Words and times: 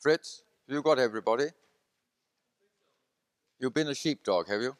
Fritz, 0.00 0.42
you 0.66 0.80
got 0.80 0.98
everybody? 0.98 1.48
You've 3.58 3.74
been 3.74 3.88
a 3.88 3.94
sheepdog, 3.94 4.48
have 4.48 4.62
you? 4.62 4.74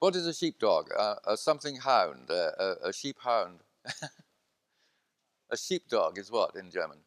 What 0.00 0.14
is 0.14 0.26
a 0.26 0.34
sheepdog? 0.34 0.90
Uh, 0.94 1.14
a 1.26 1.36
something 1.38 1.76
hound, 1.76 2.30
uh, 2.30 2.50
a, 2.58 2.88
a 2.88 2.92
sheep 2.92 3.16
hound. 3.20 3.60
a 5.50 5.56
sheepdog 5.56 6.18
is 6.18 6.30
what 6.30 6.54
in 6.54 6.70
German? 6.70 6.98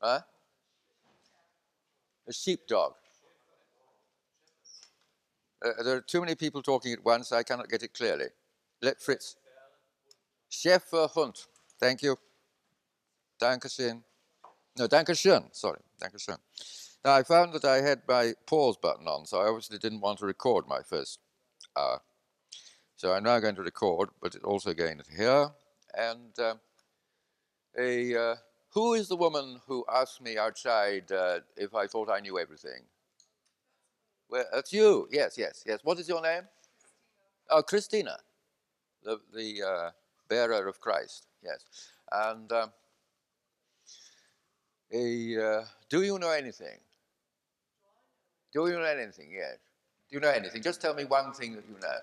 Huh? 0.00 0.20
A 2.26 2.32
sheepdog. 2.32 2.94
Uh, 5.62 5.82
there 5.82 5.96
are 5.96 6.00
too 6.00 6.20
many 6.20 6.34
people 6.34 6.62
talking 6.62 6.94
at 6.94 7.04
once. 7.04 7.32
I 7.32 7.42
cannot 7.42 7.68
get 7.68 7.82
it 7.82 7.92
clearly. 7.92 8.28
Let 8.80 9.02
Fritz. 9.02 9.36
Schäferhund. 10.50 11.44
Thank 11.78 12.02
you. 12.02 12.16
Dankeschön. 13.40 14.02
No, 14.78 14.86
Dankeschön. 14.86 15.48
Sorry. 15.52 15.80
Dankeschön. 16.00 16.38
Now, 17.04 17.14
I 17.14 17.22
found 17.22 17.52
that 17.52 17.64
I 17.64 17.80
had 17.80 18.02
my 18.08 18.34
pause 18.46 18.76
button 18.76 19.06
on, 19.06 19.24
so 19.24 19.38
I 19.38 19.46
obviously 19.46 19.78
didn't 19.78 20.00
want 20.00 20.18
to 20.18 20.26
record 20.26 20.66
my 20.66 20.82
first 20.82 21.20
hour. 21.76 22.00
So 22.96 23.12
I'm 23.12 23.22
now 23.22 23.38
going 23.38 23.54
to 23.54 23.62
record, 23.62 24.08
but 24.20 24.34
it 24.34 24.42
also 24.42 24.74
going 24.74 24.98
to 24.98 25.04
here. 25.16 25.50
And 25.94 26.36
uh, 26.38 26.54
a, 27.78 28.16
uh, 28.16 28.34
who 28.70 28.94
is 28.94 29.06
the 29.06 29.16
woman 29.16 29.60
who 29.68 29.84
asked 29.88 30.20
me 30.20 30.36
outside 30.36 31.12
uh, 31.12 31.38
if 31.56 31.74
I 31.74 31.86
thought 31.86 32.10
I 32.10 32.18
knew 32.18 32.38
everything? 32.38 32.82
Well, 34.28 34.44
that's 34.52 34.72
you. 34.72 35.08
Yes, 35.12 35.38
yes, 35.38 35.62
yes. 35.64 35.78
What 35.84 36.00
is 36.00 36.08
your 36.08 36.20
name? 36.20 36.42
Oh, 37.50 37.62
Christina, 37.62 38.18
the, 39.04 39.20
the 39.32 39.62
uh, 39.62 39.90
bearer 40.28 40.66
of 40.66 40.80
Christ. 40.80 41.27
Yes. 41.42 41.90
And 42.10 42.50
um, 42.52 42.70
uh, 44.92 45.64
do 45.88 46.02
you 46.02 46.18
know 46.18 46.30
anything? 46.30 46.78
Do 48.52 48.66
you 48.66 48.78
know 48.78 48.84
anything? 48.84 49.30
Yes. 49.32 49.58
Do 50.08 50.16
you 50.16 50.20
know 50.20 50.30
anything? 50.30 50.62
Just 50.62 50.80
tell 50.80 50.94
me 50.94 51.04
one 51.04 51.32
thing 51.32 51.54
that 51.54 51.64
you 51.68 51.76
know. 51.80 51.98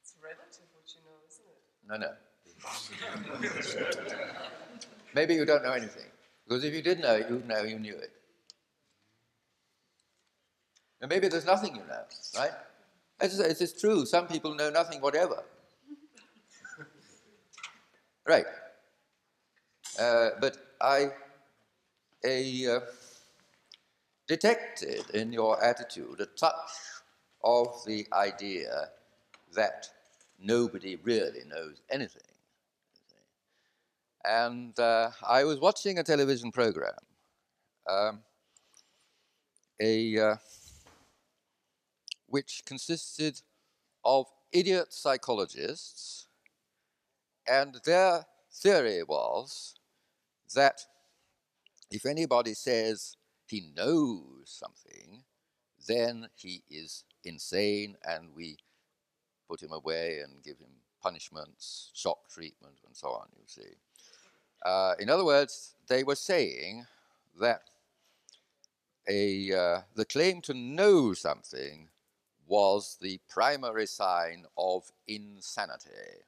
It's 0.00 0.14
relative 0.20 0.66
what 0.74 0.84
you 0.94 1.00
know, 1.06 1.16
isn't 1.28 1.46
it? 1.46 1.60
no. 1.88 1.96
No. 1.96 2.12
Maybe 5.14 5.34
you 5.34 5.44
don't 5.44 5.62
know 5.62 5.72
anything. 5.72 6.06
Because 6.46 6.64
if 6.64 6.74
you 6.74 6.82
did 6.82 7.00
know 7.00 7.14
it, 7.14 7.26
you'd 7.30 7.46
know 7.46 7.62
you 7.62 7.78
knew 7.78 7.94
it. 7.94 8.10
And 11.00 11.08
maybe 11.08 11.28
there's 11.28 11.46
nothing 11.46 11.74
you 11.74 11.82
know, 11.88 12.02
right? 12.38 12.52
It's, 13.20 13.38
it's, 13.38 13.60
it's 13.60 13.80
true. 13.80 14.06
Some 14.06 14.26
people 14.26 14.54
know 14.54 14.70
nothing 14.70 15.00
whatever. 15.00 15.42
Right. 18.26 18.46
Uh, 19.98 20.30
but 20.40 20.56
I 20.80 21.10
a, 22.24 22.76
uh, 22.76 22.80
detected 24.28 25.10
in 25.10 25.32
your 25.32 25.62
attitude 25.62 26.20
a 26.20 26.26
touch 26.26 26.70
of 27.44 27.84
the 27.86 28.06
idea 28.12 28.88
that 29.54 29.88
nobody 30.40 30.96
really 30.96 31.42
knows 31.48 31.82
anything. 31.90 32.22
And 34.24 34.78
uh, 34.78 35.10
I 35.28 35.44
was 35.44 35.58
watching 35.58 35.98
a 35.98 36.04
television 36.04 36.52
program, 36.52 36.94
um, 37.90 38.20
a, 39.80 40.18
uh, 40.18 40.36
which 42.28 42.62
consisted 42.64 43.40
of 44.04 44.26
idiot 44.52 44.92
psychologists, 44.92 46.21
and 47.48 47.76
their 47.84 48.26
theory 48.52 49.02
was 49.02 49.74
that 50.54 50.80
if 51.90 52.06
anybody 52.06 52.54
says 52.54 53.16
he 53.46 53.72
knows 53.76 54.44
something, 54.46 55.22
then 55.86 56.28
he 56.34 56.62
is 56.70 57.04
insane 57.24 57.96
and 58.08 58.28
we 58.34 58.56
put 59.48 59.62
him 59.62 59.72
away 59.72 60.20
and 60.20 60.42
give 60.42 60.58
him 60.58 60.70
punishments, 61.02 61.90
shock 61.94 62.28
treatment, 62.30 62.76
and 62.86 62.96
so 62.96 63.08
on, 63.08 63.26
you 63.36 63.44
see. 63.46 63.76
Uh, 64.64 64.94
in 65.00 65.10
other 65.10 65.24
words, 65.24 65.74
they 65.88 66.04
were 66.04 66.14
saying 66.14 66.86
that 67.40 67.62
a, 69.08 69.52
uh, 69.52 69.80
the 69.96 70.04
claim 70.04 70.40
to 70.42 70.54
know 70.54 71.12
something 71.12 71.88
was 72.46 72.96
the 73.00 73.18
primary 73.28 73.86
sign 73.86 74.44
of 74.56 74.90
insanity. 75.08 76.22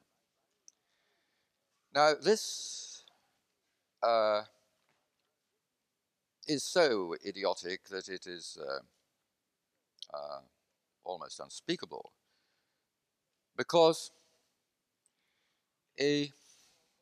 Now, 1.95 2.13
this 2.13 3.03
uh, 4.03 4.41
is 6.45 6.61
so 6.61 7.15
idiotic 7.25 7.87
that 7.87 8.09
it 8.09 8.27
is 8.27 8.57
uh, 8.61 8.79
uh, 10.13 10.39
almost 11.05 11.39
unspeakable. 11.39 12.11
Because 13.55 14.11
a, 15.97 16.29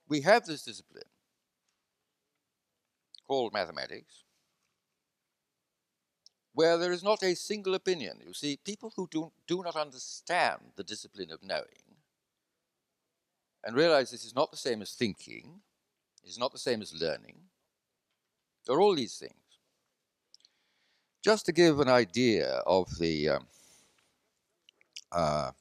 we 0.08 0.22
have 0.22 0.46
this 0.46 0.64
discipline 0.64 1.10
called 3.28 3.52
mathematics 3.52 4.25
where 6.54 6.78
there 6.78 6.92
is 6.92 7.04
not 7.04 7.24
a 7.24 7.36
single 7.36 7.74
opinion. 7.74 8.20
You 8.24 8.34
see, 8.34 8.60
people 8.64 8.94
who 8.96 9.08
do, 9.10 9.31
do 9.48 9.64
not 9.64 9.75
understand 9.75 10.62
the 10.75 10.84
discipline 10.84 11.31
of 11.31 11.42
knowing 11.42 11.83
and 13.63 13.75
realize 13.75 14.12
this 14.12 14.25
is 14.25 14.35
not 14.35 14.51
the 14.51 14.57
same 14.57 14.81
as 14.81 14.91
thinking, 14.94 15.62
it 16.24 16.29
is 16.29 16.38
not 16.38 16.51
the 16.51 16.59
same 16.59 16.81
as 16.81 16.94
learning, 16.94 17.35
there 18.66 18.75
are 18.75 18.81
all 18.81 18.96
these 18.96 19.18
things. 19.18 19.34
Just 21.24 21.46
to 21.46 21.51
give 21.51 21.79
an 21.79 21.90
idea 21.90 22.62
of 22.66 22.97
the 23.00 23.29
um, 23.29 23.47
uh, 25.12 25.51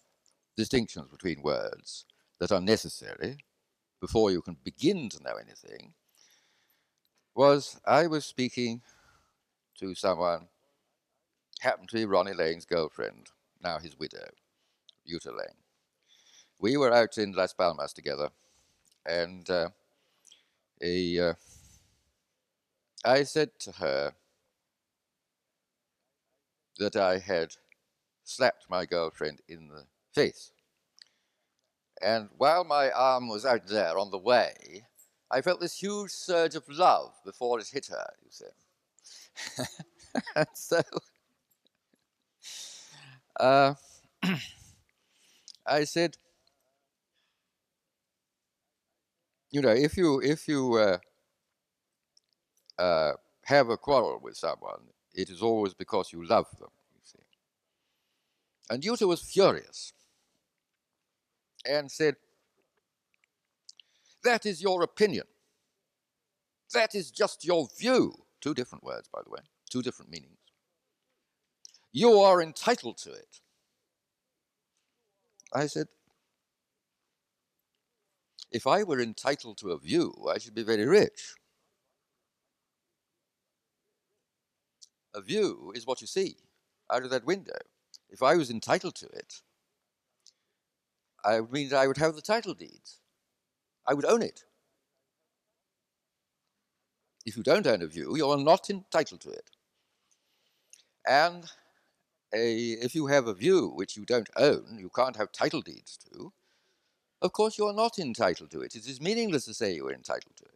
distinctions 0.57 1.09
between 1.09 1.43
words 1.43 2.05
that 2.41 2.53
are 2.53 2.61
necessary 2.61 3.39
before 4.01 4.31
you 4.33 4.43
can 4.43 4.57
begin 4.65 5.09
to 5.09 5.23
know 5.23 5.37
anything, 5.41 5.95
was 7.35 7.81
I 7.87 8.09
was 8.09 8.25
speaking 8.25 8.83
to 9.79 9.95
someone, 9.95 10.49
happened 11.61 11.89
to 11.91 11.97
be 11.97 12.05
Ronnie 12.05 12.35
Lane's 12.35 12.65
girlfriend, 12.65 13.29
now 13.63 13.79
his 13.79 13.99
widow, 13.99 14.29
Uta 15.05 15.31
Lane. 15.31 15.62
We 16.63 16.77
were 16.77 16.93
out 16.93 17.19
in 17.19 17.33
Las 17.33 17.53
Palmas 17.53 17.93
together, 17.93 18.31
and 19.05 19.51
uh, 19.51 19.71
uh, 20.81 21.35
I 23.05 23.25
said 23.25 23.51
to 23.59 23.73
her 23.73 24.13
that 26.79 26.95
I 26.95 27.19
had 27.19 27.57
slapped 28.23 28.71
my 28.71 28.87
girlfriend 28.87 29.41
in 29.49 29.67
the 29.67 29.87
face. 30.15 30.53
And 32.01 32.29
while 32.37 32.63
my 32.63 32.93
arm 32.93 33.29
was 33.29 33.45
out 33.45 33.67
there 33.67 33.99
on 33.99 34.13
the 34.13 34.19
way, 34.19 34.87
I 35.33 35.41
felt 35.41 35.59
this 35.61 35.83
huge 35.83 36.13
surge 36.13 36.55
of 36.55 36.69
love 36.69 37.13
before 37.25 37.59
it 37.59 37.67
hit 37.73 37.89
her, 37.89 38.07
you 38.25 38.31
see. 38.31 39.65
so 40.55 40.81
uh, 43.41 43.75
I 45.67 45.83
said, 45.83 46.19
you 49.53 49.61
know, 49.61 49.69
if 49.71 49.97
you 49.97 50.21
if 50.23 50.49
you 50.49 50.75
uh, 50.77 50.99
uh, 52.79 53.13
have 53.45 53.69
a 53.69 53.77
quarrel 53.77 54.19
with 54.23 54.37
someone, 54.37 54.81
it 55.15 55.31
is 55.31 55.43
always 55.43 55.75
because 55.75 56.13
you 56.13 56.27
love 56.27 56.47
them, 56.59 56.71
you 56.95 57.01
see. 57.05 57.19
And 58.71 58.85
Uta 58.85 59.07
was 59.07 59.23
furious 59.23 59.93
and 61.69 61.91
said, 61.91 62.17
That 64.25 64.47
is 64.47 64.63
your 64.63 64.83
opinion. 64.83 65.27
That 66.73 66.95
is 66.95 67.11
just 67.11 67.45
your 67.45 67.69
view. 67.79 68.15
Two 68.41 68.55
different 68.55 68.83
words, 68.83 69.09
by 69.13 69.21
the 69.25 69.31
way, 69.31 69.41
two 69.71 69.83
different 69.83 70.11
meanings. 70.11 70.39
You 71.93 72.21
are 72.21 72.43
entitled 72.43 72.97
to 72.99 73.13
it. 73.13 73.41
I 75.55 75.67
said, 75.67 75.89
If 78.53 78.67
I 78.67 78.83
were 78.83 79.01
entitled 79.01 79.57
to 79.59 79.71
a 79.71 79.79
view, 79.79 80.29
I 80.31 80.39
should 80.39 80.55
be 80.55 80.63
very 80.63 80.87
rich. 80.87 81.35
A 85.15 85.23
view 85.23 85.73
is 85.75 85.87
what 85.87 86.03
you 86.03 86.07
see 86.07 86.37
out 86.93 87.03
of 87.03 87.11
that 87.11 87.25
window. 87.25 87.57
If 88.11 88.23
I 88.23 88.37
was 88.37 88.51
entitled 88.51 88.95
to 88.97 89.07
it, 89.07 89.41
I 91.25 91.41
would 91.41 91.53
mean 91.53 91.71
that 91.71 91.79
I 91.79 91.87
would 91.87 91.97
have 91.97 92.15
the 92.15 92.23
title 92.23 92.53
deeds. 92.53 92.99
I 93.87 93.95
would 93.95 94.05
own 94.05 94.21
it. 94.21 94.45
If 97.25 97.37
you 97.37 97.43
don't 97.43 97.67
own 97.67 97.83
a 97.83 97.87
view, 97.87 98.17
you 98.17 98.29
are 98.29 98.37
not 98.37 98.69
entitled 98.69 99.23
to 99.23 99.31
it. 99.31 99.51
And 101.07 101.45
a, 102.35 102.73
if 102.73 102.95
you 102.95 103.07
have 103.07 103.29
a 103.29 103.35
view 103.35 103.69
which 103.69 103.97
you 103.97 104.05
don't 104.05 104.31
own, 104.37 104.77
you 104.79 104.91
can't 104.95 105.17
have 105.17 105.33
title 105.33 105.63
deeds 105.63 105.99
to, 106.09 106.33
Of 107.23 107.33
course, 107.33 107.57
you 107.57 107.67
are 107.67 107.73
not 107.73 108.01
entitled 108.01 108.51
to 108.51 108.63
it. 108.63 108.75
It 108.75 108.89
is 108.89 109.01
meaningless 109.01 109.45
to 109.45 109.55
say 109.55 109.73
you 109.73 109.87
are 109.87 109.93
entitled 109.93 110.37
to 110.37 110.45
it. 110.45 110.51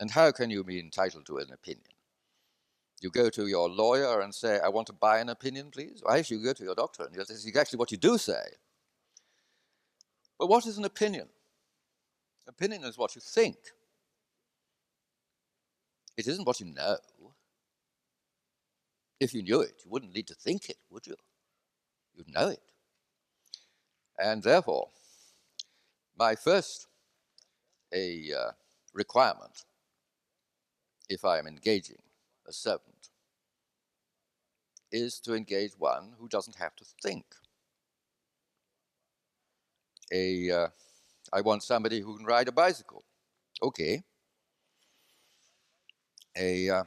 And 0.00 0.10
how 0.10 0.32
can 0.32 0.50
you 0.50 0.64
be 0.64 0.80
entitled 0.80 1.26
to 1.26 1.38
an 1.38 1.52
opinion? 1.52 1.86
You 3.00 3.10
go 3.10 3.30
to 3.30 3.46
your 3.46 3.70
lawyer 3.70 4.20
and 4.20 4.34
say, 4.34 4.58
I 4.58 4.68
want 4.68 4.88
to 4.88 4.92
buy 4.92 5.20
an 5.20 5.28
opinion, 5.28 5.70
please. 5.70 6.02
Or 6.04 6.16
actually, 6.16 6.38
you 6.38 6.44
go 6.44 6.52
to 6.54 6.64
your 6.64 6.74
doctor 6.74 7.04
and 7.04 7.14
that's 7.14 7.46
exactly 7.46 7.76
what 7.76 7.92
you 7.92 7.96
do 7.96 8.18
say. 8.18 8.42
But 10.40 10.48
what 10.48 10.66
is 10.66 10.76
an 10.76 10.84
opinion? 10.84 11.28
Opinion 12.48 12.82
is 12.82 12.98
what 12.98 13.14
you 13.14 13.20
think. 13.20 13.56
It 16.16 16.26
isn't 16.26 16.46
what 16.46 16.58
you 16.58 16.66
know. 16.66 16.96
If 19.20 19.32
you 19.32 19.42
knew 19.42 19.60
it, 19.60 19.82
you 19.84 19.90
wouldn't 19.90 20.14
need 20.14 20.26
to 20.26 20.34
think 20.34 20.68
it, 20.68 20.78
would 20.90 21.06
you? 21.06 21.14
You'd 22.16 22.34
know 22.34 22.48
it. 22.48 22.73
And 24.18 24.42
therefore, 24.42 24.88
my 26.16 26.34
first 26.34 26.86
a 27.92 28.32
uh, 28.32 28.50
requirement, 28.92 29.64
if 31.08 31.24
I 31.24 31.38
am 31.38 31.46
engaging 31.46 32.02
a 32.46 32.52
servant, 32.52 33.10
is 34.90 35.20
to 35.20 35.34
engage 35.34 35.72
one 35.78 36.12
who 36.18 36.28
doesn't 36.28 36.56
have 36.56 36.74
to 36.76 36.84
think. 37.02 37.24
A, 40.12 40.50
uh, 40.50 40.68
I 41.32 41.40
want 41.40 41.62
somebody 41.62 42.00
who 42.00 42.16
can 42.16 42.26
ride 42.26 42.48
a 42.48 42.52
bicycle. 42.52 43.04
Okay. 43.62 44.02
A, 46.36 46.68
uh, 46.68 46.84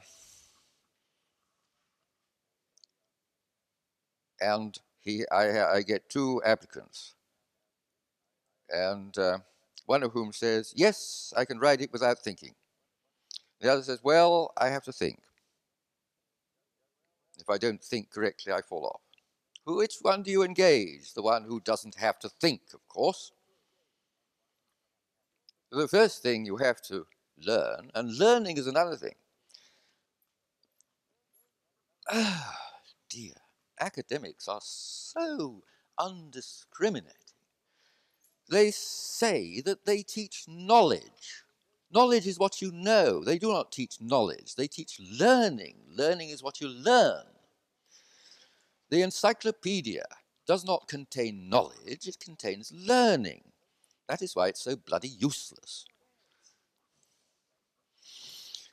and 4.40 4.78
he, 5.00 5.24
I, 5.32 5.76
I 5.76 5.82
get 5.82 6.08
two 6.08 6.42
applicants 6.44 7.14
and 8.70 9.16
uh, 9.18 9.38
one 9.86 10.02
of 10.02 10.12
whom 10.12 10.32
says, 10.32 10.72
Yes, 10.76 11.32
I 11.36 11.44
can 11.44 11.58
write 11.58 11.80
it 11.80 11.92
without 11.92 12.18
thinking. 12.18 12.54
The 13.60 13.72
other 13.72 13.82
says, 13.82 14.00
Well, 14.02 14.52
I 14.56 14.68
have 14.68 14.84
to 14.84 14.92
think. 14.92 15.20
If 17.38 17.48
I 17.48 17.58
don't 17.58 17.82
think 17.82 18.10
correctly, 18.10 18.52
I 18.52 18.62
fall 18.62 18.86
off. 18.86 19.00
Which 19.64 19.96
one 20.02 20.22
do 20.22 20.30
you 20.30 20.42
engage? 20.42 21.12
The 21.14 21.22
one 21.22 21.44
who 21.44 21.60
doesn't 21.60 21.96
have 21.96 22.18
to 22.20 22.28
think, 22.28 22.62
of 22.74 22.86
course. 22.88 23.32
The 25.70 25.88
first 25.88 26.22
thing 26.22 26.46
you 26.46 26.56
have 26.56 26.80
to 26.82 27.06
learn, 27.46 27.90
and 27.94 28.16
learning 28.16 28.56
is 28.56 28.66
another 28.66 28.96
thing. 28.96 29.14
Ah, 32.10 32.58
dear, 33.10 33.34
academics 33.78 34.48
are 34.48 34.62
so 34.62 35.62
undiscriminating 35.98 37.27
they 38.48 38.70
say 38.70 39.60
that 39.62 39.84
they 39.84 40.02
teach 40.02 40.44
knowledge. 40.48 41.44
Knowledge 41.90 42.26
is 42.26 42.38
what 42.38 42.60
you 42.60 42.70
know. 42.72 43.24
They 43.24 43.38
do 43.38 43.52
not 43.52 43.72
teach 43.72 44.00
knowledge, 44.00 44.54
they 44.54 44.66
teach 44.66 45.00
learning. 45.00 45.76
Learning 45.88 46.30
is 46.30 46.42
what 46.42 46.60
you 46.60 46.68
learn. 46.68 47.24
The 48.90 49.02
encyclopedia 49.02 50.04
does 50.46 50.64
not 50.64 50.88
contain 50.88 51.48
knowledge, 51.48 52.06
it 52.06 52.18
contains 52.20 52.72
learning. 52.72 53.42
That 54.08 54.22
is 54.22 54.34
why 54.34 54.48
it's 54.48 54.62
so 54.62 54.76
bloody 54.76 55.08
useless. 55.08 55.84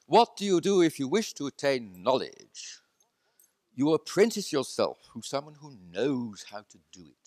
What 0.08 0.38
do 0.38 0.46
you 0.46 0.62
do 0.62 0.82
if 0.82 1.00
you 1.00 1.08
wish 1.08 1.34
to 1.34 1.48
attain 1.48 2.04
knowledge? 2.04 2.80
You 3.74 3.94
apprentice 3.94 4.54
yourself 4.54 5.00
to 5.14 5.22
someone 5.22 5.56
who 5.56 5.76
knows 5.92 6.46
how 6.50 6.60
to 6.60 6.78
do 6.94 7.02
it. 7.02 7.25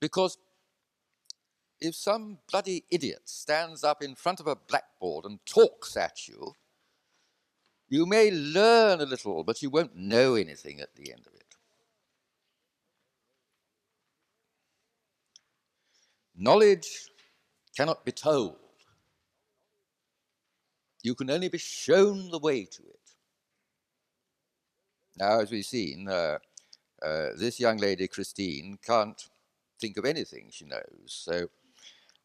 Because 0.00 0.38
if 1.80 1.94
some 1.94 2.38
bloody 2.50 2.84
idiot 2.90 3.22
stands 3.24 3.84
up 3.84 4.02
in 4.02 4.14
front 4.14 4.40
of 4.40 4.46
a 4.46 4.56
blackboard 4.56 5.24
and 5.24 5.38
talks 5.46 5.96
at 5.96 6.28
you, 6.28 6.54
you 7.88 8.04
may 8.04 8.30
learn 8.30 9.00
a 9.00 9.06
little, 9.06 9.44
but 9.44 9.62
you 9.62 9.70
won't 9.70 9.96
know 9.96 10.34
anything 10.34 10.80
at 10.80 10.94
the 10.94 11.10
end 11.10 11.26
of 11.26 11.34
it. 11.34 11.44
Knowledge 16.36 16.88
cannot 17.76 18.04
be 18.04 18.12
told. 18.12 18.56
You 21.02 21.14
can 21.14 21.30
only 21.30 21.48
be 21.48 21.58
shown 21.58 22.30
the 22.30 22.38
way 22.38 22.64
to 22.64 22.82
it. 22.82 22.98
Now, 25.16 25.40
as 25.40 25.50
we've 25.50 25.64
seen, 25.64 26.08
uh, 26.08 26.38
uh, 27.02 27.28
this 27.36 27.58
young 27.58 27.78
lady, 27.78 28.06
Christine, 28.06 28.78
can't 28.84 29.28
think 29.80 29.96
of 29.96 30.04
anything 30.04 30.48
she 30.50 30.64
knows. 30.64 30.82
So 31.06 31.48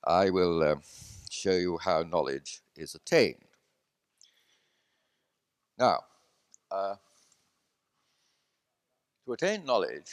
I 0.06 0.30
will 0.30 0.64
uh, 0.64 0.76
show 1.30 1.54
you 1.54 1.78
how 1.78 2.04
knowledge 2.04 2.62
is 2.76 2.96
attained. 2.96 3.46
Now, 5.78 6.00
uh, 6.72 6.96
to 9.26 9.34
attain 9.34 9.66
knowledge, 9.66 10.12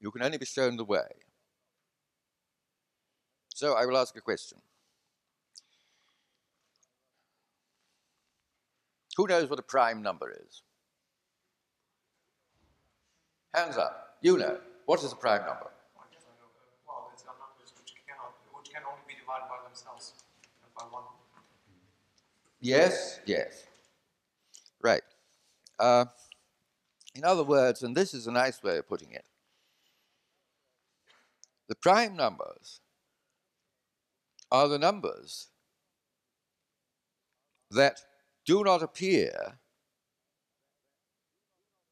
you 0.00 0.10
can 0.10 0.22
only 0.22 0.38
be 0.38 0.46
shown 0.46 0.76
the 0.76 0.84
way. 0.84 1.08
So 3.54 3.74
I 3.74 3.86
will 3.86 3.96
ask 3.96 4.16
a 4.16 4.20
question. 4.20 4.58
Who 9.16 9.26
knows 9.26 9.48
what 9.48 9.58
a 9.58 9.62
prime 9.62 10.02
number 10.02 10.30
is? 10.30 10.62
Hands 13.54 13.76
up. 13.78 14.16
You 14.20 14.36
know. 14.36 14.58
What 14.84 15.02
is 15.02 15.10
a 15.10 15.16
prime 15.16 15.44
number? 15.46 15.70
By 20.76 20.84
one. 20.84 21.04
Yes, 22.60 23.20
yes. 23.26 23.64
Right. 24.82 25.02
Uh, 25.78 26.06
in 27.14 27.24
other 27.24 27.44
words, 27.44 27.82
and 27.82 27.96
this 27.96 28.14
is 28.14 28.26
a 28.26 28.32
nice 28.32 28.62
way 28.62 28.78
of 28.78 28.88
putting 28.88 29.12
it, 29.12 29.24
the 31.68 31.74
prime 31.74 32.16
numbers 32.16 32.80
are 34.50 34.68
the 34.68 34.78
numbers 34.78 35.48
that 37.70 38.00
do 38.44 38.62
not 38.62 38.82
appear 38.82 39.58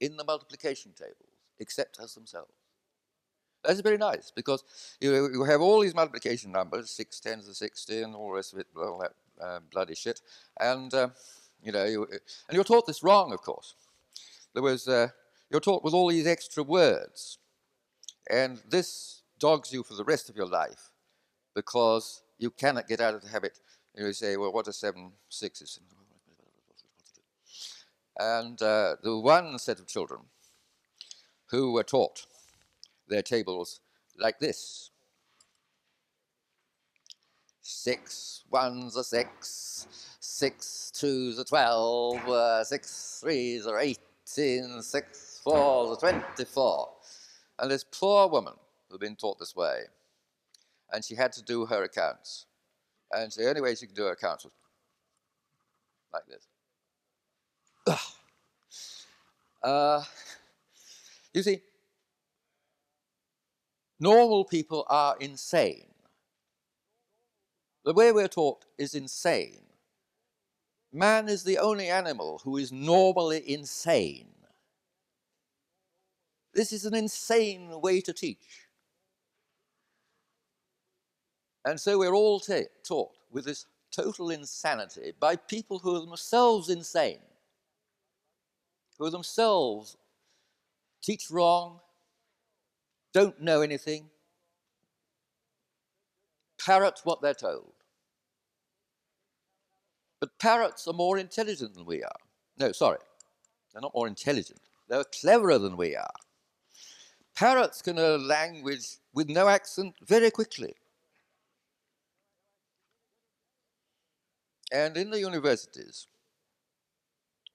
in 0.01 0.17
the 0.17 0.25
multiplication 0.25 0.93
tables 0.97 1.17
except 1.59 1.99
as 2.01 2.15
themselves. 2.15 2.53
That's 3.65 3.81
very 3.81 3.97
nice 3.97 4.31
because 4.31 4.63
you, 5.01 5.31
you 5.33 5.44
have 5.44 5.61
all 5.61 5.81
these 5.81 5.94
multiplication 5.94 6.53
numbers, 6.53 6.91
6 6.91 7.21
tens 7.21 7.47
to 7.47 7.55
60 7.55 8.03
and 8.03 8.15
all 8.15 8.29
the 8.29 8.35
rest 8.35 8.53
of 8.53 8.59
it, 8.59 8.67
all 8.77 8.99
that 8.99 9.13
uh, 9.43 9.61
bloody 9.73 9.94
shit. 9.94 10.21
And, 10.61 10.93
uh, 10.93 11.09
you 11.63 11.73
know, 11.73 11.85
you, 11.85 12.06
and 12.11 12.55
you're 12.55 12.65
taught 12.65 12.87
this 12.87 13.03
wrong, 13.03 13.33
of 13.33 13.41
course. 13.41 13.75
There 14.53 14.63
was, 14.63 14.87
uh, 14.87 15.09
you're 15.51 15.61
taught 15.61 15.83
with 15.83 15.94
all 15.94 16.09
these 16.09 16.27
extra 16.27 16.63
words. 16.63 17.39
And 18.31 18.61
this 18.69 19.23
dogs 19.39 19.73
you 19.73 19.83
for 19.83 19.94
the 19.94 20.05
rest 20.05 20.29
of 20.29 20.37
your 20.37 20.47
life 20.47 20.91
because 21.55 22.23
you 22.39 22.51
cannot 22.51 22.89
get 22.89 23.01
out 23.01 23.15
of 23.15 23.23
the 23.23 23.29
habit. 23.29 23.59
You 23.97 24.13
say, 24.13 24.37
well, 24.37 24.53
what 24.53 24.69
are 24.69 24.73
seven 24.73 25.13
sixes? 25.29 25.79
And 28.19 28.61
uh, 28.61 28.97
the 29.03 29.19
one 29.19 29.59
set 29.59 29.81
of 29.81 29.87
children 29.87 30.21
who 31.47 31.73
were 31.73 31.83
taught 31.83 32.27
their 33.08 33.23
tables 33.23 33.81
like 34.19 34.39
this. 34.39 34.91
Six 37.61 38.44
ones 38.51 38.96
are 38.96 39.03
six, 39.03 39.87
six 40.20 40.93
twos 40.94 41.39
are 41.39 41.44
twelve, 41.44 42.29
uh, 42.29 42.63
six 42.65 43.20
threes 43.23 43.67
are 43.67 43.79
eighteen, 43.79 44.82
six 44.82 45.41
fours 45.43 45.96
are 45.96 46.01
twenty-four. 46.01 46.89
And 47.58 47.70
this 47.70 47.84
poor 47.84 48.29
woman 48.29 48.55
who'd 48.89 49.01
been 49.01 49.17
taught 49.17 49.39
this 49.39 49.56
way, 49.56 49.82
and 50.93 51.05
she 51.05 51.15
had 51.15 51.32
to 51.32 51.43
do 51.43 51.65
her 51.67 51.84
accounts. 51.84 52.46
And 53.13 53.31
the 53.32 53.49
only 53.49 53.61
way 53.61 53.75
she 53.75 53.87
could 53.87 53.96
do 53.96 54.05
her 54.05 54.13
accounts 54.13 54.44
was 54.44 54.53
like 56.13 56.27
this. 56.27 56.49
Uh, 59.63 60.03
you 61.32 61.43
see, 61.43 61.63
Normal 64.05 64.44
people 64.44 64.84
are 64.91 65.17
insane. 65.19 65.87
The 67.87 67.94
way 67.94 68.13
we're 68.13 68.29
taught 68.29 68.67
is 68.77 68.94
insane. 68.94 69.63
Man 70.93 71.27
is 71.27 71.43
the 71.43 71.56
only 71.56 71.89
animal 71.89 72.43
who 72.44 72.58
is 72.58 72.70
normally 72.70 73.43
insane. 73.51 74.29
This 76.53 76.70
is 76.70 76.84
an 76.84 76.94
insane 76.94 77.81
way 77.81 78.03
to 78.03 78.13
teach. 78.13 78.69
And 81.65 81.81
so 81.81 81.99
we're 81.99 82.13
all 82.13 82.41
ta- 82.41 82.73
taught 82.87 83.13
with 83.32 83.46
this 83.46 83.65
total 83.91 84.29
insanity 84.29 85.15
by 85.19 85.37
people 85.37 85.79
who 85.79 85.96
are 85.96 86.01
themselves 86.01 86.69
insane, 86.69 87.25
who 88.99 89.08
themselves 89.08 89.96
teach 91.03 91.31
wrong, 91.31 91.81
don't 93.15 93.41
know 93.41 93.63
anything, 93.63 94.11
parrot 96.65 97.01
what 97.05 97.23
they're 97.23 97.33
told. 97.33 97.73
But 100.21 100.39
parrots 100.39 100.87
are 100.89 100.93
more 100.93 101.17
intelligent 101.19 101.75
than 101.75 101.87
we 101.87 102.03
are. 102.03 102.21
No, 102.59 102.73
sorry, 102.73 102.99
they're 103.73 103.83
not 103.83 103.94
more 103.94 104.09
intelligent. 104.09 104.61
They're 104.89 105.05
cleverer 105.05 105.59
than 105.59 105.77
we 105.77 105.97
are. 105.97 106.11
Parrots 107.37 107.83
can 107.83 107.97
learn 107.97 108.29
language 108.29 108.87
with 109.13 109.29
no 109.29 109.49
accent 109.49 109.94
very 110.06 110.31
quickly. 110.31 110.75
And 114.73 114.97
in 114.97 115.11
the 115.11 115.21
universities, 115.21 116.06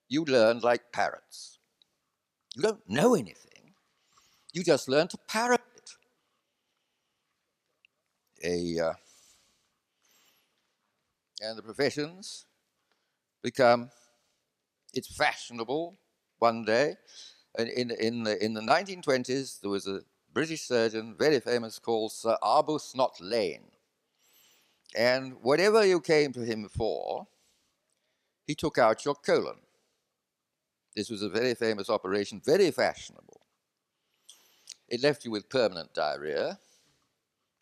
you 0.08 0.26
learn 0.26 0.60
like 0.60 0.92
parrots. 0.92 1.60
You 2.56 2.64
don't 2.64 2.90
know 2.90 3.16
anything, 3.16 3.49
you 4.54 4.64
just 4.64 4.90
learn 4.90 5.08
to 5.10 5.18
parrot 5.28 5.62
it. 5.76 5.92
A, 8.44 8.86
uh, 8.88 8.94
and 11.42 11.58
the 11.58 11.62
professions 11.62 12.46
become, 13.42 13.90
it's 14.94 15.14
fashionable 15.16 15.98
one 16.40 16.64
day. 16.66 16.96
And 17.58 17.70
in, 17.70 17.92
in, 17.92 18.24
the, 18.24 18.44
in 18.44 18.54
the 18.54 18.62
1920s, 18.62 19.62
there 19.62 19.70
was 19.70 19.88
a 19.88 20.02
British 20.34 20.62
surgeon, 20.62 21.16
very 21.18 21.40
famous, 21.40 21.80
called 21.80 22.12
Sir 22.12 22.38
Arbuthnot 22.44 23.16
Lane. 23.20 23.72
And 24.96 25.34
whatever 25.42 25.86
you 25.86 26.00
came 26.00 26.34
to 26.34 26.42
him 26.42 26.68
for, 26.70 27.28
he 28.46 28.56
took 28.56 28.78
out 28.78 29.06
your 29.06 29.16
colon. 29.16 29.58
This 30.96 31.10
was 31.10 31.22
a 31.22 31.30
very 31.30 31.54
famous 31.54 31.90
operation, 31.90 32.42
very 32.44 32.72
fashionable. 32.72 33.29
It 34.90 35.04
left 35.04 35.24
you 35.24 35.32
with 35.32 35.50
permanent 35.50 35.94
diarrhea, 35.94 36.60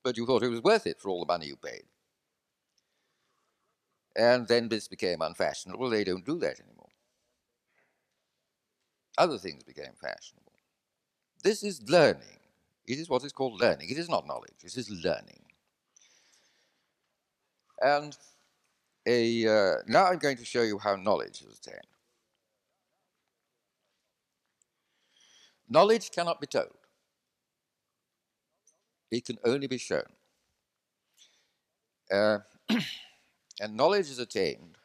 but 0.03 0.17
you 0.17 0.25
thought 0.25 0.43
it 0.43 0.49
was 0.49 0.63
worth 0.63 0.87
it 0.87 0.99
for 0.99 1.09
all 1.09 1.19
the 1.19 1.31
money 1.31 1.47
you 1.47 1.57
paid. 1.57 1.83
And 4.15 4.47
then 4.47 4.69
this 4.69 4.87
became 4.87 5.21
unfashionable. 5.21 5.89
They 5.89 6.03
don't 6.03 6.25
do 6.25 6.39
that 6.39 6.59
anymore. 6.59 6.89
Other 9.17 9.37
things 9.37 9.63
became 9.63 9.93
fashionable. 9.99 10.53
This 11.43 11.63
is 11.63 11.81
learning. 11.89 12.39
It 12.87 12.99
is 12.99 13.09
what 13.09 13.23
is 13.23 13.33
called 13.33 13.59
learning. 13.59 13.89
It 13.89 13.97
is 13.97 14.09
not 14.09 14.25
knowledge. 14.25 14.63
It 14.63 14.77
is 14.77 14.89
learning. 14.89 15.41
And 17.81 18.17
a, 19.05 19.47
uh, 19.47 19.75
now 19.87 20.05
I'm 20.05 20.19
going 20.19 20.37
to 20.37 20.45
show 20.45 20.63
you 20.63 20.79
how 20.79 20.95
knowledge 20.95 21.41
is 21.41 21.59
attained. 21.59 21.81
Knowledge 25.69 26.11
cannot 26.11 26.39
be 26.39 26.47
told. 26.47 26.76
It 29.11 29.25
can 29.25 29.37
only 29.45 29.67
be 29.67 29.77
shown. 29.77 30.03
Uh, 32.11 32.39
and 33.61 33.75
knowledge 33.75 34.09
is 34.09 34.19
attained 34.19 34.77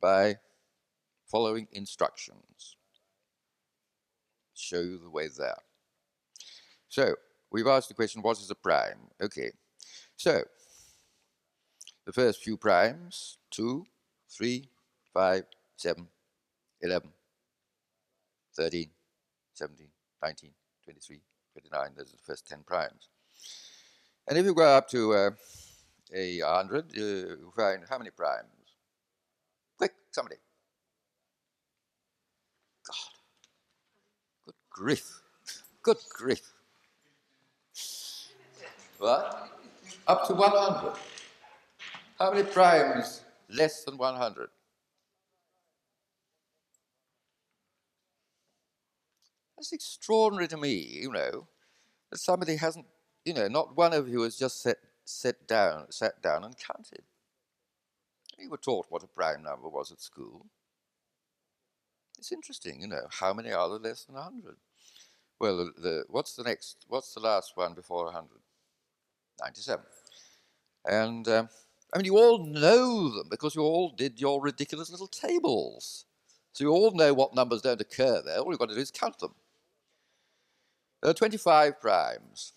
by 0.00 0.36
following 1.26 1.68
instructions. 1.72 2.76
Show 4.54 4.80
you 4.80 4.98
the 4.98 5.10
way 5.10 5.28
there. 5.28 5.58
So, 6.88 7.16
we've 7.50 7.66
asked 7.66 7.88
the 7.88 7.94
question, 7.94 8.22
what 8.22 8.38
is 8.38 8.50
a 8.50 8.54
prime? 8.54 9.10
Okay, 9.20 9.50
so 10.16 10.42
the 12.06 12.12
first 12.12 12.42
few 12.42 12.56
primes, 12.56 13.38
2, 13.50 13.84
3, 14.30 14.68
5, 15.12 15.44
7, 15.76 16.08
11, 16.82 17.10
13, 18.54 18.90
17, 19.54 19.86
19, 20.22 20.50
23, 20.84 21.20
29, 21.56 21.90
those 21.96 22.08
are 22.08 22.16
the 22.16 22.22
first 22.22 22.46
10 22.48 22.60
primes. 22.66 23.08
And 24.28 24.36
if 24.38 24.44
you 24.44 24.54
go 24.54 24.64
up 24.64 24.88
to 24.90 25.14
uh, 25.14 25.30
a 26.14 26.42
100, 26.42 26.76
uh, 26.76 27.00
you 27.00 27.52
find 27.56 27.82
how 27.88 27.98
many 27.98 28.10
primes? 28.10 28.48
Quick, 29.78 29.92
somebody. 30.10 30.36
God. 32.86 33.12
Good 34.44 34.54
grief. 34.70 35.20
Good 35.82 35.98
grief. 36.10 36.52
What? 38.98 39.50
Up 40.06 40.26
to 40.28 40.34
100. 40.34 40.98
How 42.18 42.32
many 42.32 42.44
primes 42.44 43.22
less 43.48 43.84
than 43.84 43.96
100? 43.96 44.48
That's 49.56 49.72
extraordinary 49.72 50.48
to 50.48 50.56
me, 50.56 50.74
you 50.74 51.10
know, 51.10 51.46
that 52.10 52.18
somebody 52.18 52.56
hasn't, 52.56 52.86
you 53.24 53.34
know, 53.34 53.48
not 53.48 53.76
one 53.76 53.92
of 53.92 54.08
you 54.08 54.22
has 54.22 54.36
just 54.36 54.62
sat, 54.62 54.76
sat 55.04 55.46
down, 55.46 55.90
sat 55.90 56.22
down 56.22 56.44
and 56.44 56.54
counted. 56.58 57.02
You 58.38 58.50
were 58.50 58.58
taught 58.58 58.86
what 58.90 59.02
a 59.02 59.06
prime 59.06 59.42
number 59.42 59.68
was 59.68 59.90
at 59.90 60.00
school. 60.00 60.46
It's 62.18 62.32
interesting, 62.32 62.80
you 62.80 62.88
know, 62.88 63.06
how 63.10 63.32
many 63.32 63.52
are 63.52 63.68
there 63.68 63.78
less 63.78 64.04
than 64.04 64.16
100? 64.16 64.56
Well, 65.38 65.56
the, 65.58 65.72
the, 65.80 66.04
what's 66.08 66.34
the 66.34 66.44
next, 66.44 66.84
what's 66.88 67.14
the 67.14 67.20
last 67.20 67.52
one 67.56 67.74
before 67.74 68.04
100? 68.06 68.28
97. 69.40 69.84
And 70.86 71.28
um, 71.28 71.48
I 71.92 71.98
mean, 71.98 72.06
you 72.06 72.16
all 72.16 72.38
know 72.38 73.08
them 73.10 73.28
because 73.30 73.54
you 73.54 73.62
all 73.62 73.90
did 73.90 74.20
your 74.20 74.40
ridiculous 74.40 74.90
little 74.90 75.08
tables. 75.08 76.06
So 76.52 76.64
you 76.64 76.70
all 76.70 76.90
know 76.92 77.12
what 77.12 77.34
numbers 77.34 77.62
don't 77.62 77.80
occur 77.80 78.22
there. 78.24 78.38
All 78.38 78.50
you've 78.50 78.58
got 78.58 78.70
to 78.70 78.74
do 78.74 78.80
is 78.80 78.90
count 78.90 79.18
them. 79.18 79.34
There 81.02 81.10
are 81.10 81.14
25 81.14 81.80
primes. 81.80 82.52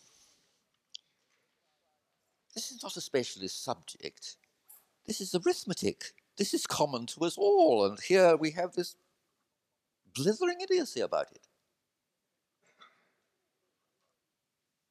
This 2.56 2.72
is 2.72 2.82
not 2.82 2.98
a 2.98 3.02
specialist 3.02 3.64
subject. 3.64 4.38
This 5.06 5.22
is 5.22 5.36
arithmetic. 5.36 6.14
This 6.38 6.54
is 6.54 6.66
common 6.66 7.06
to 7.08 7.26
us 7.26 7.38
all. 7.38 7.86
And 7.86 8.00
here 8.00 8.36
we 8.36 8.52
have 8.52 8.74
this 8.74 8.96
blithering 10.16 10.62
idiocy 10.62 11.02
about 11.02 11.32
it. 11.32 11.48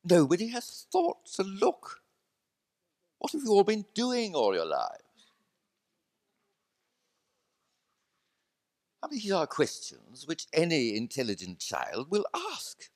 Nobody 0.05 0.49
has 0.49 0.87
thought 0.91 1.27
to 1.35 1.43
look. 1.43 2.01
What 3.19 3.33
have 3.33 3.43
you 3.43 3.51
all 3.51 3.65
been 3.65 3.85
doing 3.95 4.35
all 4.35 4.55
your 4.55 4.67
lives? 4.67 5.03
I 9.03 9.09
mean, 9.09 9.21
these 9.21 9.33
are 9.33 9.47
questions 9.47 10.27
which 10.27 10.47
any 10.53 10.97
intelligent 10.97 11.59
child 11.59 12.11
will 12.11 12.27
ask. 12.53 12.89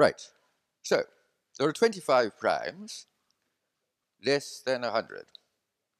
Right, 0.00 0.26
so 0.80 1.02
there 1.58 1.68
are 1.68 1.74
25 1.74 2.38
primes 2.38 3.04
less 4.24 4.62
than 4.64 4.80
100. 4.80 5.26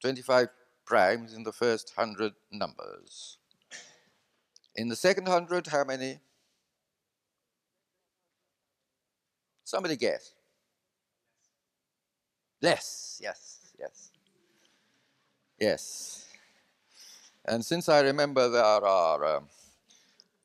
25 0.00 0.49
primes 0.87 1.35
in 1.35 1.42
the 1.42 1.52
first 1.52 1.92
100 1.97 2.33
numbers. 2.50 3.37
In 4.75 4.88
the 4.88 4.97
second 4.97 5.25
100, 5.25 5.66
how 5.66 5.85
many? 5.85 6.19
Somebody 9.64 9.97
guess. 9.97 10.33
Less, 12.62 13.21
yes, 13.23 13.59
yes. 13.78 14.12
Yes. 15.59 16.26
And 17.45 17.62
since 17.62 17.87
I 17.90 18.00
remember 18.00 18.49
there 18.49 18.64
are 18.64 19.37
um, 19.37 19.49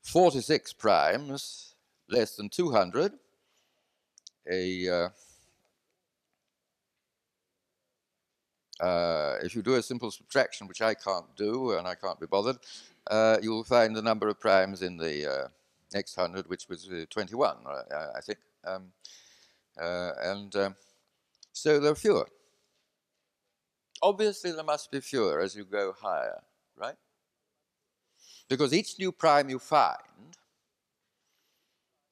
46 0.02 0.74
primes, 0.74 1.76
less 2.10 2.36
than 2.36 2.50
200, 2.50 3.14
a 4.50 4.90
uh, 4.90 5.10
uh, 8.80 9.38
if 9.42 9.56
you 9.56 9.62
do 9.62 9.76
a 9.76 9.82
simple 9.82 10.12
subtraction, 10.12 10.68
which 10.68 10.82
I 10.82 10.94
can't 10.94 11.26
do 11.36 11.74
and 11.74 11.88
I 11.88 11.96
can't 11.96 12.20
be 12.20 12.26
bothered, 12.26 12.58
uh, 13.08 13.38
you'll 13.42 13.64
find 13.64 13.96
the 13.96 14.02
number 14.02 14.28
of 14.28 14.40
primes 14.40 14.82
in 14.82 14.98
the 14.98 15.32
uh, 15.32 15.48
next 15.94 16.16
hundred, 16.16 16.50
which 16.50 16.68
was 16.68 16.90
uh, 16.90 17.06
21, 17.10 17.56
uh, 17.66 17.82
I 18.16 18.22
think. 18.22 18.40
Um, 18.66 18.92
and 19.78 20.56
um, 20.56 20.76
so 21.54 21.80
there 21.80 21.92
are 21.92 21.96
fewer. 21.96 22.28
Obviously, 24.02 24.52
there 24.52 24.64
must 24.64 24.92
be 24.92 25.00
fewer 25.00 25.40
as 25.40 25.56
you 25.56 25.64
go 25.64 25.94
higher, 25.98 26.42
right? 26.78 26.96
Because 28.50 28.74
each 28.74 29.00
new 29.00 29.12
prime 29.12 29.50
you 29.50 29.58
find 29.58 29.98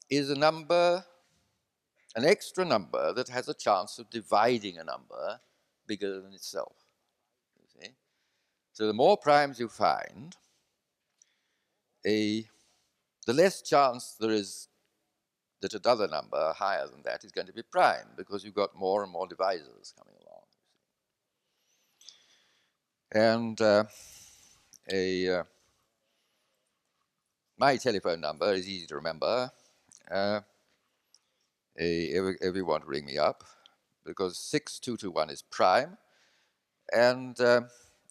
is 0.10 0.30
a 0.30 0.36
number, 0.36 1.04
an 2.16 2.26
extra 2.26 2.64
number 2.64 3.14
that 3.14 3.30
has 3.30 3.48
a 3.48 3.54
chance 3.54 3.98
of 3.98 4.10
dividing 4.10 4.78
a 4.78 4.84
number 4.84 5.40
bigger 5.88 6.22
than 6.22 6.34
itself. 6.34 6.76
You 7.60 7.82
see? 7.82 7.90
So 8.74 8.88
the 8.88 8.94
more 8.94 9.18
primes 9.18 9.60
you 9.60 9.68
find, 9.68 10.36
a, 12.06 12.46
the 13.26 13.34
less 13.34 13.62
chance 13.62 14.16
there 14.20 14.32
is 14.32 14.68
that 15.62 15.74
another 15.74 16.08
number 16.08 16.54
higher 16.54 16.88
than 16.88 17.02
that 17.04 17.24
is 17.24 17.32
going 17.32 17.48
to 17.48 17.54
be 17.54 17.64
prime 17.64 18.10
because 18.18 18.44
you've 18.44 18.54
got 18.54 18.76
more 18.76 19.02
and 19.02 19.12
more 19.12 19.28
divisors 19.28 19.94
coming 19.98 20.16
along. 20.22 20.42
And 23.14 23.62
uh, 23.62 23.86
a, 24.92 25.30
uh, 25.30 25.44
my 27.58 27.78
telephone 27.78 28.20
number 28.20 28.52
is 28.54 28.68
easy 28.68 28.88
to 28.88 28.96
remember. 28.96 29.52
Uh, 30.12 30.42
every, 31.78 32.38
everyone 32.42 32.82
ring 32.86 33.06
me 33.06 33.18
up 33.18 33.44
because 34.06 34.38
6221 34.38 35.30
is 35.30 35.42
prime. 35.42 35.98
And 36.92 37.40
uh, 37.40 37.62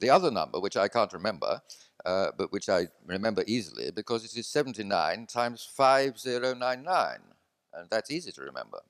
the 0.01 0.11
other 0.11 0.31
number, 0.31 0.61
which 0.61 0.77
I 0.77 0.89
can't 0.89 1.13
remember, 1.13 1.61
uh, 2.05 2.29
but 2.37 2.53
which 2.53 2.69
I 2.69 2.89
remember 3.07 3.45
easily 3.47 3.91
because 3.91 4.25
it 4.25 4.37
is 4.37 4.47
79 4.49 5.27
times 5.27 5.69
5099. 5.77 7.19
And 7.75 7.91
that's 7.91 8.11
easy 8.11 8.33
to 8.33 8.43
remember. 8.43 8.81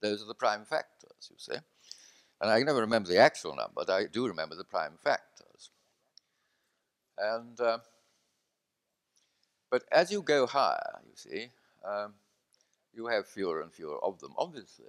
Those 0.00 0.22
are 0.22 0.26
the 0.26 0.34
prime 0.34 0.64
factors, 0.64 1.30
you 1.30 1.36
see. 1.38 1.58
And 2.40 2.50
I 2.50 2.60
never 2.62 2.80
remember 2.80 3.08
the 3.08 3.18
actual 3.18 3.54
number, 3.54 3.72
but 3.74 3.90
I 3.90 4.06
do 4.06 4.26
remember 4.26 4.56
the 4.56 4.64
prime 4.64 4.98
factors. 5.02 5.70
And, 7.18 7.60
uh, 7.60 7.78
but 9.70 9.84
as 9.92 10.10
you 10.10 10.22
go 10.22 10.46
higher, 10.46 11.00
you 11.04 11.12
see, 11.14 11.48
um, 11.88 12.14
you 12.94 13.06
have 13.06 13.26
fewer 13.26 13.60
and 13.60 13.72
fewer 13.72 14.02
of 14.02 14.20
them, 14.20 14.34
obviously, 14.36 14.86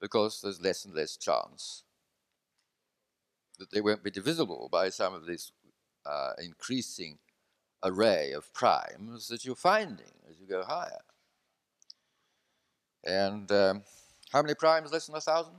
because 0.00 0.40
there's 0.40 0.60
less 0.60 0.84
and 0.84 0.94
less 0.94 1.16
chance 1.16 1.84
that 3.58 3.70
they 3.70 3.80
won't 3.80 4.02
be 4.02 4.10
divisible 4.10 4.68
by 4.70 4.88
some 4.88 5.14
of 5.14 5.26
this 5.26 5.52
uh, 6.04 6.32
increasing 6.42 7.18
array 7.82 8.32
of 8.32 8.52
primes 8.52 9.28
that 9.28 9.44
you're 9.44 9.54
finding 9.54 10.12
as 10.30 10.38
you 10.40 10.46
go 10.46 10.62
higher. 10.62 11.00
And 13.04 13.50
um, 13.52 13.82
how 14.32 14.42
many 14.42 14.54
primes 14.54 14.92
less 14.92 15.06
than 15.06 15.16
a 15.16 15.20
thousand? 15.20 15.54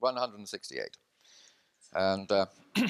168. 0.00 0.96
And 1.94 2.30
uh, 2.30 2.46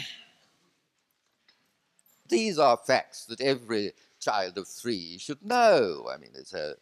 these 2.28 2.58
are 2.58 2.76
facts 2.76 3.24
that 3.26 3.40
every 3.40 3.92
child 4.20 4.58
of 4.58 4.68
three 4.68 5.18
should 5.18 5.42
know. 5.42 6.08
I 6.12 6.16
mean, 6.18 6.30
it's 6.34 6.54
a, 6.54 6.74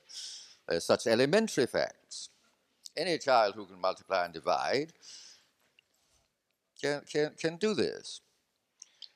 such 0.81 1.07
elementary 1.07 1.67
facts. 1.67 2.31
Any 2.97 3.19
child 3.19 3.55
who 3.55 3.67
can 3.67 3.81
multiply 3.81 4.25
and 4.25 4.35
divide 4.35 4.93
can, 6.81 7.03
can, 7.11 7.33
can 7.39 7.57
do 7.57 7.75
this. 7.75 8.21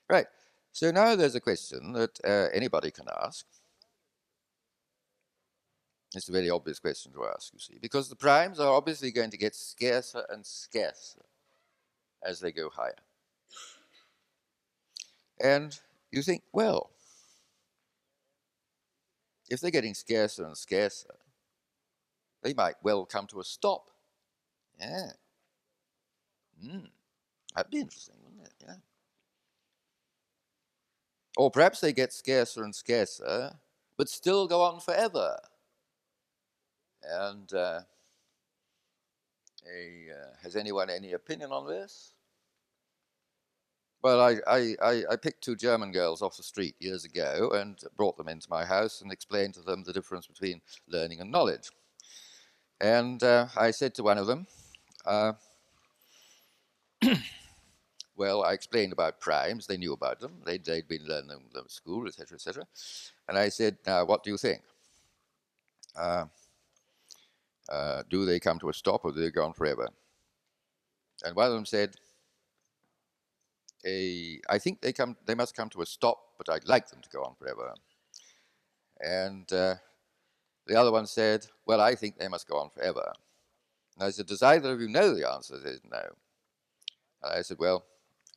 Right. 0.09 0.27
So 0.71 0.91
now 0.91 1.15
there's 1.15 1.35
a 1.35 1.41
question 1.41 1.93
that 1.93 2.19
uh, 2.23 2.47
anybody 2.53 2.91
can 2.91 3.05
ask. 3.23 3.45
It's 6.13 6.27
a 6.27 6.33
very 6.33 6.49
obvious 6.49 6.79
question 6.79 7.13
to 7.13 7.25
ask, 7.25 7.53
you 7.53 7.59
see, 7.59 7.77
because 7.81 8.09
the 8.09 8.17
primes 8.17 8.59
are 8.59 8.73
obviously 8.73 9.11
going 9.11 9.31
to 9.31 9.37
get 9.37 9.55
scarcer 9.55 10.25
and 10.29 10.45
scarcer 10.45 11.21
as 12.21 12.41
they 12.41 12.51
go 12.51 12.69
higher. 12.69 12.95
And 15.41 15.79
you 16.11 16.21
think, 16.21 16.43
well, 16.51 16.91
if 19.51 19.59
they're 19.59 19.69
getting 19.69 19.93
scarcer 19.93 20.45
and 20.45 20.57
scarcer, 20.57 21.13
they 22.41 22.53
might 22.53 22.75
well 22.81 23.05
come 23.05 23.27
to 23.27 23.41
a 23.41 23.43
stop. 23.43 23.89
Yeah. 24.79 25.11
Mm. 26.65 26.87
That'd 27.53 27.69
be 27.69 27.79
interesting, 27.79 28.15
wouldn't 28.23 28.47
it? 28.47 28.53
Yeah. 28.65 28.75
Or 31.35 31.51
perhaps 31.51 31.81
they 31.81 31.91
get 31.91 32.13
scarcer 32.13 32.63
and 32.63 32.73
scarcer, 32.73 33.53
but 33.97 34.07
still 34.07 34.47
go 34.47 34.61
on 34.61 34.79
forever. 34.79 35.37
And 37.03 37.51
uh, 37.53 37.81
a, 39.67 40.05
uh, 40.11 40.35
has 40.43 40.55
anyone 40.55 40.89
any 40.89 41.11
opinion 41.11 41.51
on 41.51 41.67
this? 41.67 42.13
Well, 44.03 44.19
I, 44.19 44.37
I, 44.47 44.75
I, 44.81 45.03
I, 45.11 45.15
picked 45.15 45.43
two 45.43 45.55
German 45.55 45.91
girls 45.91 46.23
off 46.23 46.35
the 46.35 46.41
street 46.41 46.75
years 46.79 47.05
ago 47.05 47.51
and 47.53 47.77
brought 47.97 48.17
them 48.17 48.29
into 48.29 48.49
my 48.49 48.65
house 48.65 49.01
and 49.01 49.11
explained 49.11 49.53
to 49.55 49.61
them 49.61 49.83
the 49.83 49.93
difference 49.93 50.25
between 50.25 50.61
learning 50.87 51.21
and 51.21 51.31
knowledge. 51.31 51.69
And 52.79 53.21
uh, 53.21 53.47
I 53.55 53.69
said 53.69 53.93
to 53.95 54.03
one 54.03 54.17
of 54.17 54.25
them, 54.25 54.47
uh, 55.05 55.33
well, 58.15 58.43
I 58.43 58.53
explained 58.53 58.91
about 58.91 59.19
primes. 59.19 59.67
They 59.67 59.77
knew 59.77 59.93
about 59.93 60.19
them. 60.19 60.31
They'd, 60.45 60.65
they'd 60.65 60.87
been 60.87 61.05
learning 61.05 61.29
them 61.29 61.41
at 61.55 61.71
school, 61.71 62.07
etc., 62.07 62.35
etc. 62.35 62.65
And 63.29 63.37
I 63.37 63.49
said, 63.49 63.77
now, 63.85 64.03
what 64.05 64.23
do 64.23 64.31
you 64.31 64.37
think? 64.37 64.61
Uh, 65.95 66.25
uh, 67.69 68.01
do 68.09 68.25
they 68.25 68.39
come 68.39 68.57
to 68.59 68.69
a 68.69 68.73
stop 68.73 69.05
or 69.05 69.11
do 69.11 69.19
they 69.19 69.29
go 69.29 69.45
on 69.45 69.53
forever? 69.53 69.89
And 71.23 71.35
one 71.35 71.47
of 71.47 71.53
them 71.53 71.67
said, 71.67 71.95
a, 73.85 74.39
I 74.49 74.59
think 74.59 74.81
they 74.81 74.93
come, 74.93 75.17
they 75.25 75.35
must 75.35 75.55
come 75.55 75.69
to 75.69 75.81
a 75.81 75.85
stop, 75.85 76.19
but 76.37 76.49
I'd 76.49 76.67
like 76.67 76.89
them 76.89 77.01
to 77.01 77.09
go 77.09 77.23
on 77.23 77.35
forever. 77.35 77.73
And 78.99 79.51
uh, 79.51 79.75
the 80.67 80.75
other 80.75 80.91
one 80.91 81.07
said, 81.07 81.47
well, 81.65 81.81
I 81.81 81.95
think 81.95 82.17
they 82.17 82.27
must 82.27 82.47
go 82.47 82.57
on 82.57 82.69
forever. 82.69 83.13
And 83.97 84.07
I 84.07 84.11
said, 84.11 84.27
does 84.27 84.43
either 84.43 84.71
of 84.71 84.81
you 84.81 84.87
know 84.87 85.13
the 85.13 85.29
answer? 85.29 85.57
They 85.57 85.71
said, 85.71 85.81
no. 85.91 86.01
And 87.23 87.33
I 87.33 87.41
said, 87.41 87.57
well, 87.59 87.85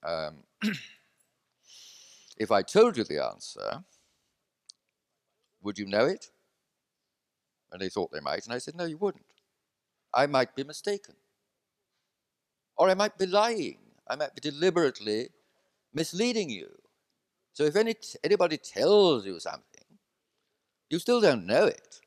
um, 0.02 0.44
if 2.36 2.50
I 2.50 2.62
told 2.62 2.96
you 2.96 3.04
the 3.04 3.24
answer, 3.24 3.84
would 5.62 5.78
you 5.78 5.86
know 5.86 6.06
it? 6.06 6.30
And 7.72 7.80
they 7.80 7.88
thought 7.88 8.12
they 8.12 8.20
might, 8.20 8.44
and 8.44 8.54
I 8.54 8.58
said, 8.58 8.76
no, 8.76 8.84
you 8.84 8.98
wouldn't. 8.98 9.24
I 10.12 10.26
might 10.26 10.54
be 10.54 10.62
mistaken. 10.62 11.16
Or 12.76 12.88
I 12.88 12.94
might 12.94 13.18
be 13.18 13.26
lying. 13.26 13.78
I 14.08 14.16
might 14.16 14.34
be 14.34 14.40
deliberately 14.40 15.28
misleading 15.92 16.50
you. 16.50 16.68
So 17.52 17.64
if 17.64 17.76
any, 17.76 17.94
anybody 18.22 18.58
tells 18.58 19.24
you 19.26 19.38
something, 19.38 19.84
you 20.90 20.98
still 20.98 21.20
don't 21.20 21.46
know 21.46 21.66
it. 21.66 22.00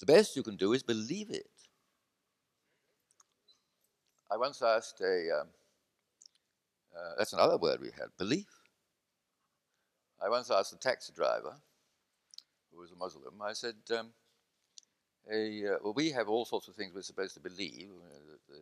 The 0.00 0.06
best 0.06 0.36
you 0.36 0.42
can 0.42 0.56
do 0.56 0.72
is 0.74 0.82
believe 0.82 1.30
it. 1.30 1.50
I 4.30 4.36
once 4.36 4.62
asked 4.62 5.00
a, 5.00 5.40
um, 5.40 5.48
uh, 6.94 7.14
that's 7.16 7.32
another 7.32 7.56
word 7.56 7.80
we 7.80 7.88
had, 7.88 8.08
belief. 8.18 8.46
I 10.22 10.28
once 10.28 10.50
asked 10.50 10.72
a 10.72 10.78
taxi 10.78 11.12
driver, 11.14 11.54
who 12.70 12.80
was 12.80 12.92
a 12.92 12.96
Muslim, 12.96 13.40
I 13.42 13.54
said, 13.54 13.76
um, 13.98 14.08
a, 15.32 15.74
uh, 15.74 15.78
well, 15.82 15.94
we 15.94 16.10
have 16.10 16.28
all 16.28 16.44
sorts 16.44 16.68
of 16.68 16.74
things 16.74 16.92
we're 16.94 17.02
supposed 17.02 17.34
to 17.34 17.40
believe. 17.40 17.88
the, 18.48 18.54
the, 18.54 18.60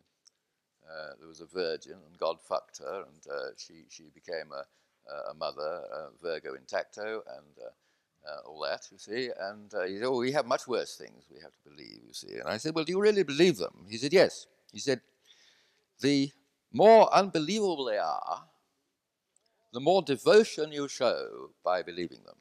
uh, 0.91 1.15
there 1.19 1.29
was 1.29 1.41
a 1.41 1.47
virgin, 1.47 1.95
and 1.95 2.19
God 2.19 2.41
fucked 2.41 2.79
her, 2.79 3.05
and 3.07 3.33
uh, 3.33 3.51
she, 3.57 3.85
she 3.89 4.05
became 4.15 4.53
a, 4.53 4.65
a 5.31 5.35
mother, 5.35 5.83
Virgo 6.23 6.55
intacto, 6.55 7.21
and 7.37 7.55
uh, 8.29 8.49
all 8.49 8.61
that, 8.61 8.87
you 8.91 8.99
see. 8.99 9.31
And 9.39 9.73
uh, 9.75 9.85
he 9.85 9.99
said, 9.99 10.05
oh, 10.05 10.19
we 10.19 10.33
have 10.33 10.47
much 10.47 10.67
worse 10.67 10.97
things 10.97 11.25
we 11.33 11.41
have 11.41 11.53
to 11.53 11.71
believe, 11.71 12.01
you 12.07 12.13
see. 12.13 12.35
And 12.35 12.49
I 12.49 12.57
said, 12.57 12.75
well, 12.75 12.85
do 12.85 12.93
you 12.93 13.01
really 13.01 13.23
believe 13.23 13.57
them? 13.57 13.87
He 13.89 13.99
said, 13.99 14.13
yes. 14.13 14.47
He 14.73 14.79
said, 14.79 15.01
the 16.01 16.31
more 16.73 17.13
unbelievable 17.15 17.85
they 17.85 17.99
are, 17.99 18.45
the 19.73 19.81
more 19.81 20.03
devotion 20.03 20.73
you 20.73 20.89
show 20.89 21.51
by 21.65 21.83
believing 21.83 22.23
them. 22.25 22.37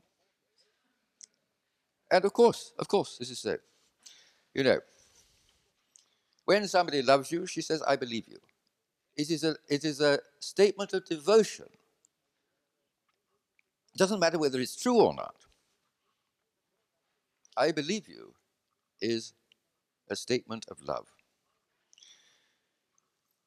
And 2.12 2.24
of 2.26 2.34
course, 2.34 2.74
of 2.80 2.88
course, 2.88 3.18
this 3.18 3.30
is 3.30 3.40
so. 3.40 3.58
You 4.54 4.64
know, 4.64 4.80
when 6.46 6.68
somebody 6.68 7.02
loves 7.02 7.32
you, 7.32 7.48
she 7.48 7.62
says, 7.62 7.82
I 7.84 7.96
believe 7.96 8.26
you. 8.28 8.40
It 9.18 9.30
is 9.30 9.44
a, 9.44 9.56
it 9.70 9.86
is 9.86 10.02
a 10.02 10.20
statement 10.40 10.94
of 10.94 11.06
devotion. 11.06 11.68
It 13.94 13.98
doesn't 13.98 14.20
matter 14.20 14.40
whether 14.40 14.60
it's 14.60 14.76
true 14.82 15.02
or 15.02 15.14
not. 15.14 15.36
I 17.58 17.72
believe 17.72 18.08
you 18.08 18.34
is 19.02 19.34
a 20.10 20.16
statement 20.16 20.66
of 20.70 20.82
love. 20.82 21.08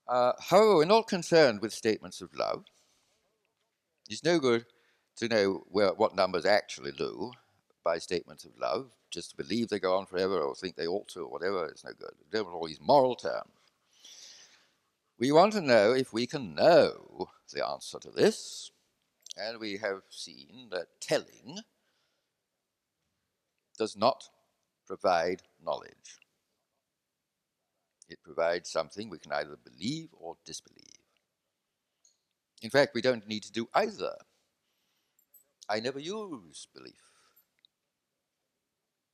Uh, 0.08 0.32
however, 0.40 0.76
we're 0.76 0.84
not 0.86 1.08
concerned 1.08 1.60
with 1.60 1.72
statements 1.72 2.20
of 2.20 2.34
love. 2.34 2.64
It's 4.08 4.24
no 4.24 4.38
good 4.38 4.66
to 5.16 5.28
know 5.28 5.64
where, 5.68 5.92
what 5.94 6.16
numbers 6.16 6.46
actually 6.46 6.92
do 6.92 7.32
by 7.84 7.98
statements 7.98 8.44
of 8.44 8.52
love, 8.58 8.92
just 9.10 9.30
to 9.30 9.36
believe 9.36 9.68
they 9.68 9.78
go 9.78 9.96
on 9.96 10.06
forever 10.06 10.40
or 10.40 10.54
think 10.54 10.76
they 10.76 10.86
ought 10.86 11.08
to 11.08 11.20
or 11.20 11.30
whatever, 11.30 11.66
it's 11.66 11.84
no 11.84 11.92
good. 11.92 12.12
We 12.18 12.38
don't 12.38 12.52
all 12.52 12.66
these 12.66 12.80
moral 12.80 13.14
terms. 13.16 13.50
We 15.18 15.32
want 15.32 15.52
to 15.54 15.60
know 15.60 15.92
if 15.92 16.12
we 16.12 16.26
can 16.26 16.54
know 16.54 17.30
the 17.52 17.66
answer 17.66 17.98
to 17.98 18.10
this, 18.10 18.70
and 19.36 19.58
we 19.58 19.76
have 19.78 20.02
seen 20.10 20.68
that 20.70 21.00
telling 21.00 21.58
does 23.76 23.96
not 23.96 24.28
provide 24.86 25.42
knowledge. 25.64 26.18
It 28.08 28.22
provides 28.22 28.70
something 28.70 29.10
we 29.10 29.18
can 29.18 29.32
either 29.32 29.56
believe 29.56 30.08
or 30.12 30.36
disbelieve. 30.44 30.84
In 32.62 32.70
fact, 32.70 32.94
we 32.94 33.02
don't 33.02 33.26
need 33.28 33.42
to 33.44 33.52
do 33.52 33.68
either. 33.74 34.14
I 35.68 35.80
never 35.80 35.98
use 35.98 36.66
belief. 36.74 37.07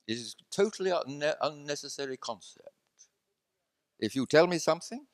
It 0.06 0.14
is 0.14 0.36
a 0.40 0.54
totally 0.54 0.90
unne 0.90 1.34
unnecessary 1.40 2.16
concept. 2.16 2.68
If 4.00 4.16
you 4.16 4.26
tell 4.26 4.46
me 4.46 4.58
something, 4.58 5.06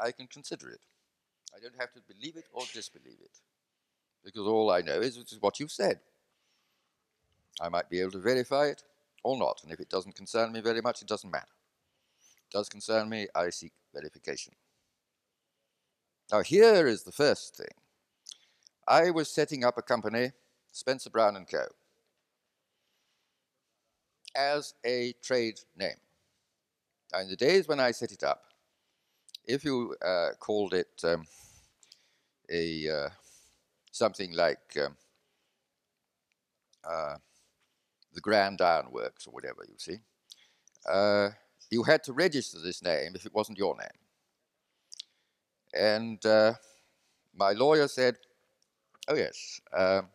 I 0.00 0.12
can 0.12 0.26
consider 0.26 0.70
it. 0.70 0.80
I 1.56 1.60
don't 1.60 1.78
have 1.80 1.92
to 1.94 2.00
believe 2.02 2.36
it 2.36 2.46
or 2.52 2.64
disbelieve 2.72 3.20
it. 3.22 3.30
because 4.24 4.46
all 4.46 4.70
I 4.70 4.80
know 4.80 5.00
is, 5.00 5.18
what 5.40 5.60
you've 5.60 5.70
said. 5.72 6.00
I 7.60 7.68
might 7.68 7.90
be 7.90 8.00
able 8.00 8.12
to 8.12 8.18
verify 8.18 8.66
it 8.66 8.82
or 9.22 9.38
not, 9.38 9.60
and 9.62 9.72
if 9.72 9.80
it 9.80 9.88
doesn't 9.90 10.16
concern 10.16 10.52
me 10.52 10.60
very 10.60 10.80
much, 10.80 11.02
it 11.02 11.08
doesn't 11.08 11.30
matter. 11.30 11.46
It 12.36 12.52
does 12.52 12.68
concern 12.68 13.08
me, 13.08 13.28
I 13.34 13.50
seek 13.50 13.72
verification. 13.94 14.54
Now, 16.32 16.42
here 16.42 16.86
is 16.86 17.04
the 17.04 17.12
first 17.12 17.56
thing. 17.56 17.74
I 18.88 19.10
was 19.10 19.30
setting 19.30 19.64
up 19.64 19.78
a 19.78 19.82
company, 19.82 20.32
Spencer 20.72 21.10
Brown 21.10 21.36
and 21.36 21.48
Co., 21.48 21.66
as 24.34 24.74
a 24.84 25.14
trade 25.22 25.60
name. 25.76 25.96
Now, 27.12 27.20
in 27.20 27.28
the 27.28 27.36
days 27.36 27.68
when 27.68 27.80
I 27.80 27.92
set 27.92 28.12
it 28.12 28.22
up, 28.22 28.44
if 29.44 29.64
you 29.64 29.94
uh, 30.04 30.30
called 30.38 30.74
it 30.74 31.00
um, 31.04 31.26
a 32.50 32.88
uh, 32.88 33.08
something 33.92 34.32
like 34.32 34.76
um, 34.84 34.96
uh, 36.88 37.16
the 38.12 38.20
Grand 38.20 38.60
Iron 38.60 38.90
Works 38.90 39.26
or 39.26 39.30
whatever, 39.32 39.64
you 39.68 39.74
see, 39.78 39.98
uh, 40.90 41.30
you 41.70 41.82
had 41.82 42.02
to 42.04 42.12
register 42.12 42.58
this 42.60 42.82
name 42.82 43.12
if 43.14 43.26
it 43.26 43.34
wasn't 43.34 43.58
your 43.58 43.76
name. 43.76 44.00
And 45.74 46.24
uh, 46.24 46.54
my 47.34 47.52
lawyer 47.52 47.88
said, 47.88 48.16
oh 49.08 49.14
yes, 49.14 49.60
um, 49.76 50.08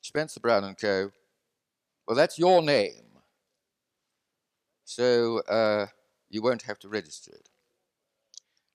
Spencer 0.00 0.40
Brown 0.40 0.64
and 0.64 0.78
Co. 0.78 1.10
Well, 2.08 2.16
that's 2.16 2.40
your 2.40 2.62
name. 2.62 3.04
So 4.84 5.40
uh, 5.42 5.86
you 6.30 6.42
won't 6.42 6.62
have 6.62 6.78
to 6.80 6.88
register 6.88 7.32
it. 7.32 7.48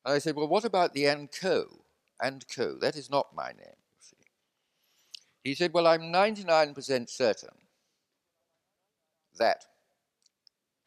And 0.05 0.13
I 0.13 0.19
said, 0.19 0.35
well, 0.35 0.47
what 0.47 0.65
about 0.65 0.93
the 0.93 1.07
and 1.07 1.29
co? 1.31 1.85
And 2.21 2.45
co, 2.47 2.77
that 2.79 2.95
is 2.95 3.09
not 3.09 3.35
my 3.35 3.49
name. 3.51 3.77
He 5.43 5.55
said, 5.55 5.73
well, 5.73 5.87
I'm 5.87 6.11
99% 6.11 7.09
certain 7.09 7.67
that 9.39 9.65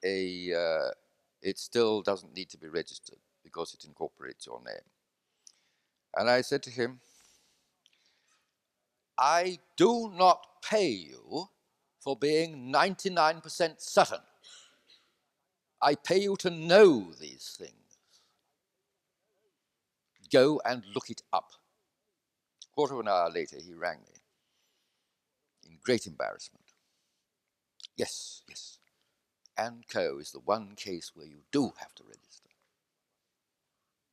a, 0.04 0.52
uh, 0.54 0.90
it 1.42 1.58
still 1.58 2.02
doesn't 2.02 2.34
need 2.34 2.50
to 2.50 2.58
be 2.58 2.68
registered 2.68 3.18
because 3.44 3.74
it 3.74 3.84
incorporates 3.84 4.46
your 4.46 4.60
name. 4.64 4.84
And 6.16 6.30
I 6.30 6.40
said 6.42 6.62
to 6.64 6.70
him, 6.70 7.00
I 9.18 9.58
do 9.76 10.10
not 10.14 10.40
pay 10.62 10.88
you 10.88 11.48
for 12.06 12.14
being 12.14 12.72
99% 12.72 13.80
certain. 13.80 14.20
I 15.82 15.96
pay 15.96 16.20
you 16.20 16.36
to 16.36 16.50
know 16.50 17.12
these 17.20 17.56
things. 17.58 17.72
Go 20.32 20.60
and 20.64 20.84
look 20.94 21.10
it 21.10 21.22
up. 21.32 21.50
A 22.62 22.74
quarter 22.76 22.94
of 22.94 23.00
an 23.00 23.08
hour 23.08 23.28
later, 23.28 23.56
he 23.60 23.74
rang 23.74 23.98
me 23.98 24.14
in 25.68 25.78
great 25.82 26.06
embarrassment. 26.06 26.66
Yes, 27.96 28.42
yes. 28.48 28.78
And 29.58 29.82
Co. 29.88 30.18
is 30.20 30.30
the 30.30 30.38
one 30.38 30.76
case 30.76 31.10
where 31.12 31.26
you 31.26 31.38
do 31.50 31.72
have 31.80 31.92
to 31.96 32.04
register. 32.04 32.50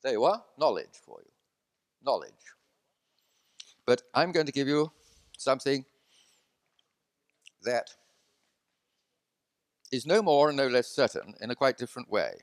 There 0.02 0.14
you 0.14 0.24
are, 0.24 0.44
knowledge 0.58 1.00
for 1.06 1.20
you. 1.24 1.32
Knowledge. 2.04 2.32
But 3.86 4.02
I'm 4.16 4.32
going 4.32 4.48
to 4.48 4.52
give 4.52 4.68
you 4.68 4.92
something 5.38 5.86
that 7.64 7.90
is 9.92 10.06
no 10.06 10.22
more 10.22 10.50
and 10.50 10.58
no 10.58 10.68
less 10.68 10.88
certain 10.88 11.36
in 11.42 11.52
a 11.52 11.56
quite 11.56 11.78
different 11.78 12.10
way. 12.10 12.34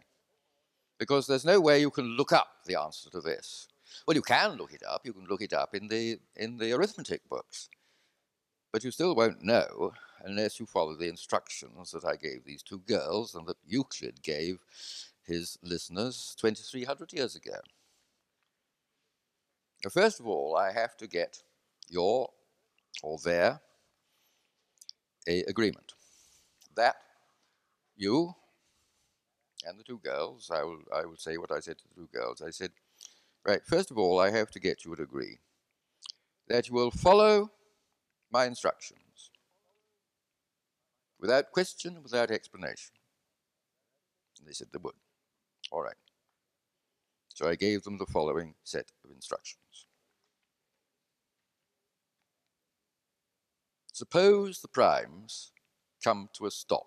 Because 0.98 1.26
there's 1.26 1.44
no 1.44 1.60
way 1.60 1.80
you 1.80 1.90
can 1.90 2.16
look 2.16 2.32
up 2.32 2.48
the 2.66 2.78
answer 2.78 3.10
to 3.10 3.20
this. 3.20 3.68
Well, 4.06 4.14
you 4.14 4.22
can 4.22 4.52
look 4.52 4.72
it 4.72 4.82
up. 4.86 5.02
You 5.04 5.12
can 5.12 5.26
look 5.26 5.42
it 5.42 5.52
up 5.52 5.74
in 5.74 5.88
the, 5.88 6.18
in 6.36 6.58
the 6.58 6.72
arithmetic 6.72 7.28
books. 7.28 7.68
But 8.72 8.84
you 8.84 8.90
still 8.90 9.16
won't 9.16 9.42
know 9.42 9.92
unless 10.24 10.60
you 10.60 10.66
follow 10.66 10.94
the 10.94 11.08
instructions 11.08 11.90
that 11.90 12.04
I 12.04 12.16
gave 12.16 12.44
these 12.44 12.62
two 12.62 12.80
girls 12.86 13.34
and 13.34 13.46
that 13.46 13.56
Euclid 13.66 14.22
gave 14.22 14.58
his 15.26 15.58
listeners 15.62 16.36
2,300 16.40 17.12
years 17.12 17.34
ago. 17.34 17.56
First 19.90 20.20
of 20.20 20.26
all, 20.26 20.56
I 20.56 20.72
have 20.72 20.96
to 20.98 21.06
get 21.06 21.42
your 21.88 22.30
or 23.02 23.18
their 23.18 23.60
a 25.28 25.42
agreement. 25.42 25.94
That 26.76 26.96
you 27.96 28.34
and 29.66 29.78
the 29.78 29.84
two 29.84 29.98
girls, 29.98 30.50
I 30.52 30.62
will, 30.62 30.82
I 30.94 31.04
will 31.04 31.16
say 31.16 31.36
what 31.36 31.52
I 31.52 31.60
said 31.60 31.78
to 31.78 31.84
the 31.88 31.94
two 31.94 32.08
girls. 32.12 32.40
I 32.42 32.50
said, 32.50 32.70
right, 33.44 33.60
first 33.64 33.90
of 33.90 33.98
all, 33.98 34.18
I 34.18 34.30
have 34.30 34.50
to 34.52 34.60
get 34.60 34.84
you 34.84 34.94
to 34.96 35.02
agree 35.02 35.38
that 36.48 36.68
you 36.68 36.74
will 36.74 36.90
follow 36.90 37.50
my 38.30 38.44
instructions 38.46 39.30
without 41.18 41.52
question, 41.52 42.02
without 42.02 42.30
explanation. 42.30 42.94
And 44.38 44.48
they 44.48 44.52
said 44.52 44.68
they 44.72 44.78
would. 44.82 44.94
All 45.70 45.82
right. 45.82 45.94
So 47.28 47.48
I 47.48 47.54
gave 47.54 47.82
them 47.82 47.98
the 47.98 48.06
following 48.06 48.54
set 48.64 48.90
of 49.04 49.10
instructions. 49.10 49.86
Suppose 54.00 54.62
the 54.62 54.68
primes 54.68 55.52
come 56.02 56.30
to 56.32 56.46
a 56.46 56.50
stop. 56.50 56.86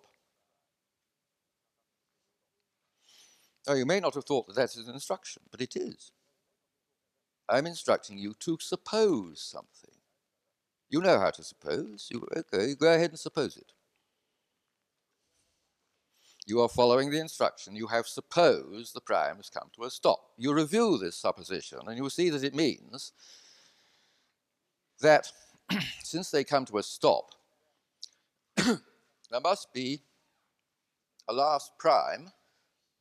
Now, 3.67 3.75
you 3.75 3.85
may 3.85 3.99
not 3.99 4.15
have 4.15 4.25
thought 4.25 4.47
that 4.47 4.55
that 4.55 4.75
is 4.75 4.87
an 4.87 4.95
instruction, 4.95 5.43
but 5.51 5.61
it 5.61 5.75
is. 5.75 6.11
I'm 7.47 7.67
instructing 7.67 8.17
you 8.17 8.33
to 8.39 8.57
suppose 8.59 9.43
something. 9.43 9.93
You 10.89 11.01
know 11.01 11.19
how 11.19 11.29
to 11.29 11.43
suppose. 11.43 12.09
You, 12.11 12.27
okay, 12.35 12.73
go 12.73 12.91
ahead 12.91 13.11
and 13.11 13.19
suppose 13.19 13.57
it. 13.57 13.73
You 16.47 16.61
are 16.61 16.67
following 16.67 17.11
the 17.11 17.19
instruction. 17.19 17.75
You 17.75 17.85
have 17.85 18.07
supposed 18.07 18.95
the 18.95 19.01
prime 19.01 19.35
has 19.35 19.51
come 19.51 19.69
to 19.75 19.83
a 19.83 19.91
stop. 19.91 20.31
You 20.35 20.51
review 20.51 20.97
this 20.97 21.15
supposition, 21.15 21.77
and 21.85 21.95
you 21.95 22.01
will 22.01 22.09
see 22.09 22.31
that 22.31 22.43
it 22.43 22.55
means 22.55 23.11
that 24.99 25.31
since 26.03 26.31
they 26.31 26.43
come 26.43 26.65
to 26.65 26.77
a 26.77 26.83
stop, 26.83 27.31
there 28.55 29.41
must 29.41 29.73
be 29.73 30.01
a 31.27 31.33
last 31.33 31.71
prime 31.77 32.31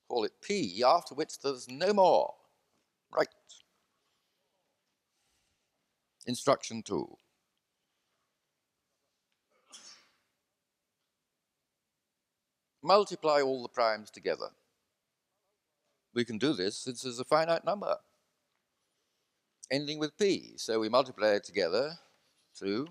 call 0.08 0.24
it 0.24 0.32
P, 0.42 0.82
after 0.86 1.14
which 1.14 1.40
there's 1.40 1.70
no 1.70 1.94
more. 1.94 2.34
Right. 3.10 3.28
Instruction 6.26 6.82
2. 6.82 7.16
Multiply 12.82 13.40
all 13.40 13.62
the 13.62 13.68
primes 13.68 14.10
together. 14.10 14.48
We 16.14 16.26
can 16.26 16.36
do 16.36 16.52
this 16.52 16.76
since 16.76 17.02
there's 17.02 17.18
a 17.18 17.24
finite 17.24 17.64
number 17.64 17.96
ending 19.72 19.98
with 19.98 20.16
P. 20.18 20.52
So 20.56 20.78
we 20.78 20.88
multiply 20.88 21.28
it 21.28 21.44
together. 21.44 21.94
2 22.58 22.86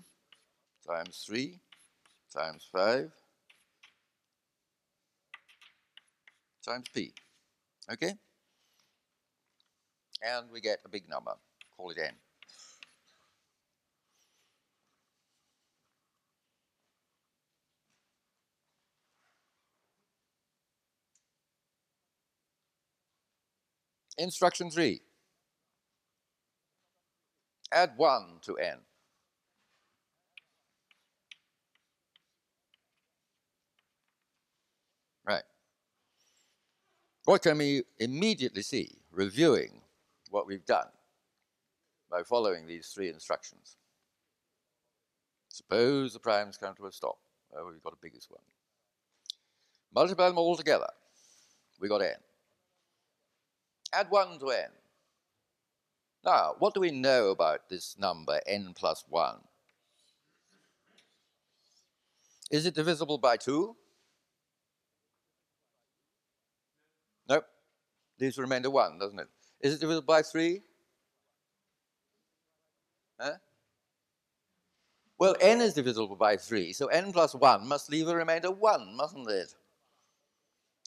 times 0.86 1.24
3 1.26 1.58
times 2.34 2.66
5 2.72 3.10
times 6.64 6.86
p. 6.94 7.12
Okay? 7.92 8.14
And 10.22 10.50
we 10.52 10.60
get 10.60 10.78
a 10.84 10.88
big 10.88 11.08
number. 11.08 11.32
Call 11.76 11.90
it 11.90 11.98
n. 11.98 12.14
Instruction 24.18 24.70
3. 24.70 25.00
Add 27.72 27.92
1 27.96 28.38
to 28.42 28.56
n. 28.56 28.78
What 37.24 37.42
can 37.42 37.58
we 37.58 37.84
immediately 38.00 38.62
see, 38.62 38.98
reviewing 39.12 39.82
what 40.30 40.46
we've 40.46 40.66
done 40.66 40.88
by 42.10 42.22
following 42.24 42.66
these 42.66 42.88
three 42.88 43.08
instructions? 43.08 43.76
Suppose 45.48 46.14
the 46.14 46.18
primes 46.18 46.56
come 46.56 46.74
to 46.76 46.86
a 46.86 46.92
stop. 46.92 47.18
Oh, 47.56 47.68
we've 47.70 47.82
got 47.82 47.92
a 47.92 48.02
biggest 48.02 48.30
one. 48.30 48.40
Multiply 49.94 50.28
them 50.28 50.38
all 50.38 50.56
together. 50.56 50.88
We 51.78 51.88
got 51.88 52.02
n. 52.02 52.14
Add 53.92 54.06
1 54.10 54.38
to 54.38 54.50
n. 54.50 54.70
Now, 56.24 56.54
what 56.58 56.74
do 56.74 56.80
we 56.80 56.90
know 56.90 57.30
about 57.30 57.68
this 57.68 57.96
number 57.98 58.40
n 58.46 58.72
plus 58.74 59.04
1? 59.08 59.36
Is 62.50 62.66
it 62.66 62.74
divisible 62.74 63.18
by 63.18 63.36
2? 63.36 63.76
Leaves 68.22 68.36
the 68.36 68.42
remainder 68.42 68.70
1, 68.70 69.00
doesn't 69.00 69.18
it? 69.18 69.26
Is 69.62 69.74
it 69.74 69.80
divisible 69.80 70.06
by 70.06 70.22
3? 70.22 70.62
Huh? 73.18 73.32
Well, 75.18 75.34
n 75.40 75.60
is 75.60 75.74
divisible 75.74 76.14
by 76.14 76.36
3, 76.36 76.72
so 76.72 76.86
n 76.86 77.12
plus 77.12 77.34
1 77.34 77.66
must 77.66 77.90
leave 77.90 78.06
a 78.06 78.14
remainder 78.14 78.52
1, 78.52 78.96
mustn't 78.96 79.28
it? 79.28 79.52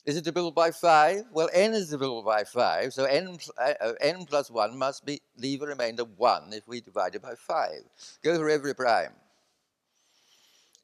Is 0.06 0.16
it 0.16 0.24
divisible 0.24 0.52
by 0.52 0.72
5? 0.72 1.26
Well, 1.34 1.50
n 1.52 1.74
is 1.74 1.90
divisible 1.90 2.24
by 2.24 2.46
5, 2.46 2.94
so 2.94 3.04
n, 3.04 3.38
uh, 3.58 3.74
uh, 3.82 3.94
n 4.00 4.26
plus 4.26 4.50
1 4.50 4.78
must 4.78 5.06
be, 5.06 5.22
leave 5.36 5.62
a 5.62 5.66
remainder 5.66 6.06
1 6.06 6.54
if 6.54 6.66
we 6.70 6.80
divide 6.80 7.16
it 7.16 7.22
by 7.22 7.36
5. 7.36 7.70
Go 8.24 8.38
for 8.38 8.50
every 8.50 8.74
prime. 8.74 9.12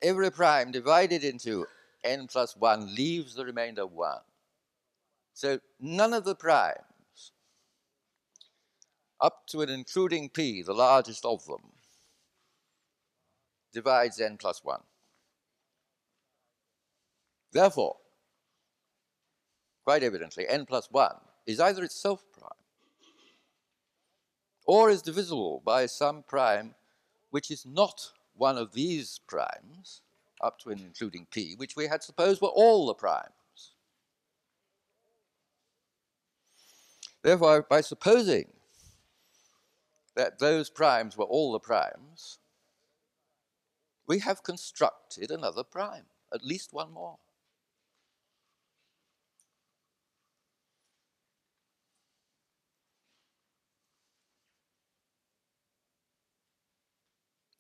Every 0.02 0.30
prime 0.30 0.74
divided 0.74 1.24
into 1.24 1.66
n 2.04 2.28
plus 2.28 2.58
1 2.58 2.94
leaves 2.94 3.36
the 3.36 3.46
remainder 3.46 3.88
1. 3.88 4.18
So 5.42 5.60
none 5.80 6.14
of 6.14 6.24
the 6.24 6.36
primes, 6.36 7.32
up 9.20 9.48
to 9.48 9.62
and 9.62 9.72
including 9.72 10.30
p, 10.30 10.62
the 10.62 10.76
largest 10.76 11.26
of 11.26 11.44
them, 11.48 11.64
divides 13.74 14.22
n 14.22 14.38
plus 14.38 14.64
1. 14.64 14.82
Therefore, 17.52 17.98
quite 19.84 20.04
evidently, 20.04 20.48
n 20.48 20.68
plus 20.68 20.92
1 20.92 21.16
is 21.48 21.60
either 21.60 21.84
itself 21.84 22.24
prime 22.32 22.52
or 24.68 24.92
is 24.92 25.02
divisible 25.02 25.64
by 25.66 25.88
some 25.88 26.22
prime 26.22 26.76
which 27.32 27.50
is 27.50 27.66
not 27.66 28.12
one 28.36 28.60
of 28.60 28.74
these 28.74 29.20
primes, 29.26 30.04
up 30.40 30.60
to 30.60 30.70
and 30.70 30.82
including 30.82 31.26
p, 31.32 31.56
which 31.56 31.76
we 31.76 31.88
had 31.88 32.04
supposed 32.04 32.44
were 32.44 32.50
all 32.50 32.86
the 32.86 32.94
primes. 32.94 33.41
Therefore, 37.24 37.66
by 37.70 37.82
supposing 37.82 38.46
that 40.16 40.40
those 40.40 40.70
primes 40.70 41.18
were 41.18 41.26
all 41.26 41.52
the 41.52 41.60
primes, 41.60 42.40
we 44.08 44.20
have 44.20 44.44
constructed 44.44 45.32
another 45.32 45.64
prime, 45.64 46.06
at 46.34 46.44
least 46.44 46.74
one 46.74 46.92
more. 46.92 47.20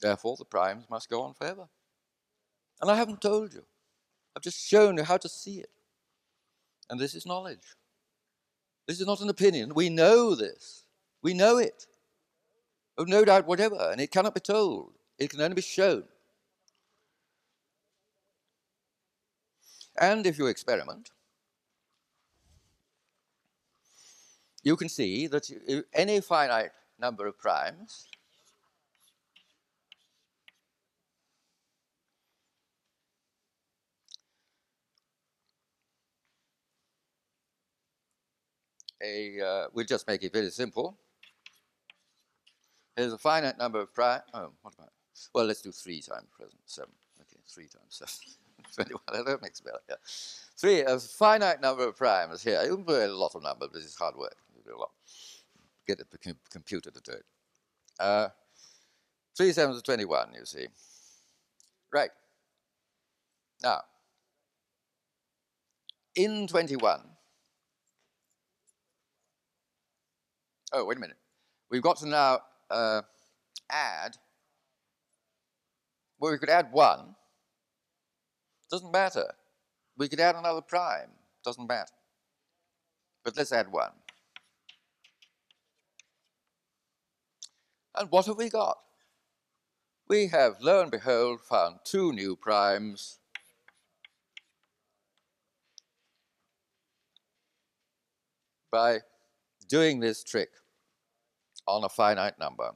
Therefore, 0.02 0.36
the 0.38 0.45
primes 0.45 0.89
must 0.89 1.10
go 1.10 1.21
on 1.21 1.36
forever. 1.36 1.67
And 2.82 2.89
I 2.89 2.95
haven't 2.95 3.21
told 3.21 3.54
you. 3.54 3.63
I've 4.36 4.41
just 4.41 4.67
shown 4.67 4.97
you 4.97 5.04
how 5.04 5.17
to 5.17 5.30
see 5.30 5.60
it. 5.60 5.69
And 6.89 7.00
this 7.00 7.13
is 7.13 7.26
knowledge. 7.26 7.76
This 8.88 9.00
is 9.00 9.08
not 9.08 9.22
an 9.22 9.30
opinion. 9.30 9.74
We 9.74 9.89
know 9.89 10.36
this. 10.36 10.84
We 11.22 11.34
know 11.34 11.58
it. 11.58 11.86
Oh, 12.98 13.04
no 13.04 13.24
doubt 13.24 13.48
whatever. 13.48 13.89
And 13.91 14.02
it 14.02 14.12
cannot 14.12 14.34
be 14.34 14.41
told. 14.41 14.94
It 15.17 15.30
can 15.30 15.41
only 15.41 15.56
be 15.56 15.62
shown. 15.62 16.04
And 20.00 20.26
if 20.26 20.38
you 20.38 20.48
experiment, 20.48 21.12
you 24.63 24.76
can 24.76 24.89
see 24.89 25.28
that 25.28 25.50
any 25.94 26.22
finite 26.22 26.72
number 27.00 27.28
of 27.28 27.38
primes 27.38 28.08
a, 39.03 39.41
uh, 39.41 39.67
we'll 39.73 39.85
just 39.85 40.07
make 40.07 40.23
it 40.23 40.33
very 40.33 40.49
simple. 40.49 40.97
There's 42.95 43.13
a 43.13 43.17
finite 43.17 43.57
number 43.57 43.79
of 43.79 43.93
primes. 43.93 44.23
Oh, 44.33 44.51
what 44.61 44.73
about? 44.73 44.91
Well, 45.33 45.45
let's 45.45 45.61
do 45.61 45.71
three 45.71 46.01
times 46.01 46.27
present 46.35 46.59
seven. 46.65 46.91
Okay, 47.19 47.39
three 47.47 47.67
times 47.67 47.89
seven. 47.89 48.13
21. 48.75 49.01
That 49.25 49.41
makes 49.41 49.59
better. 49.59 49.79
Yeah. 49.89 49.95
Three, 50.57 50.81
a 50.81 50.99
finite 50.99 51.61
number 51.61 51.87
of 51.87 51.97
primes 51.97 52.43
here. 52.43 52.61
You 52.63 52.75
can 52.75 52.85
put 52.85 53.09
a 53.09 53.13
lot 53.13 53.35
of 53.35 53.43
numbers, 53.43 53.69
but 53.73 53.81
it's 53.81 53.97
hard 53.97 54.15
work. 54.15 54.35
You 54.55 54.61
do 54.63 54.77
a 54.77 54.79
lot. 54.79 54.91
Get 55.87 55.97
the 55.97 56.35
computer 56.49 56.91
to 56.91 57.01
do 57.01 57.11
it. 57.11 57.25
Uh, 57.99 58.29
three 59.35 59.51
sevens 59.51 59.79
are 59.79 59.81
21, 59.81 60.33
you 60.33 60.45
see. 60.45 60.67
Right. 61.91 62.11
Now, 63.63 63.81
in 66.15 66.47
21, 66.47 67.01
oh, 70.73 70.86
wait 70.86 70.97
a 70.97 70.99
minute. 70.99 71.17
We've 71.69 71.81
got 71.81 71.97
to 71.97 72.07
now 72.07 72.39
uh, 72.69 73.01
add, 73.69 74.17
well, 76.19 76.31
we 76.31 76.38
could 76.38 76.49
add 76.49 76.71
one. 76.71 77.15
Doesn't 78.69 78.91
matter. 78.91 79.34
We 79.97 80.07
could 80.07 80.19
add 80.19 80.36
another 80.36 80.62
prime. 80.62 81.10
Doesn't 81.43 81.67
matter. 81.67 81.93
But 83.23 83.38
let's 83.38 83.51
add 83.51 83.71
one. 83.71 83.91
And 87.95 88.10
what 88.10 88.25
have 88.25 88.38
we 88.38 88.49
got? 88.49 88.77
We 90.07 90.27
have, 90.27 90.55
lo 90.62 90.81
and 90.81 90.91
behold, 90.91 91.41
found 91.41 91.79
two 91.84 92.12
new 92.13 92.36
primes. 92.36 93.19
by 98.71 98.99
doing 99.67 99.99
this 99.99 100.23
trick 100.23 100.49
on 101.67 101.84
a 101.84 101.89
finite 101.89 102.38
number. 102.39 102.71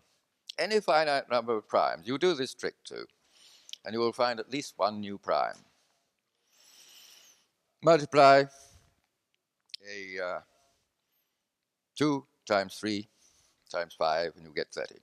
Any 0.58 0.80
finite 0.80 1.30
number 1.30 1.58
of 1.58 1.68
primes, 1.68 2.08
you 2.08 2.18
do 2.18 2.34
this 2.34 2.54
trick 2.54 2.76
too, 2.84 3.06
and 3.84 3.94
you 3.94 4.00
will 4.00 4.14
find 4.14 4.40
at 4.40 4.52
least 4.52 4.74
one 4.78 5.00
new 5.02 5.18
prime. 5.18 5.58
Multiply 7.84 8.46
a 9.88 10.24
uh, 10.24 10.40
2 11.96 12.26
times 12.48 12.76
3 12.76 13.08
times 13.70 13.94
5, 13.98 14.34
and 14.36 14.46
you 14.46 14.54
get 14.54 14.72
30. 14.72 14.96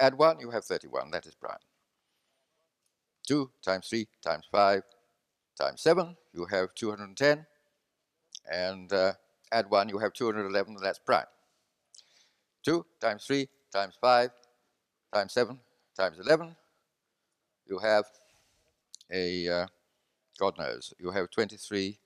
Add 0.00 0.16
1, 0.16 0.40
you 0.40 0.50
have 0.50 0.64
31, 0.64 1.10
that 1.10 1.26
is 1.26 1.34
prime. 1.34 1.58
2 3.26 3.50
times 3.62 3.88
3 3.88 4.06
times 4.22 4.44
5 4.50 4.82
times 5.58 5.80
7, 5.80 6.16
you 6.32 6.46
have 6.46 6.74
210. 6.74 7.46
And 8.50 8.92
uh, 8.92 9.12
add 9.52 9.70
1, 9.70 9.88
you 9.88 9.98
have 9.98 10.12
211, 10.12 10.76
that's 10.82 10.98
prime. 10.98 11.24
2 12.64 12.84
times 13.00 13.24
3 13.26 13.48
times 13.72 13.94
5 14.00 14.30
times 15.12 15.32
7 15.32 15.58
times 15.96 16.18
11, 16.18 16.56
you 17.66 17.78
have 17.78 18.04
a, 19.12 19.48
uh, 19.48 19.66
God 20.38 20.58
knows, 20.58 20.92
you 20.98 21.10
have 21.10 21.30
23, 21.30 21.98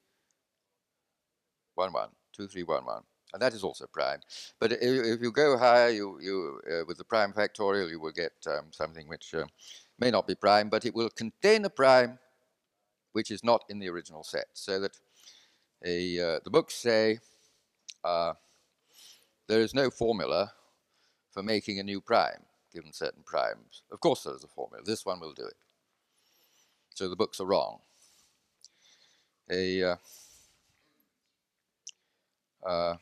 1, 1.75 1.93
1, 1.93 2.09
2, 2.33 2.49
3, 2.49 2.63
1, 2.63 2.85
1. 2.85 3.03
And 3.33 3.43
that 3.43 3.53
is 3.53 3.63
also 3.63 3.87
prime. 3.87 4.21
But 4.59 4.73
if, 4.73 4.81
if 4.83 5.21
you 5.21 5.31
go 5.33 5.59
higher, 5.59 5.91
you, 5.91 6.19
you, 6.21 6.61
uh, 6.71 6.85
with 6.87 6.99
the 6.99 7.05
prime 7.05 7.33
factorial, 7.33 7.91
you 7.91 8.01
will 8.01 8.13
get 8.13 8.33
um, 8.47 8.67
something 8.71 9.07
which 9.09 9.35
uh, 9.35 9.45
may 9.99 10.11
not 10.11 10.27
be 10.27 10.35
prime, 10.35 10.69
but 10.69 10.87
it 10.87 10.95
will 10.95 11.11
contain 11.11 11.65
a 11.65 11.71
prime 11.71 12.19
which 13.13 13.31
is 13.31 13.45
not 13.45 13.65
in 13.69 13.79
the 13.79 13.89
original 13.89 14.23
set. 14.23 14.47
So 14.55 14.81
that 14.81 14.99
a, 15.85 16.21
uh, 16.21 16.41
the 16.43 16.51
books 16.51 16.75
say 16.75 17.19
uh, 18.03 18.33
there 19.49 19.61
is 19.61 19.75
no 19.75 19.91
formula 19.91 20.53
for 21.31 21.43
making 21.43 21.81
a 21.81 21.83
new 21.83 22.01
prime, 22.01 22.45
given 22.73 22.93
certain 22.93 23.23
primes. 23.25 23.83
Of 23.91 24.01
course 24.01 24.23
there 24.23 24.35
is 24.35 24.45
a 24.45 24.49
formula. 24.49 24.85
This 24.85 25.05
one 25.05 25.21
will 25.21 25.33
do 25.33 25.45
it. 25.45 25.57
So 26.95 27.09
the 27.09 27.17
books 27.17 27.41
are 27.41 27.47
wrong. 27.47 27.79
A, 29.51 29.83
uh, 29.83 29.97
uh, 32.67 32.97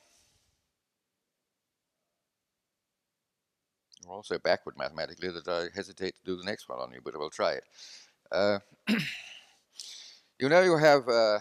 you're 4.03 4.13
also 4.13 4.39
backward 4.39 4.79
mathematically 4.79 5.31
that 5.31 5.49
I 5.49 5.67
hesitate 5.75 6.15
to 6.17 6.25
do 6.25 6.37
the 6.37 6.45
next 6.45 6.69
one 6.69 6.79
on 6.79 6.93
you, 6.93 7.01
but 7.05 7.15
I 7.15 7.19
will 7.19 7.31
try 7.31 7.53
it. 7.53 7.65
Uh, 8.31 8.59
you 10.39 10.49
know 10.49 10.63
you 10.63 10.77
have 10.77 11.09
uh, 11.09 11.39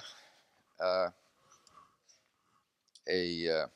uh, 0.82 1.10
a 3.08 3.68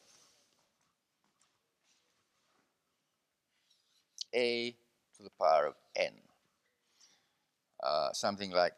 a 4.33 4.75
to 5.17 5.23
the 5.23 5.31
power 5.39 5.67
of 5.67 5.75
n. 5.95 6.13
Uh, 7.81 8.11
something 8.13 8.51
like 8.51 8.73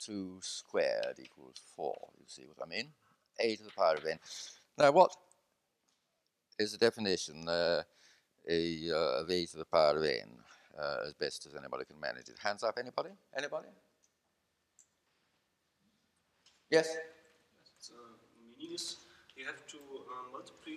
2 0.00 0.38
squared 0.42 1.18
equals 1.22 1.60
4. 1.76 1.94
You 2.18 2.24
see 2.26 2.44
what 2.44 2.66
I 2.66 2.68
mean? 2.68 2.88
a 3.40 3.56
to 3.56 3.64
the 3.64 3.70
power 3.70 3.94
of 3.94 4.04
n. 4.04 4.18
Now, 4.78 4.90
what 4.92 5.14
is 6.58 6.72
the 6.72 6.78
definition 6.78 7.48
uh, 7.48 7.82
a, 8.48 8.90
uh, 8.90 9.22
of 9.22 9.30
a 9.30 9.46
to 9.46 9.56
the 9.56 9.64
power 9.64 9.96
of 9.96 10.04
n, 10.04 10.28
uh, 10.78 10.96
as 11.06 11.14
best 11.14 11.46
as 11.46 11.54
anybody 11.56 11.84
can 11.84 11.98
manage 12.00 12.28
it? 12.28 12.36
Hands 12.42 12.62
up, 12.62 12.78
anybody? 12.78 13.10
Anybody? 13.36 13.68
Yes? 16.70 16.96
So, 17.78 17.94
meaning 18.58 18.74
is 18.74 18.96
you 19.36 19.44
have 19.46 19.66
to 19.66 19.76
uh, 19.76 20.32
multiply 20.32 20.76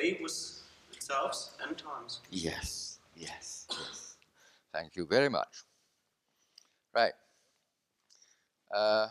a 0.00 0.22
with 0.22 0.62
n 1.10 1.74
times. 1.74 2.20
Yes, 2.30 2.98
yes, 3.16 3.66
yes. 3.70 4.16
Thank 4.72 4.96
you 4.96 5.06
very 5.06 5.28
much. 5.28 5.64
Right. 6.94 7.12
Uh, 8.74 9.08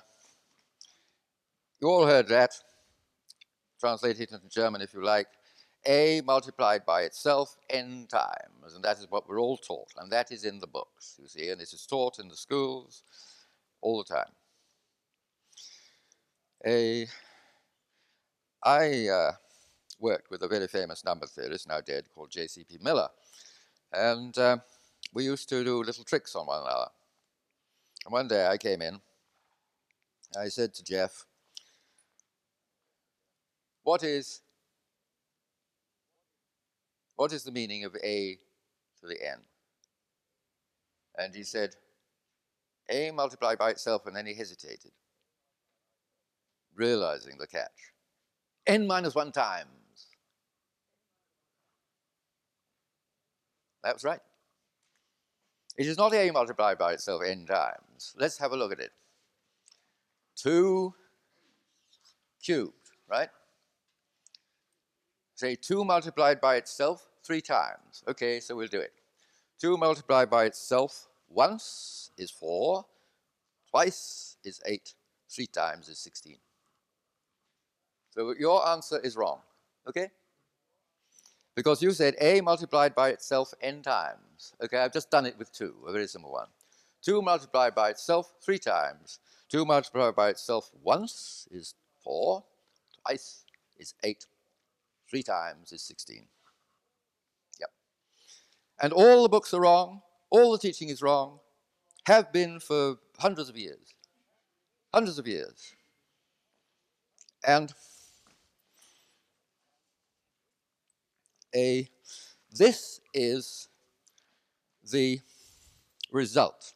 you 1.80 1.88
all 1.88 2.06
heard 2.06 2.28
that. 2.28 2.52
Translate 3.80 4.20
it 4.20 4.32
into 4.32 4.50
German 4.50 4.82
if 4.82 4.94
you 4.94 5.04
like. 5.04 5.28
A 5.86 6.22
multiplied 6.22 6.86
by 6.86 7.04
itself 7.04 7.56
n 7.70 8.08
times. 8.10 8.76
And 8.76 8.84
that 8.84 8.98
is 8.98 9.08
what 9.10 9.28
we're 9.30 9.40
all 9.40 9.58
taught. 9.58 9.94
And 9.98 10.12
that 10.12 10.32
is 10.32 10.44
in 10.44 10.60
the 10.60 10.68
books, 10.68 11.18
you 11.22 11.28
see. 11.28 11.50
And 11.50 11.62
this 11.62 11.74
is 11.74 11.86
taught 11.86 12.20
in 12.20 12.28
the 12.28 12.36
schools 12.36 13.04
all 13.82 13.98
the 14.04 14.14
time. 14.14 14.32
A, 16.66 17.08
I 18.64 19.08
uh, 19.08 19.32
worked 20.00 20.30
with 20.30 20.44
a 20.44 20.48
very 20.48 20.68
famous 20.68 21.04
number 21.04 21.26
theorist, 21.26 21.68
now 21.68 21.82
dead, 21.82 22.06
called 22.14 22.32
J.C.P. 22.32 22.78
Miller. 22.82 23.10
And 23.92 24.38
uh, 24.38 24.58
we 25.14 25.24
used 25.24 25.50
to 25.50 25.64
do 25.64 25.84
little 25.84 26.04
tricks 26.04 26.36
on 26.36 26.46
one 26.46 26.62
another. 26.62 26.90
And 28.06 28.14
one 28.14 28.28
day 28.28 28.48
I 28.48 28.58
came 28.58 28.82
in, 28.82 29.00
I 30.40 30.50
said 30.50 30.74
to 30.76 30.84
Jeff, 30.84 31.26
what 33.84 34.04
is 34.04 34.42
what 37.16 37.34
is 37.34 37.44
the 37.44 37.52
meaning 37.52 37.84
of 37.84 37.96
a 38.04 38.38
to 39.00 39.08
the 39.08 39.26
n? 39.26 39.40
And 41.18 41.34
he 41.34 41.44
said, 41.44 41.76
a 42.90 43.12
multiplied 43.12 43.58
by 43.58 43.72
itself, 43.72 44.06
and 44.06 44.16
then 44.16 44.26
he 44.26 44.36
hesitated, 44.36 44.92
realizing 46.76 47.38
the 47.40 47.48
catch. 47.48 47.92
n 48.68 48.86
minus 48.86 49.16
one 49.16 49.32
times. 49.32 49.77
That 53.88 53.96
was 53.96 54.04
right. 54.04 54.20
It 55.78 55.88
is 55.88 55.98
not 55.98 56.14
a 56.14 56.30
multiplied 56.32 56.78
by 56.78 56.92
itself 56.92 57.22
n 57.26 57.46
times. 57.46 58.14
Let's 58.20 58.38
have 58.38 58.52
a 58.52 58.58
look 58.58 58.74
at 58.74 58.82
it. 58.82 58.92
2 60.36 60.94
cubed, 62.44 62.92
right? 63.08 63.30
Say 65.36 65.56
2 65.56 65.86
multiplied 65.86 66.42
by 66.42 66.58
itself 66.58 67.08
three 67.24 67.40
times. 67.40 68.04
Okay, 68.10 68.42
so 68.42 68.58
we'll 68.58 68.68
do 68.68 68.82
it. 68.82 68.92
2 69.62 69.78
multiplied 69.78 70.30
by 70.30 70.44
itself 70.44 71.08
once 71.30 72.12
is 72.18 72.30
4, 72.30 72.86
twice 73.70 74.36
is 74.44 74.60
8, 74.66 74.96
three 75.30 75.48
times 75.48 75.88
is 75.88 75.98
16. 76.00 76.36
So 78.10 78.36
your 78.38 78.68
answer 78.68 79.00
is 79.00 79.16
wrong, 79.16 79.40
okay? 79.88 80.10
Because 81.58 81.82
you 81.82 81.92
said 81.92 82.16
a 82.22 82.40
multiplied 82.40 82.94
by 82.94 83.10
itself 83.10 83.52
n 83.62 83.82
times. 83.82 84.54
Okay, 84.64 84.78
I've 84.78 84.94
just 84.94 85.10
done 85.10 85.26
it 85.26 85.36
with 85.40 85.52
2, 85.52 85.86
a 85.88 85.92
very 85.92 86.06
simple 86.06 86.32
one. 86.32 86.46
2 87.02 87.20
multiplied 87.24 87.74
by 87.74 87.90
itself 87.90 88.32
three 88.40 88.60
times. 88.60 89.18
2 89.50 89.66
multiplied 89.66 90.16
by 90.16 90.30
itself 90.30 90.70
once 90.84 91.48
is 91.50 91.74
4, 92.04 92.44
twice 93.02 93.44
is 93.80 93.96
8, 94.04 94.28
Three 95.10 95.24
times 95.24 95.72
is 95.72 95.82
16. 95.82 96.28
Yep. 97.60 97.70
And 98.80 98.94
all 98.94 99.24
the 99.24 99.30
books 99.30 99.52
are 99.56 99.62
wrong, 99.62 100.04
all 100.30 100.52
the 100.52 100.60
teaching 100.60 100.90
is 100.90 101.02
wrong, 101.02 101.40
have 102.06 102.32
been 102.32 102.60
for 102.60 102.98
hundreds 103.18 103.50
of 103.50 103.58
years. 103.58 103.96
Hundreds 104.94 105.18
of 105.18 105.26
years. 105.26 105.74
And 107.48 107.74
a 111.56 111.90
this 112.52 113.02
is 113.14 113.68
the 114.92 115.20
result 116.12 116.74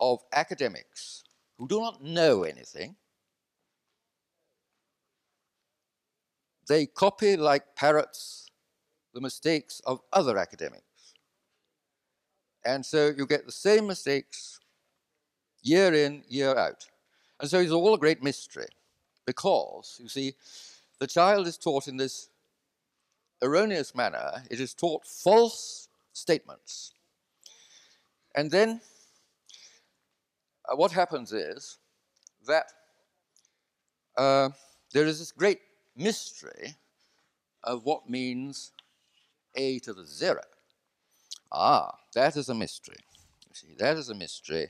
of 0.00 0.20
academics 0.32 1.24
who 1.58 1.66
do 1.66 1.80
not 1.80 2.02
know 2.02 2.44
anything 2.44 2.96
They 6.68 6.84
copy 6.84 7.36
like 7.36 7.74
parrots 7.74 8.50
the 9.14 9.22
mistakes 9.22 9.80
of 9.86 10.00
other 10.12 10.36
academics. 10.36 10.84
And 12.64 12.84
so 12.84 13.10
you 13.16 13.26
get 13.26 13.46
the 13.46 13.52
same 13.52 13.86
mistakes 13.86 14.60
year 15.62 15.94
in, 15.94 16.22
year 16.28 16.56
out. 16.56 16.86
And 17.40 17.48
so 17.48 17.58
it's 17.60 17.72
all 17.72 17.94
a 17.94 17.98
great 17.98 18.22
mystery 18.22 18.68
because, 19.24 19.98
you 20.00 20.08
see, 20.08 20.34
the 21.00 21.06
child 21.06 21.46
is 21.46 21.56
taught 21.56 21.88
in 21.88 21.96
this 21.96 22.28
erroneous 23.42 23.94
manner, 23.94 24.42
it 24.50 24.60
is 24.60 24.74
taught 24.74 25.06
false 25.06 25.88
statements. 26.12 26.92
And 28.34 28.50
then 28.50 28.80
uh, 30.68 30.76
what 30.76 30.92
happens 30.92 31.32
is 31.32 31.78
that 32.46 32.66
uh, 34.16 34.50
there 34.92 35.06
is 35.06 35.18
this 35.18 35.32
great 35.32 35.60
mystery 35.96 36.74
of 37.64 37.84
what 37.84 38.08
means 38.08 38.72
a 39.56 39.78
to 39.80 39.92
the 39.92 40.04
zero. 40.04 40.42
Ah, 41.50 41.94
that 42.14 42.36
is 42.36 42.48
a 42.48 42.54
mystery. 42.54 42.98
You 43.48 43.54
see, 43.54 43.74
that 43.78 43.96
is 43.96 44.08
a 44.10 44.14
mystery. 44.14 44.68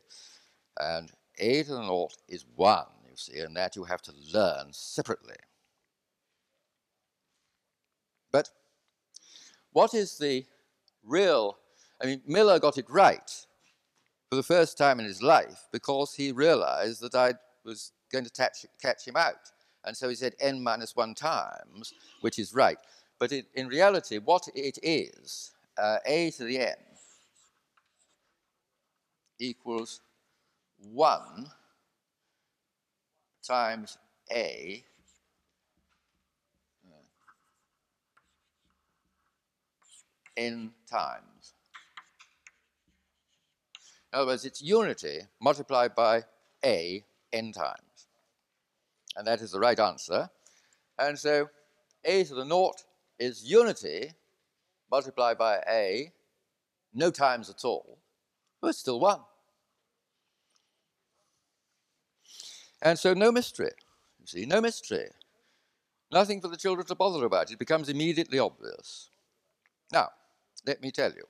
And 0.78 1.10
a 1.38 1.62
to 1.64 1.72
the 1.72 1.82
naught 1.82 2.16
is 2.28 2.44
one, 2.54 2.86
you 3.08 3.16
see, 3.16 3.40
and 3.40 3.56
that 3.56 3.76
you 3.76 3.84
have 3.84 4.02
to 4.02 4.12
learn 4.32 4.68
separately. 4.72 5.34
But 8.30 8.50
what 9.78 9.94
is 9.94 10.18
the 10.18 10.44
real? 11.04 11.56
I 12.02 12.06
mean, 12.06 12.20
Miller 12.26 12.58
got 12.58 12.78
it 12.78 12.90
right 12.90 13.30
for 14.28 14.34
the 14.34 14.42
first 14.42 14.76
time 14.76 14.98
in 14.98 15.06
his 15.06 15.22
life 15.22 15.68
because 15.72 16.12
he 16.12 16.32
realized 16.32 17.00
that 17.02 17.14
I 17.14 17.34
was 17.64 17.92
going 18.10 18.24
to 18.24 18.30
catch, 18.32 18.66
catch 18.82 19.06
him 19.06 19.14
out. 19.14 19.52
And 19.84 19.96
so 19.96 20.08
he 20.08 20.16
said 20.16 20.34
n 20.40 20.60
minus 20.60 20.96
1 20.96 21.14
times, 21.14 21.94
which 22.22 22.40
is 22.40 22.52
right. 22.54 22.78
But 23.20 23.30
it, 23.30 23.46
in 23.54 23.68
reality, 23.68 24.18
what 24.18 24.48
it 24.52 24.80
is, 24.82 25.52
uh, 25.80 25.98
a 26.04 26.32
to 26.32 26.42
the 26.42 26.58
n 26.58 26.74
equals 29.38 30.00
1 30.90 31.46
times 33.46 33.96
a 34.32 34.82
n 40.38 40.72
times. 40.90 41.52
In 44.12 44.20
other 44.20 44.28
words, 44.28 44.46
it's 44.46 44.62
unity 44.62 45.20
multiplied 45.38 45.94
by 45.94 46.22
a 46.64 47.04
n 47.32 47.52
times 47.52 47.88
and 49.18 49.26
that 49.26 49.40
is 49.40 49.50
the 49.50 49.60
right 49.60 49.78
answer. 49.78 50.30
And 50.98 51.18
so 51.18 51.48
a 52.04 52.24
to 52.24 52.34
the 52.34 52.44
naught 52.44 52.84
is 53.18 53.44
unity 53.44 54.12
multiplied 54.90 55.36
by 55.36 55.60
a, 55.68 56.12
no 56.94 57.10
times 57.10 57.50
at 57.50 57.64
all, 57.64 57.98
but 58.60 58.68
it's 58.68 58.78
still 58.78 59.00
1. 59.00 59.20
And 62.80 62.96
so 62.96 63.12
no 63.12 63.32
mystery, 63.32 63.72
you 64.20 64.26
see, 64.26 64.46
no 64.46 64.60
mystery. 64.60 65.08
Nothing 66.12 66.40
for 66.40 66.48
the 66.48 66.56
children 66.56 66.86
to 66.86 66.94
bother 66.94 67.26
about. 67.26 67.50
It 67.50 67.58
becomes 67.58 67.88
immediately 67.88 68.38
obvious. 68.38 69.10
Now, 69.92 70.08
let 70.68 70.82
me 70.82 70.90
tell 70.90 71.12
you. 71.12 71.24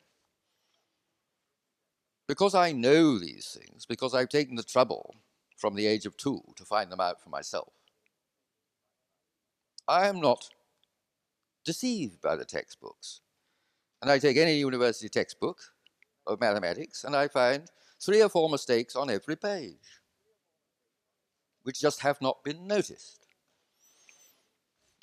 Because 2.26 2.54
I 2.54 2.72
know 2.72 3.18
these 3.18 3.56
things, 3.58 3.86
because 3.86 4.14
I've 4.14 4.28
taken 4.28 4.56
the 4.56 4.62
trouble 4.62 5.14
from 5.56 5.74
the 5.74 5.86
age 5.86 6.04
of 6.04 6.16
two 6.16 6.42
to 6.56 6.64
find 6.64 6.92
them 6.92 7.00
out 7.00 7.22
for 7.22 7.30
myself, 7.30 7.72
I 9.86 10.08
am 10.08 10.20
not 10.20 10.50
deceived 11.64 12.20
by 12.20 12.36
the 12.36 12.44
textbooks. 12.44 13.20
And 14.02 14.10
I 14.10 14.18
take 14.18 14.36
any 14.36 14.58
university 14.58 15.08
textbook 15.08 15.58
of 16.26 16.40
mathematics 16.40 17.04
and 17.04 17.16
I 17.16 17.28
find 17.28 17.70
three 18.00 18.22
or 18.22 18.28
four 18.28 18.50
mistakes 18.50 18.94
on 18.94 19.08
every 19.08 19.36
page, 19.36 19.88
which 21.62 21.80
just 21.80 22.00
have 22.02 22.20
not 22.20 22.44
been 22.44 22.66
noticed. 22.66 23.26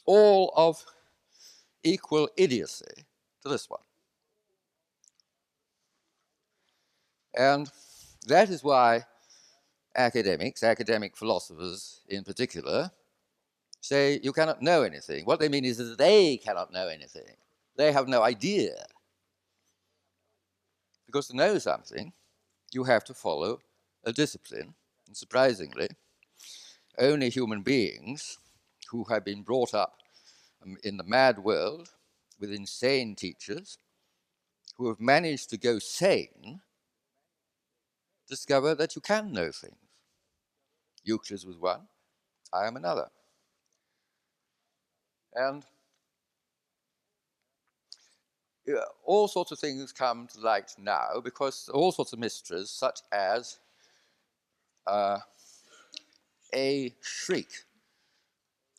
All 0.06 0.54
of 0.56 0.86
equal 1.84 2.30
idiocy 2.38 3.06
to 3.42 3.50
this 3.50 3.70
one. 3.70 3.82
And 7.36 7.70
that 8.28 8.50
is 8.50 8.64
why 8.64 9.06
academics, 9.96 10.64
academic 10.64 11.16
philosophers 11.16 12.02
in 12.08 12.24
particular, 12.24 12.92
say 13.82 14.20
you 14.24 14.34
cannot 14.34 14.62
know 14.62 14.84
anything. 14.84 15.26
What 15.26 15.40
they 15.40 15.50
mean 15.50 15.66
is 15.66 15.78
that 15.78 15.98
they 15.98 16.38
cannot 16.38 16.72
know 16.72 16.88
anything. 16.88 17.36
They 17.76 17.92
have 17.92 18.08
no 18.08 18.24
idea. 18.24 18.86
Because 21.06 21.28
to 21.28 21.36
know 21.36 21.58
something, 21.58 22.14
you 22.72 22.84
have 22.84 23.04
to 23.06 23.14
follow 23.14 23.60
a 24.04 24.12
discipline. 24.12 24.74
And 25.08 25.16
surprisingly, 25.16 25.90
only 26.98 27.30
human 27.30 27.62
beings 27.62 28.38
who 28.90 29.04
have 29.06 29.26
been 29.26 29.44
brought 29.44 29.74
up 29.74 29.98
um, 30.64 30.78
in 30.84 30.98
the 30.98 31.04
mad 31.04 31.40
world 31.40 31.90
with 32.40 32.52
insane 32.52 33.16
teachers 33.16 33.78
who 34.78 34.88
have 34.88 35.00
managed 35.00 35.50
to 35.50 35.58
go 35.58 35.80
sane 35.80 36.62
discover 38.28 38.76
that 38.76 38.96
you 38.96 39.02
can 39.02 39.32
know 39.32 39.52
things. 39.52 39.76
Euclid 41.04 41.44
was 41.46 41.58
one, 41.58 41.82
I 42.52 42.66
am 42.68 42.76
another. 42.76 43.08
And 45.34 45.64
all 49.04 49.28
sorts 49.28 49.52
of 49.52 49.60
things 49.60 49.92
come 49.92 50.28
to 50.28 50.40
light 50.40 50.74
now 50.80 51.22
because 51.24 51.70
all 51.74 51.92
sorts 51.92 52.14
of 52.14 52.20
mysteries, 52.20 52.70
such 52.70 53.02
as 53.12 53.60
uh, 54.88 55.20
a 56.54 56.94
shriek, 57.02 57.52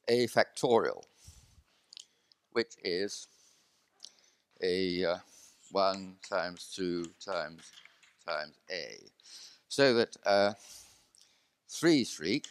a 0.09 0.27
factorial, 0.27 1.05
which 2.53 2.75
is 2.83 3.29
a 4.63 5.05
uh, 5.05 5.17
1 5.73 6.17
times 6.29 6.73
2 6.75 7.05
times 7.25 7.71
times 8.27 8.59
a. 8.71 8.99
So 9.69 9.95
that 9.95 10.17
uh, 10.25 10.53
3 11.69 12.05
shriek 12.05 12.47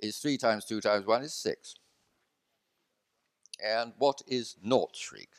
is 0.00 0.18
3 0.18 0.38
times 0.38 0.64
2 0.64 0.80
times 0.80 1.06
1 1.06 1.22
is 1.22 1.34
6. 1.34 1.74
And 3.64 3.92
what 3.98 4.22
is 4.26 4.56
naught 4.62 4.94
shriek? 4.94 5.30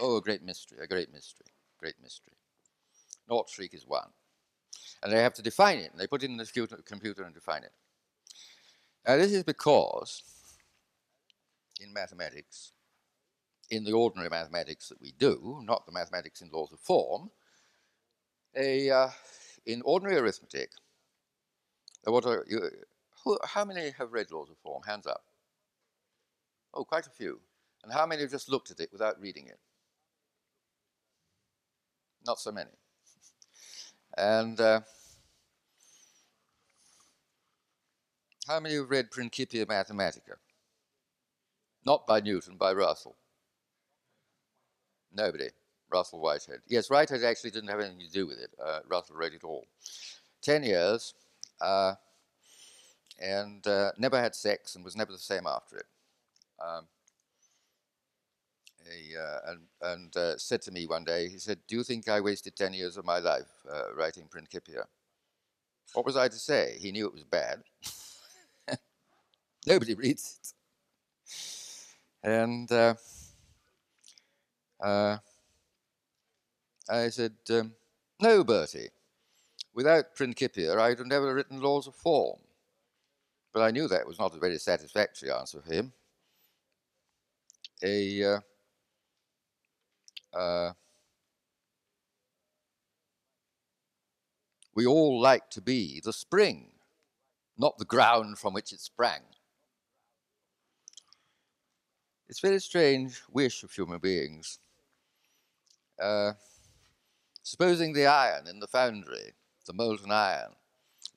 Oh, 0.00 0.16
a 0.16 0.20
great 0.20 0.42
mystery, 0.42 0.78
a 0.82 0.86
great 0.86 1.12
mystery, 1.12 1.46
great 1.78 1.94
mystery. 2.02 2.34
Naught 3.28 3.48
shriek 3.48 3.74
is 3.74 3.86
1. 3.86 4.02
And 5.02 5.12
they 5.12 5.22
have 5.22 5.34
to 5.34 5.42
define 5.42 5.78
it. 5.78 5.90
And 5.92 6.00
they 6.00 6.06
put 6.06 6.22
it 6.22 6.30
in 6.30 6.36
the 6.36 6.82
computer 6.84 7.24
and 7.24 7.34
define 7.34 7.62
it. 7.62 7.72
Now, 9.06 9.16
this 9.16 9.32
is 9.32 9.44
because 9.44 10.22
in 11.80 11.92
mathematics, 11.92 12.72
in 13.70 13.84
the 13.84 13.92
ordinary 13.92 14.30
mathematics 14.30 14.88
that 14.88 15.00
we 15.00 15.12
do, 15.18 15.60
not 15.64 15.84
the 15.84 15.92
mathematics 15.92 16.40
in 16.40 16.50
laws 16.50 16.72
of 16.72 16.80
form, 16.80 17.30
a, 18.56 18.90
uh, 18.90 19.10
in 19.66 19.82
ordinary 19.82 20.18
arithmetic, 20.18 20.70
what 22.04 22.26
are 22.26 22.44
you, 22.48 22.70
who, 23.24 23.38
how 23.44 23.64
many 23.64 23.90
have 23.98 24.12
read 24.12 24.30
laws 24.30 24.50
of 24.50 24.58
form? 24.58 24.82
Hands 24.86 25.06
up. 25.06 25.24
Oh, 26.72 26.84
quite 26.84 27.06
a 27.06 27.10
few. 27.10 27.40
And 27.82 27.92
how 27.92 28.06
many 28.06 28.22
have 28.22 28.30
just 28.30 28.48
looked 28.48 28.70
at 28.70 28.80
it 28.80 28.90
without 28.92 29.20
reading 29.20 29.46
it? 29.46 29.58
Not 32.26 32.38
so 32.38 32.50
many. 32.50 32.70
And 34.16 34.60
uh, 34.60 34.80
how 38.46 38.60
many 38.60 38.76
have 38.76 38.90
read 38.90 39.10
Principia 39.10 39.66
Mathematica? 39.66 40.36
Not 41.84 42.06
by 42.06 42.20
Newton, 42.20 42.56
by 42.56 42.72
Russell. 42.72 43.16
Nobody. 45.12 45.50
Russell 45.94 46.18
Whitehead. 46.18 46.58
Yes, 46.66 46.90
Whitehead 46.90 47.22
actually 47.22 47.52
didn't 47.52 47.70
have 47.70 47.78
anything 47.78 48.00
to 48.00 48.10
do 48.10 48.26
with 48.26 48.38
it. 48.38 48.50
Uh, 48.62 48.80
Russell 48.88 49.14
read 49.14 49.32
it 49.32 49.44
all. 49.44 49.64
Ten 50.42 50.64
years, 50.64 51.14
uh, 51.60 51.94
and 53.20 53.64
uh, 53.66 53.92
never 53.96 54.20
had 54.20 54.34
sex 54.34 54.74
and 54.74 54.84
was 54.84 54.96
never 54.96 55.12
the 55.12 55.18
same 55.18 55.46
after 55.46 55.76
it. 55.76 55.86
Um, 56.60 56.86
he, 58.90 59.16
uh, 59.16 59.50
and, 59.50 59.60
and 59.82 60.16
uh, 60.16 60.36
said 60.36 60.62
to 60.62 60.72
me 60.72 60.86
one 60.86 61.04
day, 61.04 61.28
he 61.28 61.38
said, 61.38 61.58
Do 61.68 61.76
you 61.76 61.84
think 61.84 62.08
I 62.08 62.20
wasted 62.20 62.56
10 62.56 62.74
years 62.74 62.96
of 62.96 63.04
my 63.04 63.20
life 63.20 63.52
uh, 63.72 63.94
writing 63.94 64.26
Principia? 64.28 64.84
What 65.94 66.04
was 66.04 66.16
I 66.16 66.26
to 66.26 66.36
say? 66.36 66.76
He 66.80 66.90
knew 66.90 67.06
it 67.06 67.14
was 67.14 67.24
bad. 67.24 67.62
Nobody 69.66 69.94
reads 69.94 70.40
it. 70.42 72.28
And 72.28 72.70
uh, 72.72 72.94
I 76.88 77.08
said, 77.08 77.34
um, 77.50 77.72
No, 78.20 78.44
Bertie. 78.44 78.90
Without 79.74 80.14
Principia, 80.14 80.78
I'd 80.78 80.98
have 80.98 81.06
never 81.06 81.34
written 81.34 81.60
Laws 81.60 81.86
of 81.86 81.94
Form. 81.96 82.38
But 83.52 83.62
I 83.62 83.70
knew 83.70 83.88
that 83.88 84.06
was 84.06 84.18
not 84.18 84.34
a 84.34 84.38
very 84.38 84.58
satisfactory 84.58 85.30
answer 85.30 85.60
for 85.60 85.72
him. 85.72 85.92
A 87.82 88.24
uh, 88.24 88.40
uh, 90.36 90.72
we 94.74 94.86
all 94.86 95.20
like 95.20 95.50
to 95.50 95.60
be 95.60 96.00
the 96.04 96.12
spring, 96.12 96.70
not 97.58 97.78
the 97.78 97.84
ground 97.84 98.38
from 98.38 98.54
which 98.54 98.72
it 98.72 98.80
sprang. 98.80 99.20
It's 102.28 102.42
a 102.42 102.46
very 102.48 102.60
strange 102.60 103.22
wish 103.30 103.62
of 103.62 103.70
human 103.70 103.98
beings. 103.98 104.58
Uh, 106.00 106.32
supposing 107.44 107.92
the 107.92 108.06
iron 108.06 108.48
in 108.48 108.58
the 108.58 108.66
foundry, 108.66 109.32
the 109.66 109.72
molten 109.72 110.10
iron, 110.10 110.52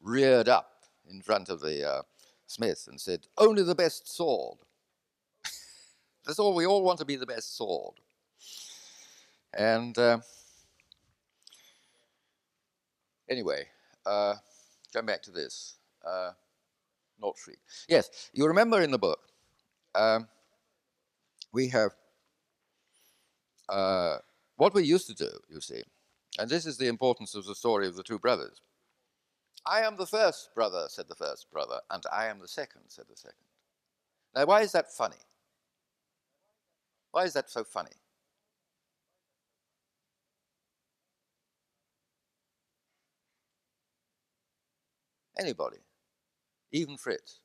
reared 0.02 0.48
up 0.48 0.84
in 1.10 1.22
front 1.22 1.50
of 1.50 1.62
the 1.62 1.90
uh, 1.90 2.02
smith 2.46 2.86
and 2.88 3.00
said, 3.02 3.26
Only 3.38 3.64
the 3.64 3.74
best 3.74 4.14
sword. 4.14 4.60
That's 6.26 6.38
all, 6.38 6.54
we 6.54 6.68
all 6.68 6.84
want 6.84 7.00
to 7.00 7.06
be 7.06 7.16
the 7.16 7.26
best 7.26 7.56
sword. 7.56 7.96
And 9.54 9.98
uh, 9.98 10.20
anyway, 13.30 13.66
uh, 14.06 14.36
going 14.94 15.06
back 15.06 15.24
to 15.24 15.32
this, 15.32 15.78
uh, 16.06 16.32
not 17.20 17.38
free. 17.40 17.56
Yes, 17.88 18.30
you 18.34 18.46
remember 18.48 18.82
in 18.82 18.92
the 18.92 19.00
book, 19.00 19.20
um, 19.96 20.28
we 21.54 21.70
have 21.70 21.92
uh, 23.70 24.18
what 24.58 24.74
we 24.74 24.84
used 24.84 25.08
to 25.08 25.14
do, 25.14 25.30
you 25.50 25.62
see, 25.62 25.82
and 26.38 26.50
this 26.50 26.66
is 26.66 26.78
the 26.78 26.88
importance 26.88 27.36
of 27.36 27.46
the 27.46 27.56
story 27.56 27.88
of 27.88 27.96
the 27.96 28.04
two 28.04 28.20
brothers. 28.20 28.62
I 29.66 29.82
am 29.82 29.98
the 29.98 30.06
first 30.06 30.50
brother, 30.56 30.86
said 30.90 31.08
the 31.10 31.16
first 31.16 31.52
brother, 31.52 31.80
and 31.92 32.04
I 32.12 32.28
am 32.28 32.40
the 32.40 32.48
second, 32.48 32.84
said 32.88 33.06
the 33.10 33.18
second. 33.18 33.36
Now, 34.36 34.46
why 34.46 34.62
is 34.62 34.72
that 34.72 34.92
funny? 34.92 35.18
Why 37.12 37.24
is 37.24 37.34
that 37.34 37.50
so 37.50 37.64
funny? 37.64 37.92
Anybody, 45.40 45.78
even 46.72 46.98
Fritz. 46.98 47.40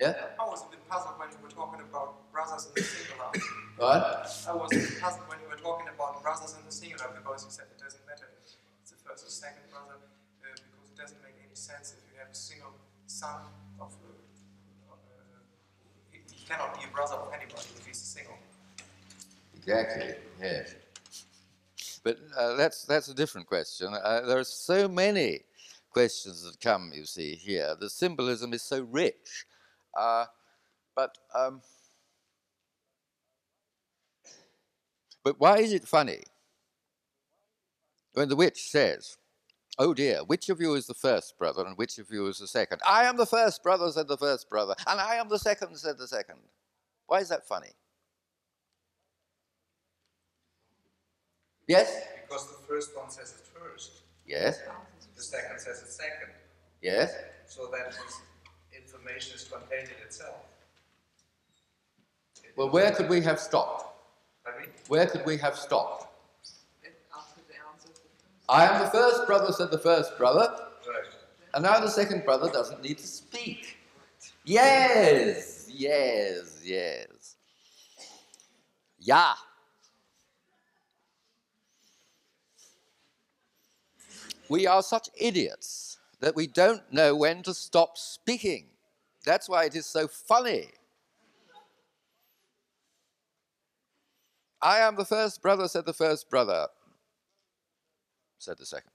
Yeah? 0.00 0.14
I 0.38 0.44
was 0.44 0.64
a 0.66 0.70
bit 0.70 0.88
puzzled 0.88 1.18
when 1.18 1.28
you 1.30 1.36
were 1.42 1.50
talking 1.50 1.80
about 1.80 2.19
brothers 2.32 2.66
in 2.66 2.72
the 2.74 2.82
singular. 2.82 3.30
What? 3.76 4.30
I 4.48 4.52
was 4.54 4.70
puzzled 5.00 5.26
when 5.28 5.38
you 5.42 5.48
were 5.50 5.60
talking 5.60 5.88
about 5.92 6.22
brothers 6.22 6.54
in 6.58 6.64
the 6.64 6.72
singular 6.72 7.10
because 7.14 7.44
you 7.44 7.50
said 7.50 7.66
it 7.70 7.80
doesn't 7.82 8.04
matter 8.06 8.30
if 8.30 8.56
it's 8.82 8.90
the 8.90 8.98
first 9.02 9.26
or 9.26 9.30
second 9.30 9.66
brother 9.70 9.98
uh, 9.98 10.54
because 10.54 10.88
it 10.90 10.96
doesn't 10.96 11.20
make 11.22 11.36
any 11.38 11.54
sense 11.54 11.96
if 11.96 12.02
you 12.12 12.18
have 12.18 12.30
a 12.30 12.34
single 12.34 12.72
son 13.06 13.50
of. 13.80 13.92
Uh, 14.00 14.94
uh, 14.94 14.96
he 16.12 16.18
cannot 16.46 16.78
be 16.78 16.86
a 16.86 16.92
brother 16.94 17.14
of 17.14 17.32
anybody 17.32 17.68
if 17.78 17.86
he's 17.86 17.98
single. 17.98 18.38
Exactly. 19.56 20.14
Yes. 20.40 20.74
But 22.02 22.18
uh, 22.36 22.54
that's, 22.56 22.84
that's 22.84 23.08
a 23.08 23.14
different 23.14 23.46
question. 23.46 23.92
Uh, 23.92 24.22
there 24.22 24.38
are 24.38 24.44
so 24.44 24.88
many 24.88 25.40
questions 25.90 26.44
that 26.44 26.60
come, 26.60 26.92
you 26.94 27.04
see, 27.04 27.34
here. 27.34 27.76
The 27.78 27.90
symbolism 27.90 28.52
is 28.54 28.62
so 28.62 28.82
rich. 28.90 29.44
Uh, 29.94 30.24
but, 30.96 31.18
um, 31.34 31.60
but 35.24 35.38
why 35.38 35.58
is 35.58 35.72
it 35.72 35.86
funny 35.86 36.22
when 38.14 38.28
the 38.28 38.36
witch 38.36 38.70
says, 38.70 39.16
Oh 39.78 39.94
dear, 39.94 40.18
which 40.24 40.48
of 40.48 40.60
you 40.60 40.74
is 40.74 40.86
the 40.86 40.94
first 40.94 41.38
brother 41.38 41.64
and 41.64 41.76
which 41.78 41.98
of 41.98 42.10
you 42.10 42.26
is 42.26 42.38
the 42.38 42.46
second? 42.46 42.80
I 42.86 43.04
am 43.04 43.16
the 43.16 43.26
first 43.26 43.62
brother, 43.62 43.90
said 43.90 44.08
the 44.08 44.16
first 44.16 44.50
brother, 44.50 44.74
and 44.86 45.00
I 45.00 45.14
am 45.14 45.28
the 45.28 45.38
second, 45.38 45.76
said 45.76 45.96
the 45.96 46.08
second. 46.08 46.36
Why 47.06 47.20
is 47.20 47.28
that 47.30 47.46
funny? 47.46 47.70
Yes? 51.66 52.04
Because 52.28 52.48
the 52.48 52.66
first 52.66 52.96
one 52.96 53.08
says 53.10 53.32
it 53.38 53.46
first. 53.58 54.02
Yes. 54.26 54.60
The 55.16 55.22
second 55.22 55.58
says 55.60 55.82
it 55.82 55.88
second. 55.88 56.34
Yes. 56.82 57.14
So 57.46 57.70
that 57.72 57.96
information 58.76 59.36
is 59.36 59.44
contained 59.44 59.88
in 59.88 60.04
itself. 60.04 60.36
Well, 62.56 62.70
where 62.70 62.90
could 62.90 63.08
we 63.08 63.20
have 63.22 63.38
stopped? 63.38 63.99
Where 64.88 65.06
could 65.06 65.24
we 65.24 65.36
have 65.38 65.56
stopped? 65.56 66.06
After 67.16 67.40
the 67.48 67.54
answer. 67.72 68.00
I 68.48 68.66
am 68.66 68.80
the 68.82 68.90
first 68.90 69.26
brother, 69.26 69.52
said 69.52 69.70
the 69.70 69.78
first 69.78 70.16
brother, 70.18 70.48
and 71.54 71.62
now 71.62 71.80
the 71.80 71.88
second 71.90 72.24
brother 72.24 72.50
doesn't 72.50 72.82
need 72.82 72.98
to 72.98 73.06
speak. 73.06 73.78
Yes, 74.44 75.68
yes, 75.68 76.60
yes. 76.64 77.36
Yeah. 78.98 79.34
We 84.48 84.66
are 84.66 84.82
such 84.82 85.08
idiots 85.16 85.98
that 86.18 86.34
we 86.34 86.46
don't 86.48 86.82
know 86.92 87.14
when 87.14 87.42
to 87.44 87.54
stop 87.54 87.96
speaking. 87.96 88.66
That's 89.24 89.48
why 89.48 89.64
it 89.64 89.76
is 89.76 89.86
so 89.86 90.08
funny. 90.08 90.68
I 94.62 94.78
am 94.80 94.96
the 94.96 95.04
first 95.04 95.40
brother, 95.42 95.68
said 95.68 95.86
the 95.86 95.94
first 95.94 96.28
brother, 96.28 96.68
said 98.38 98.58
the 98.58 98.66
second. 98.66 98.90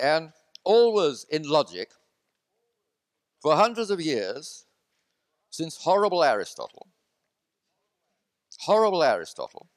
And 0.00 0.32
always 0.64 1.24
in 1.30 1.42
logic, 1.42 1.90
for 3.40 3.56
hundreds 3.56 3.90
of 3.90 4.00
years, 4.00 4.66
since 5.50 5.76
horrible 5.76 6.22
Aristotle, 6.22 6.86
horrible 8.60 9.02
Aristotle, 9.02 9.68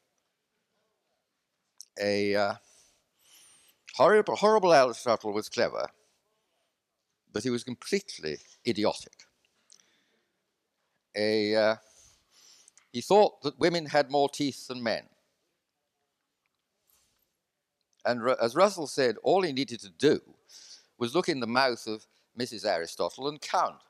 a 2.00 2.36
uh, 2.36 2.54
horrible, 3.96 4.36
horrible 4.36 4.74
Aristotle 4.74 5.34
was 5.34 5.50
clever, 5.50 5.88
but 7.34 7.43
he 7.43 7.50
was 7.50 7.64
completely 7.64 8.38
idiotic. 8.68 9.14
A, 11.18 11.56
uh, 11.56 11.76
he 12.96 13.02
thought 13.02 13.41
that 13.41 13.60
women 13.60 13.88
had 13.88 14.10
more 14.10 14.30
teeth 14.30 14.70
than 14.70 14.82
men. 14.82 15.04
And 18.06 18.22
as 18.41 18.56
Russell 18.56 18.88
said, 18.88 19.18
all 19.22 19.41
he 19.41 19.52
needed 19.52 19.82
to 19.82 19.89
do 19.89 20.22
was 20.98 21.14
look 21.14 21.28
in 21.28 21.41
the 21.41 21.46
mouth 21.62 21.86
of 21.88 22.06
Mrs. 22.39 22.66
Aristotle 22.66 23.28
and 23.28 23.41
count. 23.41 23.82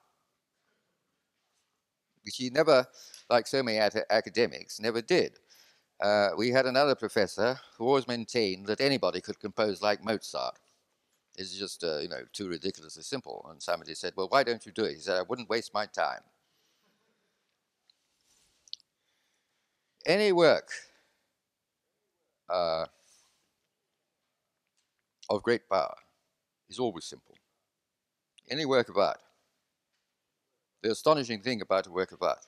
Which 2.24 2.38
he 2.38 2.49
never, 2.49 2.88
like 3.30 3.45
so 3.45 3.62
many 3.62 3.78
ac- 3.78 4.10
academics, 4.10 4.80
never 4.80 5.03
did. 5.03 5.38
Uh, 6.01 6.30
we 6.36 6.49
had 6.49 6.66
another 6.66 6.95
professor 6.95 7.60
who 7.78 7.86
always 7.86 8.08
maintained 8.08 8.66
that 8.66 8.82
anybody 8.82 9.22
could 9.22 9.39
compose 9.39 9.84
like 9.84 10.03
Mozart. 10.03 10.58
It's 11.38 11.56
just, 11.56 11.84
uh, 11.84 11.99
you 11.99 12.10
know, 12.10 12.24
too 12.34 12.49
ridiculously 12.49 13.03
simple. 13.03 13.45
And 13.51 13.62
somebody 13.62 13.93
said, 13.93 14.14
well, 14.18 14.30
why 14.30 14.41
don't 14.41 14.66
you 14.66 14.72
do 14.72 14.86
it? 14.86 14.95
He 14.95 14.99
said, 15.01 15.18
I 15.18 15.22
wouldn't 15.22 15.47
waste 15.49 15.76
my 15.76 15.86
time. 15.86 16.22
Any 20.06 20.32
work 20.32 20.70
uh, 22.49 22.86
of 25.30 25.43
great 25.43 25.68
power 25.70 25.95
is 26.70 26.80
always 26.80 27.06
simple. 27.06 27.36
Any 28.49 28.66
work 28.66 28.89
of 28.89 28.97
art. 28.97 29.22
The 30.84 30.91
astonishing 30.91 31.41
thing 31.41 31.62
about 31.62 31.88
a 31.88 31.91
work 31.91 32.12
of 32.12 32.22
art 32.22 32.45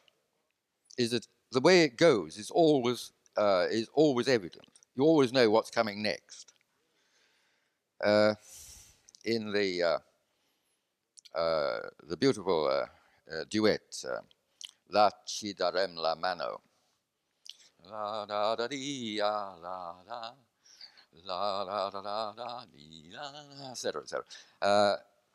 is 0.97 1.12
that 1.12 1.28
the 1.51 1.60
way 1.62 1.84
it 1.84 1.97
goes 1.97 2.38
is 2.38 2.51
always 2.51 3.12
uh, 3.38 3.68
is 3.70 3.88
always 3.93 4.28
evident. 4.28 4.68
You 4.95 5.03
always 5.03 5.32
know 5.32 5.49
what's 5.49 5.70
coming 5.70 6.01
next. 6.01 6.51
Uh, 8.03 8.36
in 9.26 9.51
the 9.51 9.84
uh, 9.84 9.99
uh, 11.36 11.80
the 12.08 12.18
beautiful 12.18 12.68
uh, 12.68 12.86
duet 13.49 13.82
"La 14.89 15.10
ci 15.26 15.53
darem 15.53 15.95
la 15.95 16.16
mano," 16.16 16.62
la 17.89 18.25
da 18.25 18.55
da 18.55 18.67
dee 18.67 19.15
ya 19.17 19.55
la 19.61 19.95
la 20.07 20.33
la 21.25 21.63
la 21.63 21.89
da 21.89 22.01
da 22.01 22.33
da 22.33 22.65
dee 22.71 23.11
la, 23.13 23.71
etc. 23.71 24.01
etc. 24.01 24.23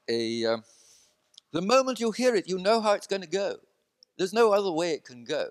A 0.08 0.44
um, 0.46 0.64
the 1.52 1.62
moment 1.62 2.00
you 2.00 2.10
hear 2.10 2.34
it, 2.34 2.48
you 2.48 2.58
know 2.58 2.80
how 2.80 2.92
it's 2.92 3.06
going 3.06 3.22
to 3.22 3.28
go. 3.28 3.56
There's 4.16 4.32
no 4.32 4.52
other 4.52 4.70
way 4.70 4.92
it 4.92 5.04
can 5.04 5.24
go. 5.24 5.50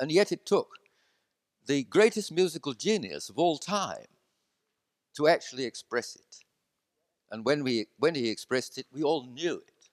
And 0.00 0.10
yet 0.10 0.32
it 0.32 0.44
took 0.46 0.68
the 1.66 1.84
greatest 1.84 2.32
musical 2.32 2.74
genius 2.74 3.28
of 3.28 3.38
all 3.38 3.58
time 3.58 4.06
to 5.16 5.28
actually 5.28 5.64
express 5.64 6.16
it. 6.16 6.44
And 7.30 7.44
when, 7.44 7.62
we, 7.62 7.86
when 7.98 8.14
he 8.14 8.28
expressed 8.28 8.78
it, 8.78 8.86
we 8.92 9.02
all 9.02 9.24
knew 9.24 9.62
it 9.66 9.88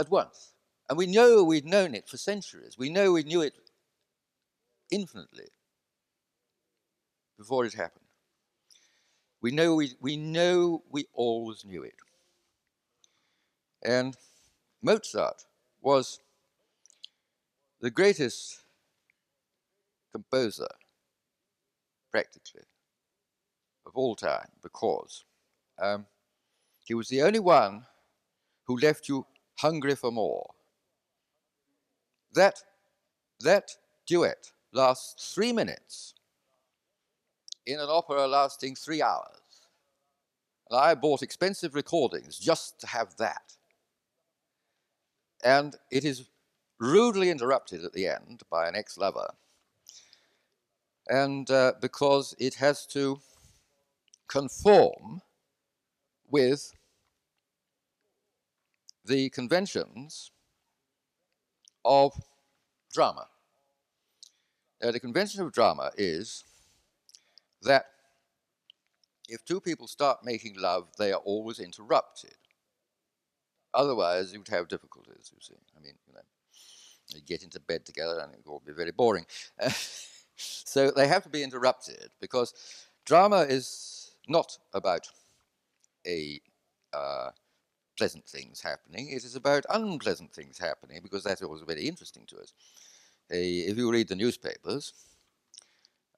at 0.00 0.10
once. 0.10 0.53
And 0.88 0.98
we 0.98 1.06
know 1.06 1.42
we'd 1.42 1.64
known 1.64 1.94
it 1.94 2.08
for 2.08 2.16
centuries. 2.16 2.76
We 2.78 2.90
know 2.90 3.12
we 3.12 3.22
knew 3.22 3.40
it 3.40 3.54
infinitely 4.90 5.48
before 7.38 7.64
it 7.64 7.74
happened. 7.74 8.04
We 9.40 9.50
know 9.50 9.74
we, 9.74 9.92
we 10.00 10.16
know 10.16 10.82
we 10.90 11.06
always 11.12 11.64
knew 11.64 11.82
it. 11.82 11.94
And 13.84 14.16
Mozart 14.82 15.44
was 15.82 16.20
the 17.80 17.90
greatest 17.90 18.62
composer, 20.12 20.68
practically, 22.10 22.62
of 23.84 23.92
all 23.94 24.16
time, 24.16 24.48
because 24.62 25.24
um, 25.78 26.06
he 26.84 26.94
was 26.94 27.08
the 27.08 27.22
only 27.22 27.40
one 27.40 27.84
who 28.66 28.78
left 28.78 29.08
you 29.08 29.26
hungry 29.58 29.94
for 29.94 30.10
more. 30.10 30.54
That, 32.34 32.62
that 33.40 33.70
duet 34.06 34.50
lasts 34.72 35.32
three 35.34 35.52
minutes 35.52 36.14
in 37.66 37.78
an 37.78 37.88
opera 37.88 38.26
lasting 38.26 38.74
three 38.74 39.02
hours. 39.02 39.40
And 40.68 40.78
I 40.78 40.94
bought 40.94 41.22
expensive 41.22 41.74
recordings 41.74 42.38
just 42.38 42.80
to 42.80 42.86
have 42.88 43.16
that. 43.18 43.56
And 45.44 45.76
it 45.90 46.04
is 46.04 46.28
rudely 46.78 47.30
interrupted 47.30 47.84
at 47.84 47.92
the 47.92 48.08
end 48.08 48.42
by 48.50 48.66
an 48.66 48.74
ex 48.74 48.98
lover. 48.98 49.30
And 51.08 51.50
uh, 51.50 51.74
because 51.80 52.34
it 52.38 52.54
has 52.54 52.86
to 52.86 53.20
conform 54.26 55.20
with 56.30 56.72
the 59.04 59.28
conventions 59.30 60.30
of 61.84 62.12
drama. 62.92 63.26
Now, 64.82 64.90
the 64.90 65.00
convention 65.00 65.42
of 65.42 65.52
drama 65.52 65.90
is 65.96 66.44
that 67.62 67.86
if 69.28 69.44
two 69.44 69.60
people 69.60 69.86
start 69.86 70.18
making 70.24 70.56
love, 70.58 70.88
they 70.98 71.12
are 71.12 71.20
always 71.24 71.58
interrupted. 71.58 72.34
Otherwise, 73.72 74.32
you'd 74.32 74.48
have 74.48 74.68
difficulties, 74.68 75.32
you 75.32 75.40
see. 75.40 75.54
I 75.76 75.80
mean, 75.80 75.94
you 76.06 76.14
know, 76.14 76.20
you 77.14 77.20
get 77.22 77.42
into 77.42 77.60
bed 77.60 77.84
together 77.84 78.20
and 78.20 78.32
it 78.34 78.46
will 78.46 78.62
be 78.64 78.72
very 78.72 78.92
boring. 78.92 79.26
so 80.36 80.90
they 80.90 81.08
have 81.08 81.22
to 81.24 81.28
be 81.28 81.42
interrupted 81.42 82.10
because 82.20 82.54
drama 83.04 83.40
is 83.40 84.14
not 84.28 84.58
about 84.72 85.08
a 86.06 86.40
uh, 86.92 87.30
pleasant 87.96 88.26
things 88.26 88.60
happening. 88.60 89.08
It 89.10 89.24
is 89.24 89.36
about 89.36 89.64
unpleasant 89.70 90.32
things 90.32 90.58
happening 90.58 91.00
because 91.02 91.24
that's 91.24 91.42
always 91.42 91.62
very 91.62 91.86
interesting 91.86 92.26
to 92.26 92.36
us. 92.38 92.52
Uh, 93.30 93.38
if 93.70 93.76
you 93.76 93.90
read 93.90 94.08
the 94.08 94.16
newspapers, 94.16 94.92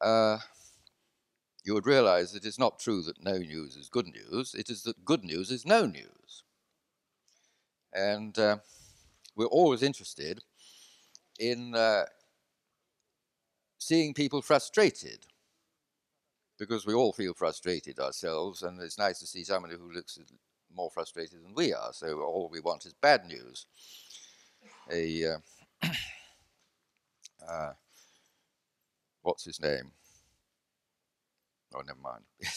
uh, 0.01 0.39
you 1.65 1.75
would 1.75 1.87
realize 1.87 2.33
that 2.33 2.45
it's 2.45 2.59
not 2.59 2.79
true 2.79 3.03
that 3.03 3.23
no 3.23 3.39
news 3.39 3.77
is 3.77 3.89
good 3.89 4.07
news. 4.07 4.55
It 4.55 4.71
is 4.71 4.83
that 4.85 5.05
good 5.05 5.25
news 5.25 5.51
is 5.51 5.67
no 5.67 5.85
news. 5.87 6.45
And 7.93 8.39
uh, 8.39 8.59
we're 9.35 9.47
always 9.47 9.83
interested 9.83 10.43
in 11.39 11.75
uh, 11.75 12.05
seeing 13.79 14.15
people 14.15 14.43
frustrated 14.43 15.27
because 16.59 16.87
we 16.87 16.95
all 16.95 17.13
feel 17.13 17.35
frustrated 17.35 17.99
ourselves, 17.99 18.63
and 18.63 18.81
it's 18.81 18.99
nice 18.99 19.19
to 19.19 19.27
see 19.27 19.45
somebody 19.45 19.77
who 19.77 19.93
looks 19.93 20.19
more 20.77 20.91
frustrated 20.91 21.43
than 21.43 21.55
we 21.55 21.73
are. 21.73 21.93
So 21.93 22.21
all 22.21 22.49
we 22.53 22.61
want 22.61 22.87
is 22.87 22.93
bad 22.95 23.27
news. 23.27 23.67
A 24.93 25.25
uh, 25.25 25.39
uh, 27.49 27.73
what's 29.23 29.45
his 29.45 29.61
name? 29.61 29.91
Oh, 31.75 31.83
never 31.87 32.01
mind. 32.01 32.25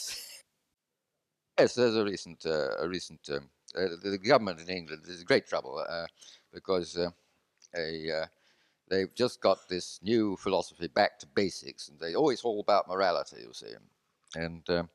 Yes. 1.60 1.74
There's 1.76 1.98
a 1.98 2.06
recent, 2.06 2.46
uh, 2.46 2.78
a 2.80 2.88
recent. 2.88 3.20
Um, 3.30 3.50
uh, 3.76 3.90
the, 4.02 4.18
government 4.18 4.62
in 4.62 4.70
England 4.70 5.04
is 5.10 5.20
in 5.20 5.26
great 5.26 5.46
trouble 5.46 5.84
uh, 5.90 6.06
because 6.54 6.98
uh, 6.98 7.10
a, 7.76 8.28
they've 8.90 9.14
just 9.14 9.42
got 9.42 9.68
this 9.68 10.00
new 10.02 10.38
philosophy 10.38 10.88
back 10.88 11.20
to 11.20 11.28
basics, 11.28 11.90
and 11.90 12.00
they 12.00 12.16
always 12.16 12.42
all 12.44 12.62
about 12.62 12.88
morality, 12.88 13.42
you 13.42 13.52
see. 13.52 13.74
And 14.36 14.64
um, 14.70 14.90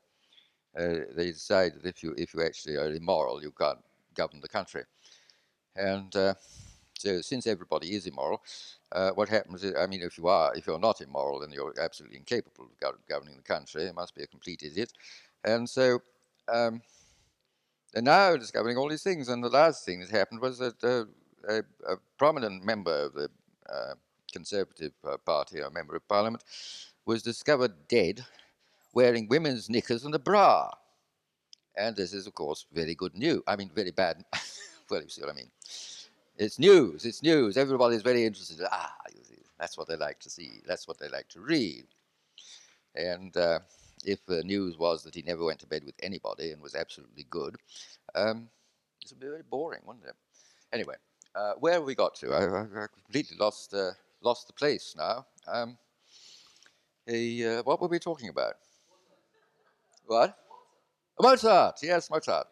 uh, 0.77 1.05
they 1.15 1.31
decide 1.31 1.73
that 1.75 1.85
if 1.85 2.03
you 2.03 2.13
if 2.17 2.33
you 2.33 2.43
actually 2.43 2.75
are 2.75 2.91
immoral, 2.91 3.41
you 3.41 3.51
can't 3.51 3.79
govern 4.13 4.41
the 4.41 4.47
country. 4.47 4.83
And 5.75 6.15
uh, 6.15 6.35
so, 6.97 7.21
since 7.21 7.47
everybody 7.47 7.95
is 7.95 8.05
immoral, 8.05 8.41
uh, 8.91 9.11
what 9.11 9.29
happens 9.29 9.63
is, 9.63 9.73
I 9.77 9.87
mean, 9.87 10.01
if 10.01 10.17
you 10.17 10.27
are, 10.27 10.55
if 10.55 10.65
you're 10.67 10.79
not 10.79 11.01
immoral, 11.01 11.39
then 11.39 11.51
you're 11.51 11.73
absolutely 11.79 12.17
incapable 12.17 12.65
of 12.65 12.79
gov- 12.79 12.99
governing 13.09 13.35
the 13.35 13.43
country. 13.43 13.85
You 13.85 13.93
must 13.93 14.15
be 14.15 14.23
a 14.23 14.27
complete 14.27 14.63
idiot. 14.63 14.93
And 15.43 15.69
so, 15.69 15.99
um, 16.47 16.81
they're 17.93 18.01
now 18.01 18.35
discovering 18.37 18.77
all 18.77 18.89
these 18.89 19.03
things. 19.03 19.27
And 19.29 19.43
the 19.43 19.49
last 19.49 19.85
thing 19.85 19.99
that 19.99 20.09
happened 20.09 20.41
was 20.41 20.57
that 20.59 20.83
uh, 20.83 21.05
a, 21.49 21.59
a 21.93 21.97
prominent 22.17 22.63
member 22.63 23.05
of 23.05 23.13
the 23.13 23.29
uh, 23.69 23.95
Conservative 24.31 24.93
Party, 25.25 25.59
a 25.59 25.69
member 25.69 25.95
of 25.95 26.07
Parliament, 26.07 26.43
was 27.05 27.21
discovered 27.21 27.87
dead 27.87 28.25
wearing 28.95 29.27
women's 29.27 29.69
knickers 29.69 30.05
and 30.05 30.15
a 30.15 30.19
bra. 30.19 30.71
And 31.77 31.95
this 31.95 32.13
is, 32.13 32.25
of 32.25 32.33
course, 32.33 32.65
very 32.73 32.95
good 32.95 33.13
news. 33.13 33.43
I 33.45 33.55
mean, 33.57 33.69
very 33.75 33.91
bad. 33.91 34.23
well, 34.89 35.03
you 35.03 35.09
see 35.09 35.21
what 35.21 35.31
I 35.31 35.35
mean. 35.35 35.51
It's 36.37 36.57
news. 36.57 37.05
It's 37.05 37.21
news. 37.21 37.57
Everybody's 37.57 38.01
very 38.01 38.25
interested. 38.25 38.65
Ah, 38.71 38.95
you 39.13 39.23
see, 39.23 39.41
that's 39.59 39.77
what 39.77 39.87
they 39.87 39.97
like 39.97 40.19
to 40.21 40.29
see. 40.29 40.61
That's 40.65 40.87
what 40.87 40.97
they 40.97 41.09
like 41.09 41.27
to 41.29 41.41
read. 41.41 41.83
And 42.95 43.35
uh, 43.35 43.59
if 44.05 44.25
the 44.25 44.41
news 44.43 44.77
was 44.77 45.03
that 45.03 45.15
he 45.15 45.21
never 45.21 45.43
went 45.43 45.59
to 45.59 45.67
bed 45.67 45.83
with 45.85 45.95
anybody 46.01 46.51
and 46.51 46.61
was 46.61 46.75
absolutely 46.75 47.25
good, 47.29 47.57
um, 48.15 48.49
it 49.01 49.11
would 49.11 49.19
be 49.19 49.27
very 49.27 49.43
boring, 49.49 49.81
wouldn't 49.85 50.05
it? 50.05 50.15
Anyway, 50.71 50.95
uh, 51.35 51.53
where 51.59 51.73
have 51.73 51.83
we 51.83 51.95
got 51.95 52.15
to? 52.15 52.33
I, 52.33 52.83
I, 52.83 52.87
completely 52.87 53.37
lost 53.37 53.73
uh, 53.73 53.91
lost 54.21 54.47
the 54.47 54.53
place 54.53 54.95
now. 54.97 55.25
Um, 55.47 55.77
uh, 57.07 57.61
what 57.63 57.81
were 57.81 57.87
we 57.87 57.99
talking 57.99 58.29
about? 58.29 58.55
What? 60.05 60.37
Mozart. 61.19 61.77
Yes, 61.81 62.09
Mozart. 62.09 62.47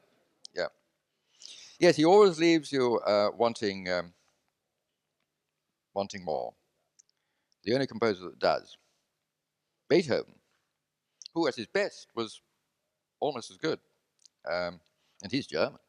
Yeah. 0.55 0.67
Yes, 1.79 1.95
he 1.95 2.05
always 2.05 2.39
leaves 2.39 2.71
you 2.71 2.99
uh, 2.99 3.29
wanting 3.35 3.89
um, 3.89 4.13
wanting 5.93 6.23
more. 6.23 6.53
The 7.63 7.73
only 7.73 7.87
composer 7.87 8.25
that 8.25 8.39
does. 8.39 8.77
Beethoven, 9.89 10.35
who 11.33 11.47
at 11.47 11.55
his 11.55 11.67
best 11.67 12.07
was 12.15 12.41
almost 13.19 13.51
as 13.51 13.57
good, 13.57 13.79
um, 14.49 14.79
and 15.21 15.31
he's 15.31 15.47
German. 15.47 15.79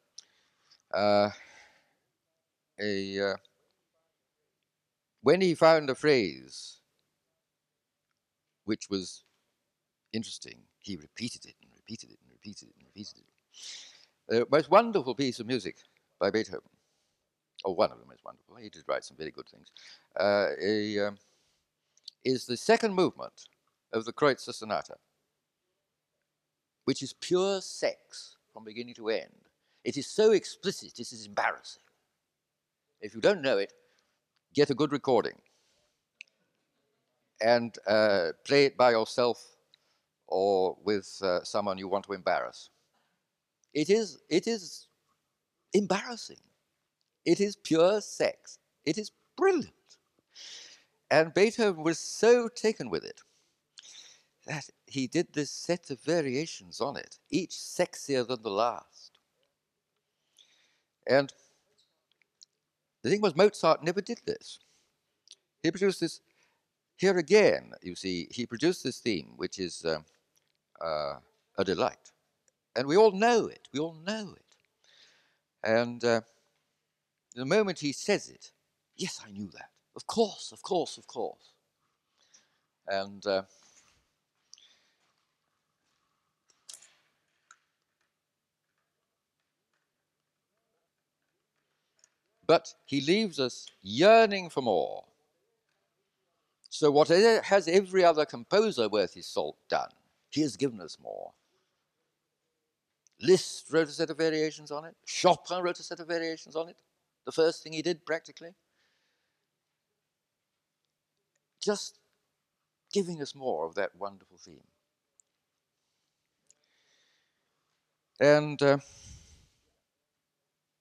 Uh, 0.93 1.31
a 2.81 3.33
uh, 3.33 3.37
when 5.23 5.41
he 5.41 5.55
found 5.55 5.91
a 5.91 5.95
phrase 5.95 6.81
which 8.65 8.89
was 8.91 9.25
interesting, 10.13 10.63
he 10.85 10.97
repeated 10.97 11.47
it 11.47 11.55
and 11.63 11.71
repeated 11.75 12.11
it 12.11 12.19
and 12.23 12.31
repeated 12.31 12.69
it 12.69 12.75
and 12.77 12.87
repeated 12.87 13.19
it. 13.19 13.25
The 14.29 14.47
most 14.51 14.71
wonderful 14.71 15.15
piece 15.15 15.41
of 15.41 15.47
music 15.47 15.77
by 16.21 16.31
Beethoven, 16.31 16.69
or 17.65 17.75
one 17.75 17.91
of 17.91 17.99
the 17.99 18.07
most 18.07 18.25
wonderful, 18.25 18.57
he 18.57 18.69
did 18.69 18.85
write 18.87 19.05
some 19.05 19.17
very 19.17 19.31
good 19.31 19.49
things, 19.49 19.69
uh, 20.21 20.49
a, 20.63 21.09
um, 21.09 21.19
is 22.25 22.45
the 22.45 22.57
second 22.57 22.95
movement 22.95 23.49
of 23.93 24.05
the 24.05 24.13
Kreutzer 24.13 24.53
Sonata, 24.53 24.97
which 26.85 27.03
is 27.03 27.15
pure 27.15 27.61
sex 27.63 28.37
from 28.53 28.65
beginning 28.65 28.95
to 28.95 29.09
end. 29.09 29.49
It 29.85 29.97
is 29.97 30.07
so 30.07 30.33
explicit, 30.33 30.99
it 30.99 31.13
is 31.13 31.27
embarrassing. 31.27 31.83
If 33.01 33.15
you 33.15 33.21
don't 33.21 33.43
know 33.43 33.57
it, 33.57 33.73
get 34.55 34.71
a 34.71 34.75
good 34.75 34.93
recording 34.93 35.39
and 37.41 37.77
uh, 37.87 38.31
play 38.45 38.67
it 38.67 38.77
by 38.77 38.91
yourself 38.91 39.54
or 40.27 40.77
with 40.85 41.21
uh, 41.23 41.43
someone 41.45 41.79
you 41.79 41.89
want 41.89 42.05
to 42.07 42.13
embarrass. 42.13 42.71
It 43.73 43.91
is, 43.91 44.19
it 44.29 44.47
is 44.47 44.89
embarrassing. 45.73 46.41
It 47.25 47.41
is 47.41 47.57
pure 47.57 48.01
sex. 48.01 48.59
It 48.85 48.99
is 48.99 49.11
brilliant. 49.37 49.73
And 51.11 51.35
Beethoven 51.35 51.83
was 51.83 51.99
so 51.99 52.49
taken 52.49 52.91
with 52.91 53.05
it 53.05 53.21
that 54.47 54.69
he 54.87 55.07
did 55.07 55.33
this 55.33 55.51
set 55.51 55.91
of 55.91 56.01
variations 56.01 56.81
on 56.81 56.97
it, 56.97 57.19
each 57.31 57.53
sexier 57.53 58.27
than 58.27 58.43
the 58.43 58.51
last. 58.51 59.19
And 61.07 61.33
the 63.03 63.11
thing 63.11 63.21
was, 63.21 63.37
Mozart 63.37 63.83
never 63.83 64.01
did 64.01 64.21
this. 64.27 64.59
He 65.63 65.71
produced 65.71 66.01
this 66.01 66.21
here 66.97 67.19
again, 67.19 67.73
you 67.83 67.95
see, 67.95 68.29
he 68.31 68.47
produced 68.47 68.85
this 68.85 68.99
theme, 68.99 69.33
which 69.37 69.59
is 69.59 69.85
uh, 69.85 69.99
uh, 70.81 71.15
a 71.59 71.65
delight. 71.65 72.13
And 72.77 72.87
we 72.87 72.97
all 72.97 73.13
know 73.13 73.47
it. 73.47 73.69
We 73.73 73.81
all 73.81 73.97
know 74.07 74.35
it. 74.37 74.57
And 75.63 76.05
uh, 76.05 76.21
the 77.35 77.45
moment 77.45 77.79
he 77.79 77.93
says 77.93 78.29
it, 78.29 78.51
yes, 78.97 79.21
I 79.27 79.31
knew 79.31 79.49
that. 79.49 79.71
Of 79.97 80.07
course, 80.07 80.51
of 80.53 80.63
course, 80.63 80.99
of 80.99 81.07
course. 81.07 81.53
And 82.89 83.25
uh, 83.27 83.43
but 92.47 92.75
he 92.85 93.01
leaves 93.01 93.41
us 93.41 93.67
yearning 93.83 94.51
for 94.51 94.61
more. 94.61 95.05
So, 96.69 96.91
what 96.91 97.09
has 97.09 97.69
every 97.69 98.05
other 98.05 98.25
composer 98.25 98.89
worth 98.89 99.15
his 99.15 99.27
salt 99.27 99.57
done? 99.69 99.91
He 100.35 100.41
has 100.41 100.57
given 100.57 100.81
us 100.81 100.99
more. 101.01 101.33
Liszt 103.21 103.73
wrote 103.73 103.87
a 103.87 103.93
set 103.93 104.11
of 104.11 104.19
variations 104.19 104.73
on 104.73 104.85
it. 104.85 104.97
Chopin 105.07 105.63
wrote 105.63 105.79
a 105.79 105.85
set 105.85 106.01
of 106.01 106.09
variations 106.09 106.57
on 106.57 106.69
it. 106.69 106.83
The 107.25 107.31
first 107.31 107.63
thing 107.63 107.73
he 107.73 107.83
did, 107.83 108.05
practically. 108.05 108.51
Just 111.63 112.01
giving 112.93 113.23
us 113.23 113.37
more 113.37 113.65
of 113.65 113.77
that 113.77 113.95
wonderful 113.97 114.37
theme. 114.37 114.65
And 118.19 118.61
uh, 118.61 118.79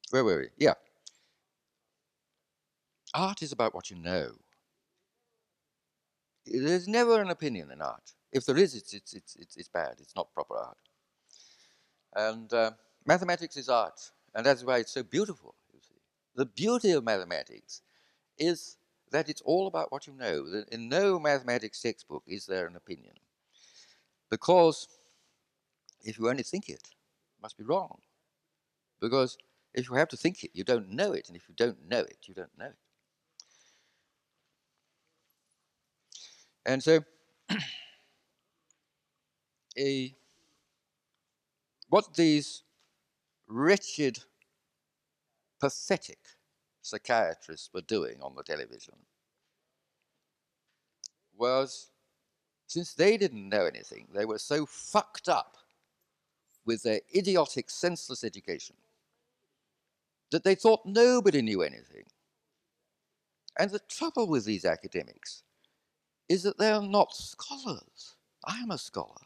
where 0.09 0.23
were 0.23 0.39
we? 0.39 0.47
Yeah. 0.57 0.73
Art 3.13 3.43
is 3.43 3.51
about 3.51 3.75
what 3.75 3.91
you 3.91 3.97
know. 3.97 4.31
There's 6.47 6.87
never 6.87 7.21
an 7.21 7.29
opinion 7.29 7.69
in 7.69 7.83
art. 7.83 8.13
If 8.33 8.45
there 8.45 8.57
is, 8.57 8.75
it's, 8.75 8.93
it's, 8.93 9.13
it's, 9.13 9.55
it's, 9.55 9.67
bad. 9.67 9.93
It's 9.99 10.15
not 10.15 10.33
proper 10.33 10.57
art. 10.57 10.77
And 12.15 12.51
uh, 12.51 12.71
mathematics 13.05 13.55
is 13.57 13.69
art, 13.69 14.11
and 14.33 14.45
that's 14.45 14.63
why 14.63 14.79
it's 14.79 14.91
so 14.91 15.03
beautiful, 15.03 15.55
you 15.71 15.79
see. 15.81 16.01
The 16.35 16.47
beauty 16.47 16.91
of 16.91 17.03
mathematics 17.03 17.81
is 18.37 18.77
that 19.11 19.29
it's 19.29 19.41
all 19.41 19.67
about 19.67 19.91
what 19.91 20.07
you 20.07 20.13
know. 20.13 20.63
In 20.71 20.89
no 20.89 21.19
mathematics 21.19 21.81
textbook 21.81 22.23
is 22.27 22.47
there 22.47 22.65
an 22.65 22.75
opinion. 22.75 23.13
Because 24.31 24.87
if 26.03 26.17
you 26.17 26.27
only 26.27 26.43
think 26.43 26.69
it, 26.69 26.81
it 26.83 27.41
must 27.41 27.57
be 27.57 27.63
wrong. 27.63 27.99
Because 28.99 29.37
if 29.75 29.89
you 29.89 29.95
have 29.95 30.07
to 30.09 30.17
think 30.17 30.43
it, 30.43 30.51
you 30.53 30.63
don't 30.63 30.89
know 30.89 31.13
it, 31.13 31.27
and 31.27 31.37
if 31.37 31.47
you 31.47 31.53
don't 31.55 31.87
know 31.87 31.99
it, 31.99 32.17
you 32.25 32.33
don't 32.33 32.57
know 32.57 32.65
it. 32.65 32.75
And 36.65 36.81
so, 36.81 37.01
a, 39.77 40.15
what 41.89 42.13
these 42.15 42.63
wretched, 43.47 44.19
pathetic 45.59 46.19
psychiatrists 46.81 47.69
were 47.73 47.81
doing 47.81 48.17
on 48.21 48.35
the 48.35 48.43
television 48.43 48.95
was, 51.37 51.91
since 52.67 52.93
they 52.93 53.17
didn't 53.17 53.49
know 53.49 53.65
anything, 53.65 54.07
they 54.13 54.25
were 54.25 54.39
so 54.39 54.65
fucked 54.65 55.29
up 55.29 55.57
with 56.65 56.83
their 56.83 57.01
idiotic, 57.15 57.69
senseless 57.69 58.23
education 58.23 58.75
that 60.31 60.43
they 60.43 60.55
thought 60.55 60.85
nobody 60.85 61.41
knew 61.41 61.61
anything. 61.61 62.05
And 63.59 63.69
the 63.69 63.79
trouble 63.87 64.27
with 64.27 64.45
these 64.45 64.65
academics 64.65 65.43
is 66.27 66.43
that 66.43 66.57
they 66.57 66.71
are 66.71 66.81
not 66.81 67.13
scholars. 67.15 68.15
I 68.45 68.57
am 68.57 68.71
a 68.71 68.77
scholar. 68.77 69.21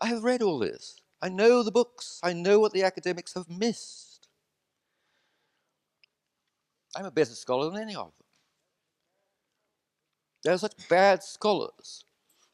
I 0.00 0.06
have 0.06 0.24
read 0.24 0.42
all 0.42 0.58
this. 0.58 1.00
I 1.22 1.28
know 1.28 1.62
the 1.62 1.72
books. 1.72 2.20
I 2.22 2.32
know 2.32 2.58
what 2.58 2.72
the 2.72 2.82
academics 2.82 3.34
have 3.34 3.48
missed. 3.48 4.28
I'm 6.96 7.04
a 7.04 7.10
better 7.10 7.34
scholar 7.34 7.70
than 7.70 7.82
any 7.82 7.94
of 7.94 8.06
them. 8.06 8.12
They're 10.42 10.58
such 10.58 10.88
bad 10.88 11.22
scholars 11.22 12.04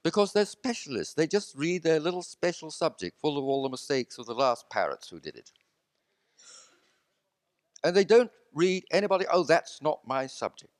because 0.02 0.32
they're 0.32 0.44
specialists. 0.44 1.14
They 1.14 1.26
just 1.26 1.56
read 1.56 1.82
their 1.82 2.00
little 2.00 2.22
special 2.22 2.70
subject 2.70 3.20
full 3.20 3.38
of 3.38 3.44
all 3.44 3.62
the 3.62 3.68
mistakes 3.68 4.18
of 4.18 4.26
the 4.26 4.34
last 4.34 4.68
parrots 4.68 5.08
who 5.08 5.20
did 5.20 5.36
it. 5.36 5.52
And 7.84 7.94
they 7.94 8.04
don't 8.04 8.30
read 8.52 8.84
anybody, 8.90 9.26
oh, 9.32 9.44
that's 9.44 9.80
not 9.80 10.00
my 10.06 10.26
subject. 10.26 10.72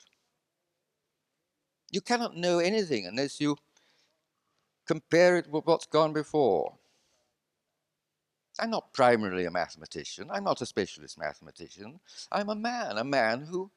You 1.91 2.01
cannot 2.01 2.37
know 2.37 2.59
anything 2.59 3.07
unless 3.07 3.41
you 3.41 3.57
compare 4.87 5.37
it 5.39 5.51
with 5.51 5.67
what's 5.67 5.87
gone 5.87 6.13
before. 6.15 6.75
I'm 8.61 8.71
not 8.71 8.93
primarily 8.95 9.47
a 9.47 9.51
mathematician. 9.53 10.31
I'm 10.33 10.45
not 10.45 10.63
a 10.63 10.67
specialist 10.67 11.19
mathematician. 11.19 12.01
I'm 12.33 12.51
a 12.51 12.57
man, 12.57 12.99
a 12.99 13.05
man 13.05 13.43
who 13.43 13.71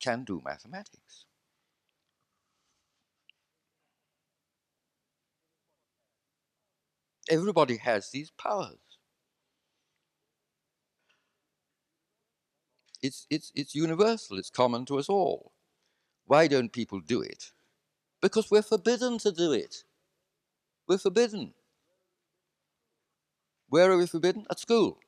can 0.00 0.24
do 0.24 0.42
mathematics. 0.44 1.26
Everybody 7.30 7.78
has 7.78 8.10
these 8.10 8.30
powers. 8.30 8.78
It's, 13.02 13.26
it's, 13.30 13.52
it's 13.54 13.74
universal, 13.74 14.38
it's 14.38 14.50
common 14.50 14.86
to 14.86 14.98
us 14.98 15.08
all. 15.08 15.52
Why 16.26 16.48
don't 16.48 16.72
people 16.72 17.00
do 17.00 17.22
it? 17.22 17.52
Because 18.22 18.50
we're 18.50 18.62
forbidden 18.62 19.18
to 19.20 19.32
do 19.32 19.52
it. 19.52 19.84
We're 20.88 20.98
forbidden. 20.98 21.54
Where 23.68 23.92
are 23.92 23.96
we 23.96 24.06
forbidden? 24.08 24.44
At 24.50 24.58
school. 24.58 24.98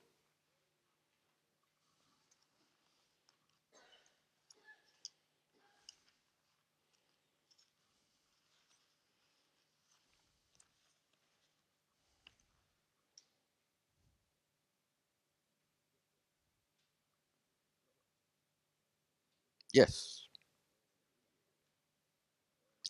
Yes. 19.72 20.26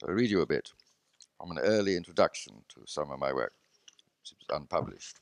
I'll 0.07 0.15
read 0.15 0.31
you 0.31 0.41
a 0.41 0.47
bit 0.47 0.73
from 1.39 1.51
an 1.53 1.59
early 1.59 1.97
introduction 1.97 2.63
to 2.69 2.81
some 2.87 3.11
of 3.11 3.19
my 3.19 3.33
work, 3.33 3.53
which 4.21 4.35
was 4.39 4.57
unpublished. 4.57 5.21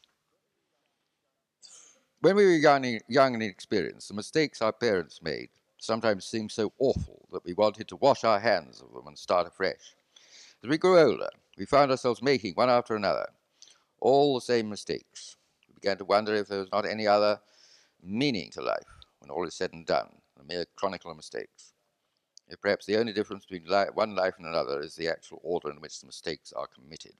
When 2.20 2.36
we 2.36 2.46
were 2.46 2.52
young, 2.52 3.00
young 3.08 3.34
and 3.34 3.42
inexperienced, 3.42 4.08
the 4.08 4.14
mistakes 4.14 4.62
our 4.62 4.72
parents 4.72 5.20
made 5.22 5.50
sometimes 5.78 6.24
seemed 6.24 6.50
so 6.50 6.72
awful 6.78 7.28
that 7.32 7.44
we 7.44 7.52
wanted 7.52 7.86
to 7.88 7.96
wash 7.96 8.24
our 8.24 8.40
hands 8.40 8.80
of 8.80 8.92
them 8.92 9.06
and 9.06 9.18
start 9.18 9.46
afresh. 9.46 9.94
As 10.64 10.70
we 10.70 10.78
grew 10.78 10.98
older, 10.98 11.28
we 11.58 11.66
found 11.66 11.90
ourselves 11.90 12.22
making, 12.22 12.54
one 12.54 12.70
after 12.70 12.96
another, 12.96 13.26
all 14.00 14.34
the 14.34 14.40
same 14.40 14.68
mistakes. 14.68 15.36
We 15.68 15.74
began 15.74 15.98
to 15.98 16.04
wonder 16.04 16.34
if 16.34 16.48
there 16.48 16.60
was 16.60 16.72
not 16.72 16.86
any 16.86 17.06
other 17.06 17.38
meaning 18.02 18.50
to 18.52 18.62
life 18.62 18.88
when 19.18 19.30
all 19.30 19.46
is 19.46 19.54
said 19.54 19.72
and 19.74 19.86
done, 19.86 20.08
a 20.40 20.44
mere 20.44 20.64
chronicle 20.76 21.10
of 21.10 21.16
mistakes. 21.16 21.74
Perhaps 22.60 22.86
the 22.86 22.96
only 22.96 23.12
difference 23.12 23.44
between 23.46 23.70
li- 23.70 23.90
one 23.94 24.14
life 24.16 24.34
and 24.38 24.46
another 24.46 24.80
is 24.80 24.96
the 24.96 25.08
actual 25.08 25.40
order 25.42 25.70
in 25.70 25.80
which 25.80 26.00
the 26.00 26.06
mistakes 26.06 26.52
are 26.52 26.66
committed. 26.66 27.14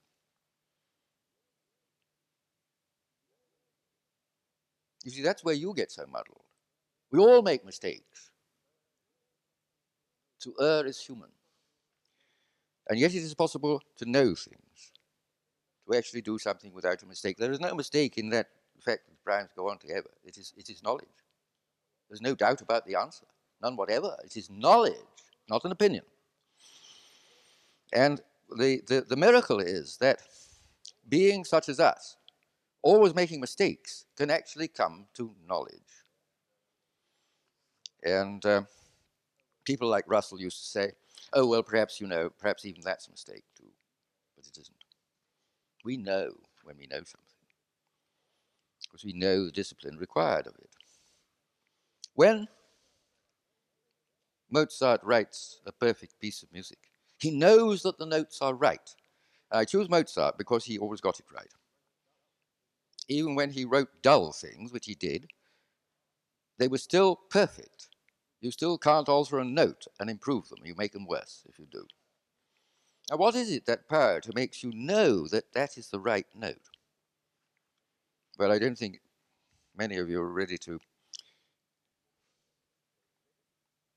You 5.03 5.09
see, 5.11 5.23
that's 5.23 5.43
where 5.43 5.55
you 5.55 5.73
get 5.73 5.91
so 5.91 6.05
muddled. 6.05 6.43
We 7.11 7.19
all 7.19 7.41
make 7.41 7.65
mistakes. 7.65 8.31
To 10.39 10.55
err 10.59 10.87
is 10.87 10.99
human. 10.99 11.31
And 12.89 12.99
yet 12.99 13.13
it 13.13 13.23
is 13.23 13.33
possible 13.33 13.81
to 13.97 14.05
know 14.05 14.33
things, 14.35 14.91
to 15.87 15.97
actually 15.97 16.21
do 16.21 16.37
something 16.39 16.73
without 16.73 17.03
a 17.03 17.05
mistake. 17.05 17.37
There 17.37 17.51
is 17.51 17.59
no 17.59 17.73
mistake 17.75 18.17
in 18.17 18.29
that 18.29 18.49
fact 18.81 19.07
that 19.07 19.23
browns 19.23 19.51
go 19.55 19.69
on 19.69 19.79
together. 19.79 20.11
It 20.23 20.37
is, 20.37 20.53
it 20.57 20.69
is 20.69 20.83
knowledge. 20.83 21.09
There's 22.09 22.21
no 22.21 22.35
doubt 22.35 22.61
about 22.61 22.85
the 22.85 22.95
answer, 22.95 23.27
none 23.61 23.75
whatever. 23.75 24.15
It 24.23 24.35
is 24.37 24.49
knowledge, 24.49 24.95
not 25.49 25.65
an 25.65 25.71
opinion. 25.71 26.03
And 27.93 28.21
the, 28.57 28.81
the, 28.87 29.01
the 29.01 29.15
miracle 29.15 29.59
is 29.59 29.97
that 29.97 30.21
beings 31.07 31.49
such 31.49 31.69
as 31.69 31.79
us, 31.79 32.17
always 32.81 33.15
making 33.15 33.39
mistakes, 33.39 34.05
can 34.17 34.29
actually 34.29 34.67
come 34.67 35.05
to 35.15 35.33
knowledge. 35.47 36.03
And 38.03 38.45
uh, 38.45 38.61
people 39.65 39.87
like 39.89 40.05
Russell 40.07 40.39
used 40.39 40.59
to 40.59 40.65
say, 40.65 40.91
oh, 41.33 41.45
well, 41.47 41.63
perhaps 41.63 41.99
you 41.99 42.07
know, 42.07 42.29
perhaps 42.29 42.65
even 42.65 42.81
that's 42.83 43.07
a 43.07 43.11
mistake 43.11 43.43
too. 43.57 43.71
But 44.35 44.45
it 44.47 44.57
isn't. 44.57 44.75
We 45.83 45.97
know 45.97 46.31
when 46.63 46.77
we 46.77 46.87
know 46.87 46.97
something, 46.97 47.21
because 48.83 49.05
we 49.05 49.13
know 49.13 49.45
the 49.45 49.51
discipline 49.51 49.97
required 49.97 50.47
of 50.47 50.55
it. 50.55 50.69
When 52.13 52.47
Mozart 54.49 55.01
writes 55.03 55.59
a 55.65 55.71
perfect 55.71 56.19
piece 56.19 56.43
of 56.43 56.51
music, 56.51 56.79
he 57.19 57.31
knows 57.31 57.83
that 57.83 57.97
the 57.97 58.05
notes 58.05 58.41
are 58.41 58.53
right. 58.53 58.95
I 59.51 59.65
choose 59.65 59.89
Mozart 59.89 60.37
because 60.37 60.65
he 60.65 60.77
always 60.77 61.01
got 61.01 61.19
it 61.19 61.25
right. 61.33 61.53
Even 63.07 63.35
when 63.35 63.51
he 63.51 63.65
wrote 63.65 64.01
dull 64.01 64.31
things, 64.31 64.71
which 64.71 64.85
he 64.85 64.93
did, 64.93 65.27
they 66.57 66.67
were 66.67 66.77
still 66.77 67.15
perfect. 67.15 67.87
You 68.41 68.51
still 68.51 68.77
can't 68.77 69.09
alter 69.09 69.39
a 69.39 69.45
note 69.45 69.87
and 69.99 70.09
improve 70.09 70.49
them. 70.49 70.59
You 70.63 70.75
make 70.75 70.91
them 70.91 71.07
worse 71.07 71.43
if 71.47 71.57
you 71.57 71.65
do. 71.65 71.87
Now, 73.09 73.17
what 73.17 73.35
is 73.35 73.49
it, 73.51 73.65
that 73.65 73.87
power, 73.87 74.19
to 74.21 74.33
makes 74.33 74.63
you 74.63 74.71
know 74.73 75.27
that 75.29 75.53
that 75.53 75.77
is 75.77 75.89
the 75.89 75.99
right 75.99 76.27
note? 76.35 76.69
Well, 78.37 78.51
I 78.51 78.59
don't 78.59 78.77
think 78.77 78.99
many 79.75 79.97
of 79.97 80.09
you 80.09 80.21
are 80.21 80.31
ready 80.31 80.57
to 80.59 80.79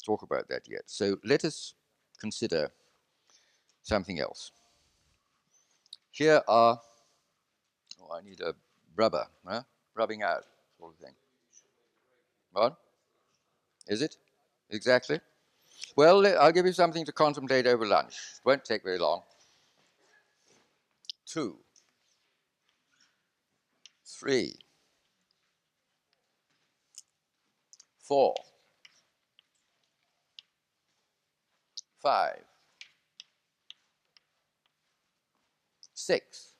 talk 0.02 0.22
about 0.22 0.48
that 0.48 0.62
yet. 0.68 0.82
So 0.86 1.16
let 1.24 1.44
us 1.44 1.74
consider 2.18 2.70
something 3.82 4.20
else. 4.20 4.52
Here 6.10 6.42
are, 6.48 6.80
oh, 8.00 8.12
I 8.12 8.20
need 8.22 8.40
a 8.40 8.54
rubber, 8.96 9.26
huh? 9.46 9.62
rubbing 9.94 10.22
out 10.22 10.44
sort 10.78 10.94
of 10.94 10.98
thing. 10.98 11.14
What? 12.52 12.76
Is 13.86 14.02
it? 14.02 14.16
Exactly. 14.70 15.20
Well, 15.96 16.26
I'll 16.38 16.52
give 16.52 16.66
you 16.66 16.72
something 16.72 17.04
to 17.04 17.12
contemplate 17.12 17.66
over 17.66 17.86
lunch. 17.86 18.14
It 18.36 18.44
won't 18.44 18.64
take 18.64 18.82
very 18.84 18.98
long. 18.98 19.22
Two, 21.26 21.58
three, 24.04 24.56
four, 27.98 28.34
five, 32.00 32.42
six, 35.94 36.50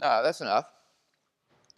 Now, 0.00 0.20
that's 0.20 0.42
enough. 0.42 0.66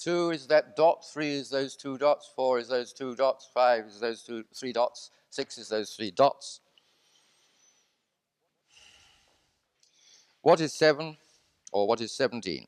Two 0.01 0.31
is 0.31 0.49
that 0.49 0.75
dot, 0.75 1.05
three 1.13 1.35
is 1.35 1.49
those 1.49 1.77
two 1.77 1.97
dots, 1.97 2.31
four 2.35 2.59
is 2.59 2.69
those 2.69 2.93
two 2.93 3.15
dots, 3.15 3.49
five 3.53 3.87
is 3.87 4.01
those 4.01 4.23
two, 4.23 4.45
three 4.55 4.73
dots, 4.73 5.11
six 5.31 5.59
is 5.59 5.69
those 5.69 5.91
three 5.91 6.11
dots. 6.11 6.61
What 10.43 10.61
is 10.61 10.77
seven 10.77 11.17
or 11.73 11.87
what 11.89 12.01
is 12.01 12.13
17 12.17 12.67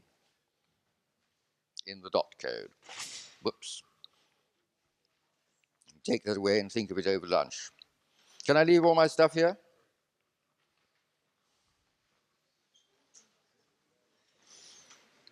in 1.86 2.00
the 2.00 2.10
dot 2.10 2.34
code? 2.40 2.70
Whoops. 3.42 3.82
Take 6.08 6.24
that 6.24 6.38
away 6.38 6.58
and 6.58 6.72
think 6.72 6.90
of 6.90 6.96
it 6.96 7.06
over 7.06 7.26
lunch. 7.26 7.70
Can 8.46 8.56
I 8.56 8.64
leave 8.64 8.82
all 8.82 8.94
my 8.94 9.06
stuff 9.06 9.34
here? 9.34 9.58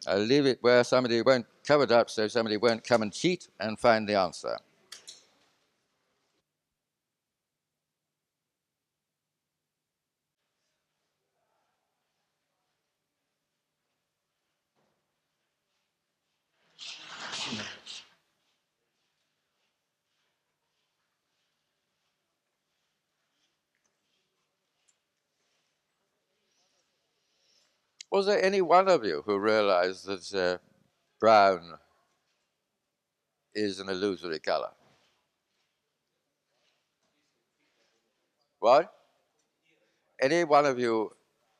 I'll 0.07 0.19
leave 0.19 0.45
it 0.45 0.59
where 0.61 0.85
somebody 0.85 1.23
won't 1.23 1.47
cover 1.67 1.85
it 1.85 1.91
up 1.93 2.11
so 2.11 2.29
somebody 2.29 2.59
won't 2.59 2.85
come 2.85 3.01
and 3.01 3.11
cheat 3.11 3.49
and 3.59 3.79
find 3.79 4.07
the 4.07 4.17
answer. 4.17 4.59
Was 28.17 28.25
there 28.25 28.43
any 28.43 28.63
one 28.63 28.89
of 28.89 29.05
you 29.05 29.23
who 29.27 29.39
realized 29.39 30.07
that 30.07 30.35
uh, 30.35 30.57
brown 31.21 31.75
is 33.55 33.79
an 33.79 33.91
illusory 33.91 34.39
color? 34.39 34.71
What? 38.59 38.91
Any 40.19 40.45
one 40.45 40.65
of 40.65 40.79
you, 40.79 41.11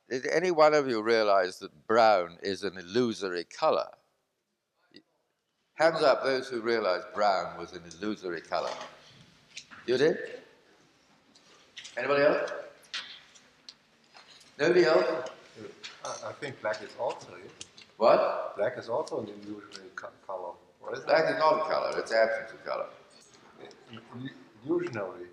did 0.09 0.25
any 0.25 0.49
one 0.49 0.73
of 0.73 0.89
you 0.89 1.03
realize 1.03 1.59
that 1.59 1.85
brown 1.85 2.39
is 2.41 2.63
an 2.63 2.75
illusory 2.75 3.43
color? 3.43 3.89
Hands 5.75 6.01
up 6.01 6.23
those 6.23 6.47
who 6.47 6.61
realized 6.61 7.05
brown 7.13 7.55
was 7.59 7.73
an 7.73 7.83
illusory 8.01 8.41
color. 8.41 8.73
You 9.85 9.95
did? 9.99 10.17
Anybody 11.95 12.23
else? 12.23 12.51
Nobody 14.57 14.85
else? 14.85 15.29
I 16.25 16.31
think 16.39 16.61
black 16.61 16.81
is 16.81 16.89
also. 16.99 17.27
What? 17.97 18.55
Black 18.57 18.77
is 18.77 18.89
also 18.89 19.19
an 19.21 19.27
co- 19.95 20.09
color. 20.25 20.53
Or 20.81 20.93
is 20.93 21.01
Black 21.01 21.29
is 21.29 21.37
not 21.37 21.59
a 21.59 21.69
color, 21.69 21.99
it's 21.99 22.11
absence 22.11 22.51
of 22.53 22.65
color. 22.65 22.85
it? 23.61 24.31
Illusionary. 24.65 25.27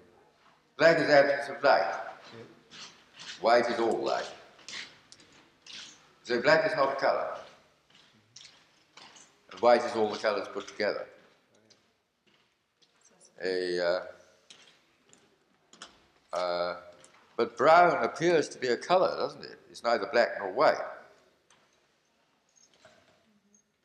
Black 0.77 0.99
is 0.99 1.09
absence 1.11 1.57
of 1.57 1.63
light. 1.63 1.95
White 3.41 3.67
is 3.67 3.79
all 3.79 3.99
light. 3.99 4.29
So 6.25 6.41
black 6.41 6.67
is 6.67 6.75
not 6.77 6.95
a 6.95 6.97
color. 6.97 7.37
And 9.53 9.61
white 9.61 9.83
is 9.85 9.95
all 9.95 10.09
the 10.11 10.19
colors 10.19 10.49
put 10.53 10.67
together. 10.67 11.07
A, 13.45 13.79
uh, 16.33 16.37
uh, 16.37 16.77
but 17.37 17.57
brown 17.57 18.03
appears 18.05 18.49
to 18.51 18.59
be 18.59 18.69
a 18.69 18.77
color, 18.77 19.17
doesn't 19.17 19.45
it? 19.45 19.59
It's 19.71 19.83
neither 19.83 20.09
black 20.13 20.31
nor 20.39 20.53
white. 20.53 20.79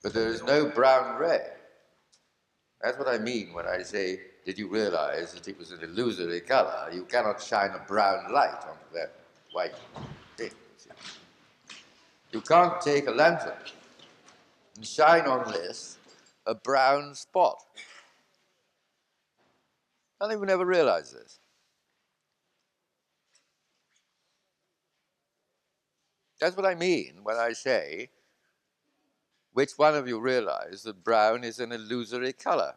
But 0.04 0.14
there 0.14 0.30
is 0.30 0.44
no 0.44 0.68
brown 0.68 1.20
red. 1.20 1.52
That's 2.82 2.98
what 2.98 3.08
I 3.08 3.18
mean 3.18 3.54
when 3.54 3.66
I 3.66 3.82
say, 3.82 4.20
did 4.46 4.58
you 4.58 4.70
realize 4.70 5.34
that 5.34 5.48
it 5.48 5.58
was 5.58 5.72
an 5.72 5.80
illusory 5.84 6.42
color? 6.42 6.90
You 6.94 7.04
cannot 7.04 7.42
shine 7.42 7.72
a 7.72 7.86
brown 7.86 8.32
light 8.32 8.54
onto 8.54 8.94
that 8.94 9.14
white 9.52 9.76
thing. 10.38 10.52
You 12.32 12.42
can't 12.42 12.80
take 12.80 13.08
a 13.08 13.12
lantern 13.12 13.58
and 14.76 14.86
shine 14.86 15.26
on 15.26 15.52
this 15.52 15.98
a 16.46 16.56
brown 16.56 17.14
spot. 17.16 17.62
And 20.22 20.32
they 20.32 20.36
would 20.36 20.48
never 20.48 20.66
realize 20.66 21.12
this. 21.12 21.40
That's 26.40 26.56
what 26.56 26.66
I 26.66 26.76
mean 26.76 27.20
when 27.24 27.36
I 27.38 27.54
say, 27.54 28.10
which 29.54 29.74
one 29.78 29.96
of 29.96 30.08
you 30.08 30.20
realize 30.20 30.84
that 30.84 31.04
brown 31.04 31.44
is 31.44 31.60
an 31.60 31.72
illusory 31.72 32.34
color? 32.34 32.76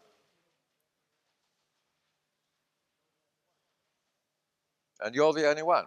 And 5.01 5.13
you're 5.15 5.33
the 5.33 5.49
only 5.49 5.63
one. 5.63 5.85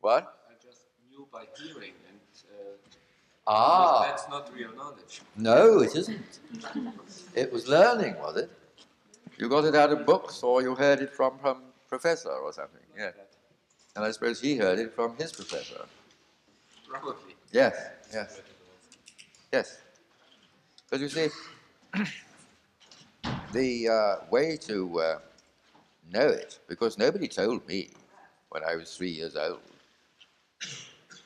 What? 0.00 0.34
I 0.48 0.54
just 0.64 0.82
knew 1.10 1.26
by 1.32 1.44
hearing, 1.58 1.92
and 2.08 2.20
uh, 2.50 3.50
Ah, 3.50 4.04
that's 4.04 4.28
not 4.28 4.52
real 4.54 4.74
knowledge. 4.74 5.22
no, 5.36 5.80
it 5.80 5.94
isn't. 5.96 6.40
It 7.34 7.52
was 7.52 7.66
learning, 7.68 8.16
was 8.18 8.36
it? 8.36 8.50
You 9.38 9.48
got 9.48 9.64
it 9.64 9.74
out 9.74 9.92
of 9.92 10.04
books, 10.06 10.42
or 10.42 10.62
you 10.62 10.74
heard 10.74 11.00
it 11.00 11.12
from 11.14 11.38
from 11.38 11.62
professor 11.88 12.30
or 12.30 12.52
something. 12.52 12.82
Yeah, 12.96 13.12
and 13.98 14.06
I 14.06 14.12
suppose 14.12 14.40
he 14.40 14.56
heard 14.56 14.78
it 14.78 14.94
from 14.94 15.16
his 15.16 15.32
professor. 15.32 15.84
Probably. 16.88 17.34
Yes, 17.50 17.74
yes, 18.12 18.40
yes. 19.52 19.78
But 20.88 21.00
you 21.00 21.08
see, 21.08 21.28
the 23.52 23.88
uh, 23.88 24.16
way 24.30 24.56
to 24.68 25.00
uh, 25.00 25.18
know 26.12 26.28
it, 26.28 26.60
because 26.68 26.96
nobody 26.96 27.26
told 27.26 27.66
me 27.66 27.90
when 28.50 28.62
I 28.62 28.76
was 28.76 28.96
three 28.96 29.10
years 29.10 29.34
old 29.34 29.58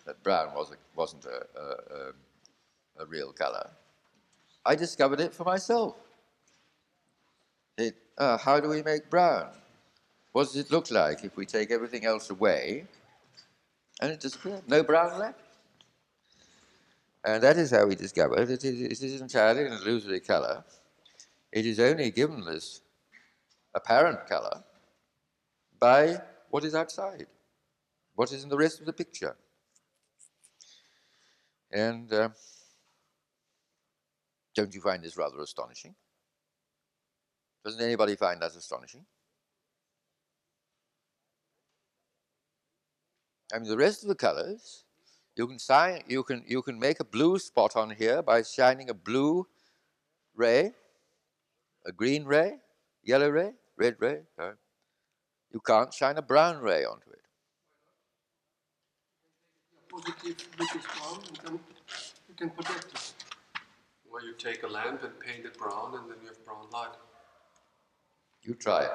that 0.07 0.23
brown 0.23 0.55
was 0.55 0.71
a, 0.71 0.77
wasn't 0.97 1.27
a, 1.27 1.45
a, 1.61 3.03
a, 3.03 3.07
real 3.07 3.33
color. 3.33 3.69
I 4.65 4.77
discovered 4.77 5.21
it 5.21 5.35
for 5.35 5.45
myself. 5.45 5.97
It, 7.77 7.97
uh, 8.17 8.39
how 8.39 8.61
do 8.61 8.71
we 8.71 8.83
make 8.83 9.11
brown? 9.11 9.51
What 10.33 10.45
does 10.45 10.57
it 10.57 10.71
look 10.71 10.91
like 10.91 11.25
if 11.25 11.37
we 11.37 11.45
take 11.45 11.71
everything 11.71 12.07
else 12.07 12.31
away 12.31 12.87
and 14.01 14.11
it 14.11 14.21
disappeared? 14.21 14.63
No 14.67 14.83
brown 14.83 15.19
left. 15.19 15.41
And 17.25 17.43
that 17.43 17.57
is 17.57 17.71
how 17.71 17.87
we 17.87 17.95
discover 17.95 18.45
that 18.45 18.65
it 18.65 18.65
is, 18.65 19.03
it 19.03 19.07
is 19.07 19.21
entirely 19.21 19.67
an 19.67 19.73
illusory 19.73 20.21
color. 20.21 20.65
It 21.53 21.67
is 21.67 21.79
only 21.79 22.11
given 22.11 22.45
this 22.45 22.81
apparent 23.75 24.27
color 24.27 24.65
by 25.79 26.19
what 26.51 26.65
is 26.65 26.75
outside, 26.75 27.27
what 28.15 28.33
is 28.33 28.43
in 28.43 28.49
the 28.49 28.57
rest 28.57 28.81
of 28.81 28.87
the 28.87 28.93
picture. 28.93 29.37
And 31.71 32.13
uh, 32.13 32.31
don't 34.55 34.75
you 34.75 34.81
find 34.81 35.03
this 35.03 35.17
rather 35.17 35.41
astonishing? 35.41 35.95
Doesn't 37.65 37.83
anybody 37.83 38.17
find 38.17 38.41
that 38.43 38.57
astonishing? 38.57 39.05
I 43.53 43.59
mean, 43.59 43.69
the 43.69 43.77
rest 43.77 44.03
of 44.03 44.09
the 44.09 44.15
colors, 44.15 44.85
you 45.37 45.47
can, 45.47 45.59
sign, 45.59 46.03
you, 46.09 46.23
can, 46.23 46.43
you 46.47 46.63
can 46.63 46.79
make 46.79 47.01
a 47.01 47.05
blue 47.05 47.39
spot 47.39 47.77
on 47.77 47.91
here 47.91 48.23
by 48.23 48.43
shining 48.43 48.89
a 48.89 48.95
blue 48.95 49.47
ray, 50.35 50.73
a 51.85 51.93
green 51.93 52.25
ray, 52.25 52.59
yellow 53.03 53.29
ray, 53.29 53.53
red 53.77 53.97
ray. 53.99 54.21
sorry. 54.37 54.55
You 55.53 55.61
can't 55.61 55.93
shine 55.93 56.17
a 56.17 56.23
brown 56.23 56.59
ray 56.63 56.85
onto 56.85 57.11
it. 57.11 57.19
positive 59.91 60.49
British 60.57 60.83
brown, 60.83 61.21
you 61.31 61.39
can, 61.45 61.61
you 62.29 62.35
can 62.35 62.51
project 62.51 62.87
it. 62.95 63.13
Where 64.09 64.23
you 64.25 64.33
take 64.35 64.63
a 64.63 64.67
lamp 64.67 65.03
and 65.03 65.19
paint 65.21 65.45
it 65.45 65.59
brown, 65.59 65.95
and 65.95 66.11
then 66.11 66.17
you 66.23 66.29
have 66.29 66.45
brown 66.45 66.67
light. 66.73 66.95
You 68.43 68.55
try 68.55 68.85
it. 68.85 68.91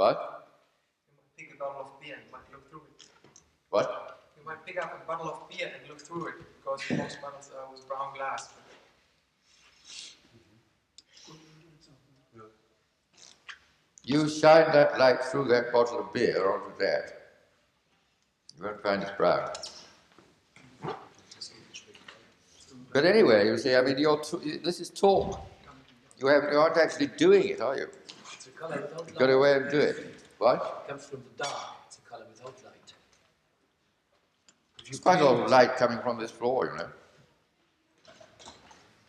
What? 0.00 0.46
You 1.04 1.12
might 1.12 1.36
pick 1.36 1.54
a 1.54 1.58
bottle 1.58 1.82
of 1.82 2.00
beer 2.00 2.14
and 2.14 2.32
might 2.32 2.50
look 2.50 2.70
through 2.70 2.80
it. 2.88 3.04
What? 3.68 4.22
You 4.38 4.46
might 4.46 4.64
pick 4.64 4.82
up 4.82 4.98
a 4.98 5.06
bottle 5.06 5.28
of 5.28 5.46
beer 5.50 5.70
and 5.78 5.86
look 5.90 6.00
through 6.00 6.28
it 6.28 6.34
because 6.56 6.80
most 6.98 7.20
bottles 7.20 7.50
are 7.54 7.70
with 7.70 7.86
brown 7.86 8.14
glass. 8.16 8.48
You 14.02 14.26
shine 14.30 14.72
that 14.72 14.98
light 14.98 15.22
through 15.22 15.48
that 15.48 15.70
bottle 15.70 16.00
of 16.00 16.14
beer 16.14 16.50
onto 16.50 16.78
that. 16.78 17.04
You 18.56 18.64
won't 18.64 18.82
find 18.82 19.02
it's 19.02 19.12
brown. 19.18 19.50
But 22.90 23.04
anyway, 23.04 23.48
you 23.48 23.58
see, 23.58 23.74
I 23.76 23.82
mean, 23.82 23.98
you're 23.98 24.18
t- 24.20 24.60
this 24.64 24.80
is 24.80 24.88
talk. 24.88 25.38
You, 26.18 26.28
have, 26.28 26.44
you 26.50 26.58
aren't 26.58 26.78
actually 26.78 27.08
doing 27.08 27.48
it, 27.48 27.60
are 27.60 27.76
you? 27.76 27.88
It's 28.60 28.72
a 28.72 28.74
colour 28.74 28.82
without 28.82 29.06
light. 29.06 29.18
Got 29.18 29.26
to 29.26 29.38
way 29.38 29.52
and 29.54 29.70
do 29.70 29.78
it. 29.78 30.14
What? 30.38 30.84
It 30.84 30.90
comes 30.90 31.06
from 31.06 31.22
the 31.22 31.44
dark. 31.44 31.56
It's 31.86 31.98
a 31.98 32.08
colour 32.08 32.24
without 32.30 32.54
light. 32.64 32.92
There's 34.84 35.00
quite 35.00 35.20
a 35.20 35.24
lot 35.24 35.44
of 35.44 35.50
light 35.50 35.76
coming 35.76 35.98
from 36.00 36.18
this 36.18 36.30
floor, 36.30 36.70
you 36.72 36.78
know. 36.78 36.88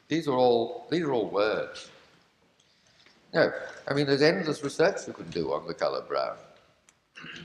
These 0.08 0.28
are 0.28 0.36
all 0.36 0.88
these 0.92 1.04
are 1.04 1.12
all 1.14 1.30
words. 1.30 1.90
No, 3.34 3.52
I 3.88 3.94
mean 3.94 4.06
there's 4.06 4.22
endless 4.22 4.62
research 4.64 5.08
you 5.08 5.14
can 5.14 5.30
do 5.30 5.54
on 5.54 5.66
the 5.66 5.74
colour 5.74 6.02
brown. 6.02 6.36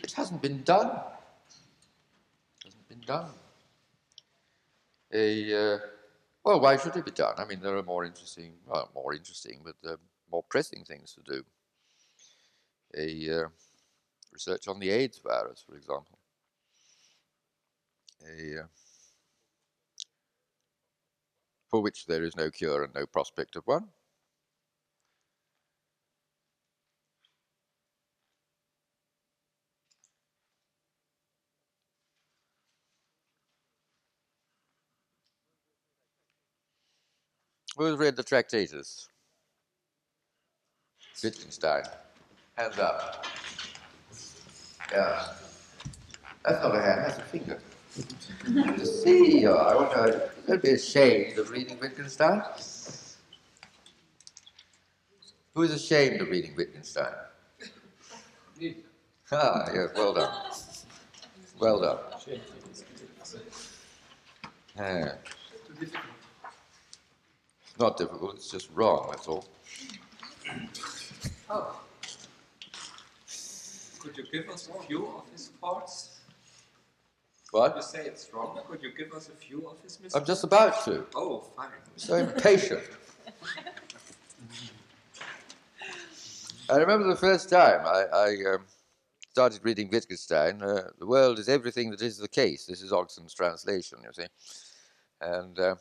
It 0.03 0.13
hasn't 0.13 0.43
been 0.43 0.63
done. 0.63 0.89
It 0.89 2.65
hasn't 2.65 2.89
been 2.89 3.03
done. 3.07 3.31
A 5.13 5.75
uh, 5.75 5.79
well, 6.45 6.61
why 6.61 6.77
should 6.77 6.97
it 6.97 7.05
be 7.05 7.11
done? 7.11 7.35
I 7.39 7.45
mean, 7.45 7.61
there 7.61 7.77
are 7.77 7.83
more 7.83 8.05
interesting, 8.05 8.53
well, 8.67 8.89
more 8.95 9.15
interesting, 9.15 9.63
but 9.65 9.75
uh, 9.89 9.97
more 10.31 10.45
pressing 10.45 10.85
things 10.85 11.13
to 11.15 11.21
do. 11.33 11.45
A 12.95 13.43
uh, 13.43 13.49
research 14.33 14.69
on 14.69 14.79
the 14.79 14.91
AIDS 14.91 15.19
virus, 15.19 15.65
for 15.67 15.77
example. 15.77 16.19
A, 18.27 18.61
uh, 18.61 18.67
for 21.71 21.83
which 21.83 22.07
there 22.07 22.23
is 22.23 22.37
no 22.37 22.51
cure 22.51 22.85
and 22.85 22.95
no 22.95 23.07
prospect 23.07 23.57
of 23.57 23.67
one. 23.67 23.89
Who's 37.77 37.99
read 37.99 38.17
the 38.17 38.23
Tractatus? 38.23 39.09
Wittgenstein. 41.23 41.85
Hands 42.57 42.79
up. 42.79 43.27
Yeah. 44.91 45.29
That's 46.45 46.63
not 46.63 46.75
a 46.75 46.81
hand, 46.81 47.05
that's 47.05 47.19
a 47.19 47.23
finger. 47.23 47.61
to 48.77 48.87
see 48.87 49.41
you. 49.41 49.53
I 49.53 49.75
wonder, 49.75 50.31
don't 50.47 50.63
be 50.63 50.71
ashamed 50.71 51.39
of 51.39 51.51
reading 51.51 51.79
Wittgenstein. 51.81 52.43
Who 55.55 55.63
is 55.63 55.73
ashamed 55.73 56.21
of 56.21 56.29
reading 56.29 56.55
Wittgenstein? 56.57 57.13
Ah, 59.33 59.69
yes, 59.75 59.91
well 59.95 60.15
done. 60.15 60.35
Well 61.59 61.81
done. 61.81 61.99
Yeah. 64.79 65.15
It's 65.81 65.93
not 67.79 67.97
difficult, 67.99 68.37
it's 68.37 68.51
just 68.51 68.71
wrong, 68.73 69.09
that's 69.11 69.27
all. 69.27 69.47
Oh. 71.51 71.81
Could 74.07 74.19
you 74.19 74.27
give 74.31 74.49
us 74.49 74.69
a 74.69 74.75
few 74.83 75.09
of 75.09 75.29
his 75.33 75.49
parts? 75.61 76.21
You 77.53 77.83
say 77.83 78.07
it's 78.07 78.33
wrong. 78.33 78.61
Could 78.69 78.81
you 78.83 78.93
give 78.97 79.13
us 79.13 79.29
a 79.29 79.33
few 79.33 79.69
of 79.69 79.83
his 79.83 80.01
mistakes? 80.01 80.15
I'm 80.15 80.25
just 80.25 80.45
about 80.45 80.85
to. 80.85 81.05
Oh, 81.17 81.41
fine. 81.57 81.71
So 81.97 82.15
impatient. 82.15 82.85
I 86.71 86.77
remember 86.77 87.09
the 87.09 87.17
first 87.17 87.49
time 87.49 87.81
I, 87.85 88.05
I 88.13 88.37
um, 88.55 88.67
started 89.33 89.61
reading 89.65 89.91
Wittgenstein. 89.91 90.63
Uh, 90.63 90.91
the 91.01 91.07
world 91.07 91.41
is 91.41 91.49
everything 91.49 91.91
that 91.91 92.03
is 92.03 92.19
the 92.19 92.29
case. 92.29 92.67
This 92.67 92.83
is 92.83 92.93
Ogden's 92.93 93.35
translation, 93.35 93.99
you 94.05 94.11
see. 94.13 94.27
And 95.21 95.59
uh, 95.59 95.75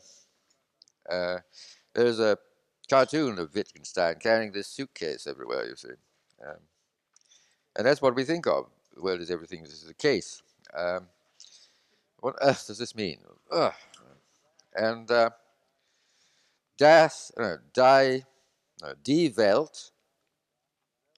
uh, 1.08 1.38
there's 1.94 2.18
a 2.18 2.38
cartoon 2.90 3.38
of 3.38 3.54
Wittgenstein 3.54 4.16
carrying 4.16 4.50
this 4.50 4.66
suitcase 4.66 5.28
everywhere, 5.28 5.66
you 5.66 5.76
see. 5.76 5.90
Um, 6.44 6.56
and 7.76 7.86
that's 7.86 8.02
what 8.02 8.14
we 8.14 8.24
think 8.24 8.46
of. 8.46 8.66
The 8.94 9.02
world 9.02 9.20
is 9.20 9.30
everything 9.30 9.62
This 9.62 9.74
is 9.74 9.86
the 9.86 9.94
case. 9.94 10.42
Um, 10.74 11.08
what 12.20 12.34
on 12.42 12.48
earth 12.48 12.66
does 12.66 12.78
this 12.78 12.94
mean? 12.94 13.18
Ugh. 13.52 13.72
And 14.74 15.10
uh, 15.10 15.30
no, 16.80 17.58
die, 17.72 18.24
no, 18.82 18.94
die 19.02 19.32
Welt, 19.36 19.90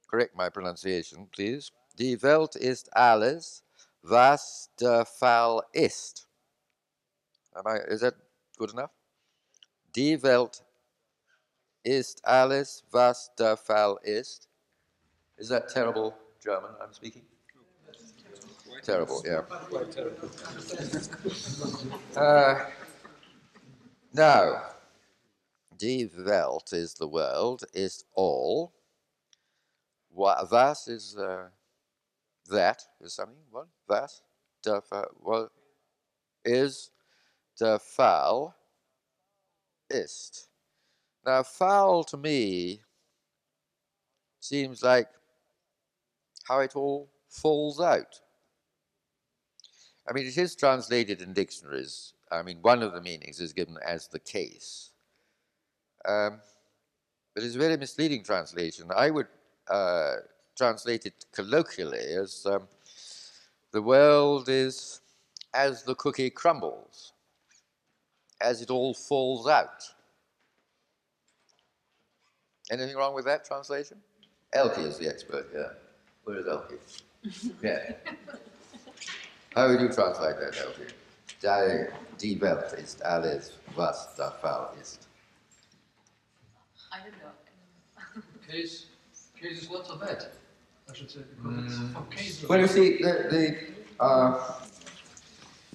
correct 0.08 0.36
my 0.36 0.48
pronunciation, 0.48 1.28
please. 1.32 1.72
Die 1.96 2.16
Welt 2.22 2.54
ist 2.54 2.88
alles, 2.94 3.62
was 4.02 4.68
der 4.78 5.04
Fall 5.04 5.62
ist. 5.72 6.26
Am 7.56 7.66
I, 7.66 7.78
is 7.88 8.00
that 8.02 8.14
good 8.56 8.72
enough? 8.72 8.90
Die 9.92 10.22
Welt 10.22 10.62
ist 11.84 12.20
alles, 12.24 12.84
was 12.92 13.30
der 13.36 13.56
Fall 13.56 13.98
ist. 14.02 14.46
Is 15.36 15.48
that 15.48 15.68
terrible 15.68 16.14
German 16.48 16.70
I'm 16.82 16.94
speaking? 16.94 17.22
Terrible, 18.82 19.22
yeah. 19.26 19.42
Uh, 22.16 22.64
now, 24.14 24.62
die 25.78 26.08
Welt 26.26 26.72
is 26.72 26.94
the 26.94 27.06
world, 27.06 27.64
is 27.74 28.04
all. 28.14 28.72
Wa- 30.10 30.46
Was 30.50 30.88
is 30.88 31.18
uh, 31.18 31.48
that 32.50 32.82
is 33.02 33.12
something. 33.12 33.36
What? 33.50 33.66
Was? 33.86 34.22
Der. 34.64 34.80
What 35.20 35.50
is 36.46 36.90
der 37.60 37.78
Fall 37.78 38.54
ist. 39.90 40.48
Now, 41.26 41.42
Fall 41.42 42.04
to 42.04 42.16
me 42.16 42.80
seems 44.40 44.82
like 44.82 45.08
how 46.48 46.60
it 46.60 46.74
all 46.74 47.08
falls 47.28 47.80
out. 47.80 48.20
I 50.08 50.12
mean, 50.14 50.26
it 50.26 50.38
is 50.38 50.56
translated 50.56 51.20
in 51.20 51.34
dictionaries. 51.34 52.14
I 52.32 52.42
mean, 52.42 52.58
one 52.62 52.82
of 52.82 52.94
the 52.94 53.02
meanings 53.02 53.40
is 53.40 53.52
given 53.52 53.76
as 53.86 54.08
the 54.08 54.18
case. 54.18 54.90
Um, 56.06 56.40
but 57.34 57.44
it's 57.44 57.54
a 57.54 57.58
very 57.58 57.76
misleading 57.76 58.24
translation. 58.24 58.90
I 58.96 59.10
would 59.10 59.26
uh, 59.68 60.16
translate 60.56 61.04
it 61.04 61.26
colloquially 61.32 61.98
as 61.98 62.46
um, 62.46 62.66
the 63.72 63.82
world 63.82 64.48
is 64.48 65.00
as 65.54 65.82
the 65.82 65.94
cookie 65.94 66.30
crumbles, 66.30 67.12
as 68.40 68.62
it 68.62 68.70
all 68.70 68.94
falls 68.94 69.48
out. 69.48 69.82
Anything 72.70 72.96
wrong 72.96 73.14
with 73.14 73.24
that 73.24 73.44
translation? 73.44 73.98
Elke 74.52 74.78
is 74.78 74.98
the 74.98 75.08
expert 75.08 75.48
here. 75.52 75.76
Where 76.28 76.40
is 76.40 76.46
Elke? 76.46 76.78
yeah. 77.62 77.92
How 79.54 79.68
would 79.68 79.80
you 79.80 79.88
translate 79.88 80.36
that, 80.38 80.58
Elke? 80.58 80.92
Die, 81.40 81.86
die 82.18 82.38
Welt 82.38 82.70
ist 82.74 83.02
alles, 83.02 83.52
was 83.74 84.14
der 84.14 84.32
Fall 84.32 84.76
ist. 84.78 85.08
I 86.92 86.98
don't 86.98 87.14
know. 87.22 88.22
Case, 88.46 88.86
case 89.40 89.62
is 89.62 89.70
what's 89.70 89.88
of 89.88 90.00
that? 90.00 90.32
I 90.90 90.94
should 90.94 91.10
say, 91.10 91.20
because 91.42 91.64
it's 91.64 92.40
from. 92.40 92.48
Well, 92.50 92.60
you 92.60 92.66
see, 92.66 92.98
the, 92.98 93.12
the, 93.30 94.04
uh, 94.04 94.52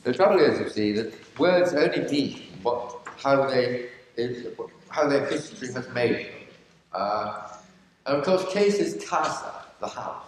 the 0.03 0.13
trouble 0.13 0.39
is, 0.39 0.59
you 0.59 0.69
see, 0.69 0.91
that 0.91 1.39
words 1.39 1.73
only 1.73 2.01
mean 2.11 2.41
what, 2.61 3.01
how 3.17 3.47
they, 3.47 3.87
is, 4.17 4.45
how 4.89 5.07
their 5.07 5.25
history 5.25 5.73
has 5.73 5.89
made 5.95 6.27
them. 6.27 6.33
Uh, 6.93 7.47
and 8.05 8.17
of 8.17 8.23
course, 8.23 8.53
case 8.53 8.75
is 8.75 9.03
casa, 9.09 9.65
the 9.79 9.87
house. 9.87 10.27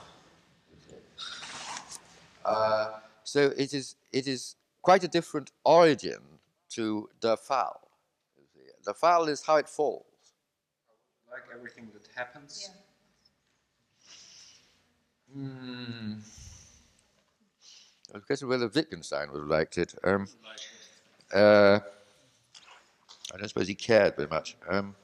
You 2.45 2.53
see. 2.53 2.59
Uh, 2.59 2.89
so 3.23 3.53
it 3.57 3.73
is, 3.73 3.95
it 4.11 4.27
is 4.27 4.55
quite 4.81 5.03
a 5.03 5.07
different 5.07 5.51
origin 5.63 6.19
to 6.69 7.09
the 7.21 7.37
foul. 7.37 7.81
The 8.83 8.93
foul 8.93 9.27
is 9.29 9.43
how 9.43 9.55
it 9.57 9.67
falls. 9.67 10.05
Like 11.31 11.43
everything 11.53 11.89
that 11.93 12.07
happens. 12.15 12.69
Hmm. 15.33 16.13
I 18.13 18.19
guess 18.27 18.43
whether 18.43 18.67
Wittgenstein 18.67 19.31
would 19.31 19.39
have 19.39 19.49
liked 19.49 19.77
it. 19.77 19.95
Um, 20.03 20.27
uh, 21.33 21.79
I 23.33 23.37
don't 23.37 23.47
suppose 23.47 23.67
he 23.67 23.75
cared 23.75 24.15
very 24.15 24.29
much. 24.29 24.55
Um, 24.69 24.95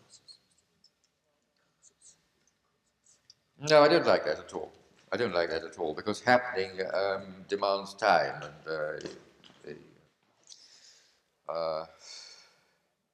no, 3.69 3.81
I 3.81 3.87
don't 3.89 4.05
like 4.05 4.23
that 4.25 4.39
at 4.39 4.53
all. 4.53 4.71
I 5.12 5.18
don't 5.18 5.34
like 5.34 5.49
that 5.49 5.64
at 5.64 5.78
all 5.80 5.93
because 5.93 6.22
happening 6.22 6.80
um, 6.93 7.45
demands 7.49 7.93
time 7.95 8.41
and 8.43 8.68
uh, 9.70 11.53
uh, 11.53 11.86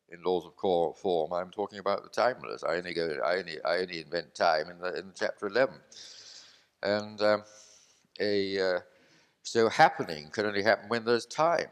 in 0.09 0.23
laws 0.23 0.45
of 0.45 0.55
core 0.55 0.93
form, 0.93 1.33
I'm 1.33 1.51
talking 1.51 1.79
about 1.79 2.03
the 2.03 2.09
timeless. 2.09 2.63
I 2.63 2.77
only 2.77 2.93
go. 2.93 3.19
I 3.25 3.37
only. 3.37 3.61
I 3.63 3.79
only 3.79 4.01
invent 4.01 4.35
time 4.35 4.69
in 4.69 4.79
the 4.79 4.97
in 4.97 5.11
chapter 5.15 5.47
eleven, 5.47 5.77
and 6.83 7.21
um, 7.21 7.43
a 8.19 8.59
uh, 8.59 8.79
so 9.43 9.69
happening 9.69 10.29
can 10.31 10.45
only 10.45 10.63
happen 10.63 10.89
when 10.89 11.05
there's 11.05 11.25
time. 11.25 11.67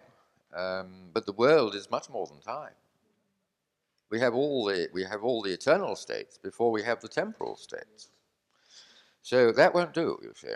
Um, 0.55 1.09
but 1.13 1.25
the 1.25 1.33
world 1.33 1.75
is 1.75 1.91
much 1.91 2.09
more 2.09 2.27
than 2.27 2.39
time. 2.41 2.73
We 4.09 4.19
have 4.21 4.35
all 4.35 4.65
the 4.65 4.89
we 4.93 5.03
have 5.03 5.23
all 5.23 5.41
the 5.41 5.53
eternal 5.53 5.95
states 5.95 6.37
before 6.37 6.71
we 6.71 6.83
have 6.83 7.01
the 7.01 7.09
temporal 7.09 7.55
states. 7.57 8.09
So 9.25 9.51
that 9.53 9.73
won't 9.73 9.91
do. 9.95 10.19
You 10.21 10.33
see. 10.35 10.53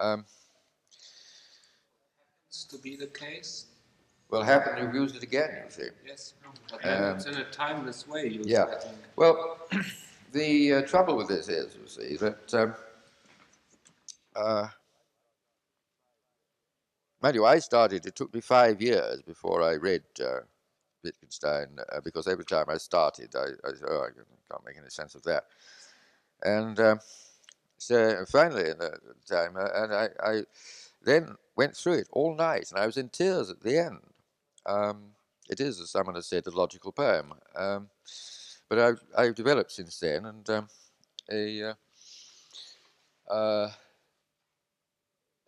Um, 0.00 0.24
to 2.68 2.78
be 2.78 2.96
the 2.96 3.06
case. 3.06 3.66
well, 4.28 4.42
happen. 4.42 4.82
You've 4.82 4.94
used 4.96 5.14
it 5.14 5.22
again. 5.22 5.62
You 5.64 5.70
see. 5.70 5.88
Yes. 6.04 6.34
But 6.72 6.84
Um, 6.84 7.16
it's 7.16 7.26
in 7.26 7.36
a 7.36 7.44
timeless 7.52 8.08
way. 8.08 8.26
Used, 8.26 8.48
yeah. 8.48 8.66
Well, 9.14 9.58
the 10.32 10.74
uh, 10.74 10.82
trouble 10.82 11.16
with 11.16 11.28
this 11.28 11.48
is, 11.48 11.76
you 11.76 11.86
see, 11.86 12.16
that 12.16 12.52
um, 12.54 12.74
uh, 14.34 14.66
mind 17.22 17.36
you, 17.36 17.46
I 17.46 17.60
started. 17.60 18.06
It 18.06 18.16
took 18.16 18.34
me 18.34 18.40
five 18.40 18.82
years 18.82 19.22
before 19.22 19.62
I 19.62 19.74
read 19.74 20.02
uh, 20.20 20.40
Wittgenstein 21.04 21.78
uh, 21.92 22.00
because 22.00 22.26
every 22.26 22.44
time 22.44 22.66
I 22.68 22.78
started, 22.78 23.36
I, 23.36 23.50
I 23.64 23.72
said, 23.72 23.88
"Oh, 23.88 24.02
I 24.02 24.10
can't 24.50 24.66
make 24.66 24.78
any 24.78 24.90
sense 24.90 25.14
of 25.14 25.22
that," 25.22 25.44
and 26.42 26.80
um, 26.80 26.98
so 27.80 28.26
finally, 28.28 28.68
in 28.68 28.76
the 28.76 28.98
time, 29.26 29.56
uh, 29.56 29.68
and 29.74 29.94
I, 29.94 30.08
I 30.22 30.42
then 31.02 31.36
went 31.56 31.74
through 31.74 31.94
it 31.94 32.08
all 32.12 32.34
night, 32.34 32.70
and 32.70 32.78
I 32.78 32.84
was 32.84 32.98
in 32.98 33.08
tears 33.08 33.48
at 33.48 33.62
the 33.62 33.78
end. 33.78 34.00
Um, 34.66 35.12
it 35.48 35.60
is, 35.60 35.80
as 35.80 35.88
someone 35.88 36.14
has 36.14 36.26
said, 36.26 36.46
a 36.46 36.50
logical 36.50 36.92
poem. 36.92 37.32
Um, 37.56 37.88
but 38.68 38.78
I've, 38.78 39.00
I've 39.16 39.34
developed 39.34 39.72
since 39.72 39.98
then, 39.98 40.26
and 40.26 40.50
um, 40.50 40.68
a, 41.32 41.70
uh, 43.30 43.32
uh, 43.32 43.70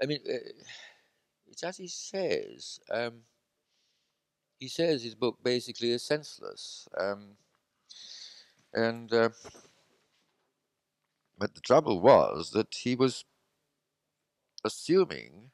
I 0.03 0.07
mean, 0.07 0.21
uh, 0.27 0.49
it's 1.51 1.63
as 1.63 1.77
he 1.77 1.87
says. 1.87 2.81
Um, 2.91 3.21
he 4.59 4.69
says 4.69 5.03
his 5.03 5.15
book 5.15 5.37
basically 5.43 5.91
is 5.91 6.03
senseless, 6.03 6.89
um, 6.97 7.37
and 8.73 9.13
uh, 9.13 9.29
but 11.39 11.55
the 11.55 11.61
trouble 11.61 12.01
was 12.01 12.51
that 12.51 12.75
he 12.75 12.95
was 12.95 13.25
assuming. 14.65 15.51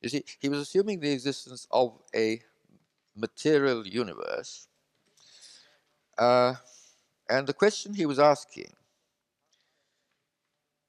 You 0.00 0.08
see, 0.08 0.24
he 0.40 0.48
was 0.48 0.60
assuming 0.60 1.00
the 1.00 1.12
existence 1.12 1.66
of 1.70 1.98
a 2.14 2.42
material 3.14 3.86
universe 3.86 4.68
uh, 6.20 6.54
and 7.30 7.46
the 7.46 7.54
question 7.54 7.94
he 7.94 8.04
was 8.04 8.18
asking 8.18 8.74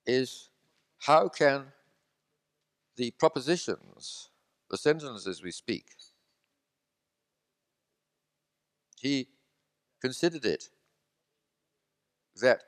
is 0.04 0.50
how 0.98 1.28
can 1.28 1.72
the 2.96 3.10
propositions, 3.12 4.28
the 4.70 4.76
sentences 4.76 5.42
we 5.42 5.50
speak, 5.50 5.86
he 9.00 9.28
considered 10.00 10.44
it 10.44 10.68
that 12.40 12.62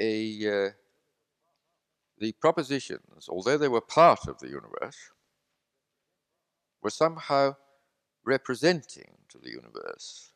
a 0.00 0.66
uh, 0.66 0.70
the 2.18 2.32
propositions, 2.32 3.28
although 3.28 3.58
they 3.58 3.68
were 3.68 3.80
part 3.80 4.26
of 4.26 4.38
the 4.38 4.48
universe, 4.48 4.96
were 6.82 6.90
somehow 6.90 7.54
representing 8.24 9.12
to 9.28 9.38
the 9.38 9.50
universe 9.50 10.32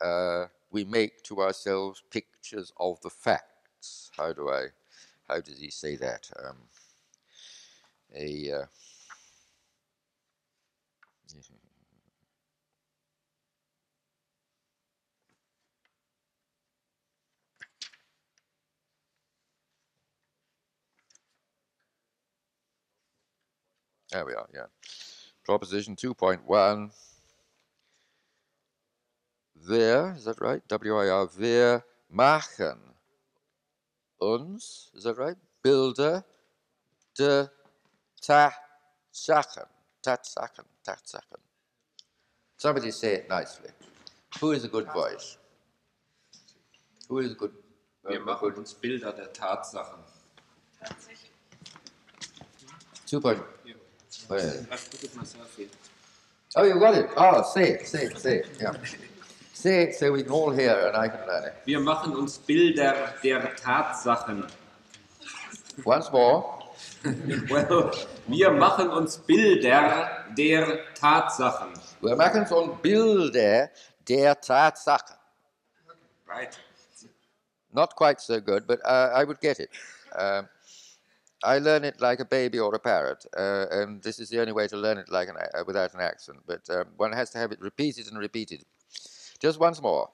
uh, 0.00 0.46
we 0.70 0.84
make 0.84 1.22
to 1.24 1.40
ourselves 1.40 2.02
pictures 2.10 2.72
of 2.78 3.00
the 3.02 3.10
facts. 3.10 4.10
How 4.16 4.32
do 4.32 4.50
I, 4.50 4.66
how 5.28 5.40
does 5.40 5.58
he 5.58 5.70
say 5.70 5.96
that? 5.96 6.30
Um, 6.44 6.56
a, 8.14 8.52
uh, 8.52 8.66
There 24.10 24.24
we 24.24 24.34
are, 24.34 24.48
yeah. 24.54 24.66
Proposition 25.44 25.96
2.1. 25.96 26.90
Wir, 29.68 30.14
is 30.16 30.24
that 30.24 30.40
right? 30.40 30.62
W-I-R, 30.68 31.28
wir 31.36 31.84
machen 32.12 32.78
uns, 34.20 34.90
is 34.94 35.04
that 35.04 35.18
right? 35.18 35.36
Bilder 35.62 36.24
de 37.16 37.48
Tatsachen. 38.22 39.66
Tatsachen, 40.02 40.66
Tatsachen. 40.84 41.40
Somebody 42.56 42.90
say 42.92 43.14
it 43.14 43.28
nicely. 43.28 43.70
Who 44.40 44.52
is 44.52 44.64
a 44.64 44.68
good 44.68 44.86
voice? 44.92 45.36
Who 47.08 47.18
is 47.18 47.32
a 47.32 47.34
good 47.34 47.52
Wir 48.08 48.20
machen 48.20 48.54
uns 48.56 48.72
Bilder 48.72 49.12
der 49.12 49.32
Tatsachen. 49.32 49.98
2.2 53.06 53.55
Oh, 56.56 56.64
you 56.64 56.80
got 56.80 56.94
it. 56.94 57.10
Oh, 57.16 57.42
say 57.42 57.70
it, 57.70 57.86
say 57.86 58.04
it, 58.04 58.18
say 58.18 58.36
it. 58.38 58.48
Yeah. 58.60 58.72
Say 59.52 59.82
it 59.84 59.94
so 59.94 60.12
we 60.12 60.22
can 60.22 60.32
all 60.32 60.50
hear 60.50 60.86
and 60.86 60.96
I 60.96 61.08
can 61.08 61.26
learn 61.26 61.44
it. 61.44 61.54
Wir 61.64 61.80
machen 61.80 62.14
uns 62.14 62.38
Bilder 62.38 63.14
der 63.22 63.54
Tatsachen. 63.56 64.46
Once 65.84 66.10
more. 66.12 66.62
well, 67.50 67.92
wir 68.26 68.50
machen 68.50 68.90
uns 68.90 69.18
Bilder 69.18 70.24
der 70.36 70.94
Tatsachen. 70.94 71.72
Wir 72.00 72.16
machen 72.16 72.46
uns 72.46 72.80
Bilder 72.82 73.70
der 74.08 74.40
Tatsachen. 74.40 75.16
Right. 76.26 76.58
Not 77.72 77.94
quite 77.96 78.20
so 78.20 78.40
good, 78.40 78.66
but 78.66 78.80
uh, 78.84 79.10
I 79.14 79.24
would 79.24 79.40
get 79.40 79.60
it. 79.60 79.70
Um, 80.14 80.48
I 81.44 81.58
learn 81.58 81.84
it 81.84 82.00
like 82.00 82.20
a 82.20 82.24
baby 82.24 82.58
or 82.58 82.74
a 82.74 82.78
parrot, 82.78 83.26
uh, 83.36 83.66
and 83.70 84.02
this 84.02 84.18
is 84.18 84.30
the 84.30 84.40
only 84.40 84.52
way 84.52 84.66
to 84.68 84.76
learn 84.76 84.98
it 84.98 85.08
like 85.10 85.28
an, 85.28 85.36
uh, 85.36 85.64
without 85.66 85.92
an 85.94 86.00
accent. 86.00 86.38
But 86.46 86.68
um, 86.70 86.86
one 86.96 87.12
has 87.12 87.30
to 87.30 87.38
have 87.38 87.52
it 87.52 87.60
repeated 87.60 88.08
and 88.08 88.18
repeated. 88.18 88.64
Just 89.38 89.60
once 89.60 89.82
more. 89.82 90.08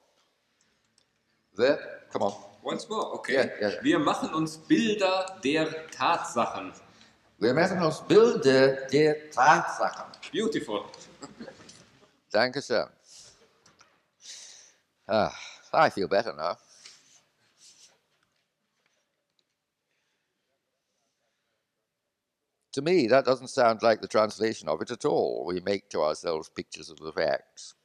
There, 1.55 1.79
come 2.11 2.23
on. 2.23 2.33
Once 2.63 2.89
more, 2.89 3.15
okay. 3.15 3.33
Ja, 3.33 3.43
ja, 3.61 3.69
ja. 3.69 3.83
Wir 3.83 3.99
machen 3.99 4.33
uns 4.33 4.57
Bilder 4.57 5.39
der 5.43 5.87
Tatsachen. 5.91 6.73
Wir 7.37 7.53
machen 7.53 7.81
uns 7.81 8.01
Bilder 8.01 8.87
der 8.87 9.29
Tatsachen. 9.31 10.05
Beautiful. 10.31 10.85
Danke 12.31 12.61
schön. 12.61 12.87
Ah, 15.07 15.31
I 15.73 15.89
feel 15.89 16.07
better 16.07 16.33
now. 16.33 16.57
To 22.73 22.81
me, 22.81 23.07
that 23.07 23.25
doesn't 23.25 23.49
sound 23.49 23.83
like 23.83 24.01
the 24.01 24.07
translation 24.07 24.67
of 24.67 24.81
it 24.81 24.89
at 24.89 25.05
all. 25.05 25.45
We 25.45 25.59
make 25.59 25.89
to 25.91 26.01
ourselves 26.01 26.49
pictures 26.49 26.89
of 26.89 26.97
the 26.97 27.11
facts. 27.11 27.75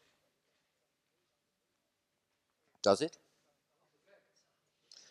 Does 2.83 3.03
it? 3.03 3.19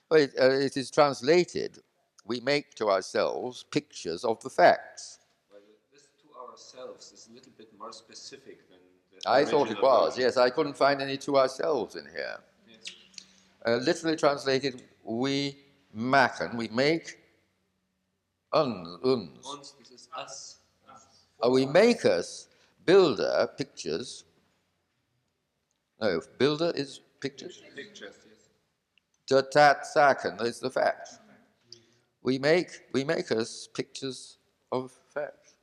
Well, 0.09 0.21
it, 0.21 0.33
uh, 0.39 0.49
it 0.49 0.77
is 0.77 0.89
translated. 0.89 1.79
We 2.25 2.39
make 2.39 2.73
to 2.75 2.89
ourselves 2.89 3.65
pictures 3.71 4.23
of 4.23 4.41
the 4.41 4.49
facts. 4.49 5.19
Well, 5.51 5.61
this 5.91 6.07
to 6.21 6.49
ourselves 6.49 7.11
is 7.11 7.29
a 7.29 7.35
little 7.35 7.51
bit 7.55 7.69
more 7.77 7.93
specific 7.93 8.67
than 8.69 8.79
the 9.13 9.29
I 9.29 9.45
thought 9.45 9.69
it 9.69 9.81
was, 9.81 10.15
version. 10.15 10.23
yes. 10.23 10.37
I 10.37 10.49
couldn't 10.49 10.75
find 10.77 11.01
any 11.01 11.17
to 11.17 11.37
ourselves 11.37 11.95
in 11.95 12.05
here. 12.05 12.37
Yes. 12.67 12.85
Uh, 13.65 13.75
literally 13.75 14.15
translated, 14.15 14.81
we 15.03 15.57
machen, 15.93 16.57
we 16.57 16.67
make 16.69 17.19
uns, 18.53 18.87
uns. 19.03 19.45
Uns, 19.45 19.73
this 19.79 19.91
is 19.91 20.09
us. 20.15 20.57
Uh, 21.43 21.49
we 21.49 21.65
make 21.65 22.05
us 22.05 22.47
builder 22.85 23.49
pictures. 23.57 24.23
No, 26.01 26.21
builder 26.37 26.71
is 26.75 27.01
pictures. 27.19 27.61
Pictures, 27.75 28.15
yes. 28.25 28.49
Is 30.41 30.59
the 30.59 30.69
fact. 30.69 31.09
We 32.21 32.39
make 32.39 32.69
we 32.93 33.03
make 33.03 33.31
us 33.31 33.67
pictures 33.73 34.37
of 34.71 34.91
facts. 35.13 35.55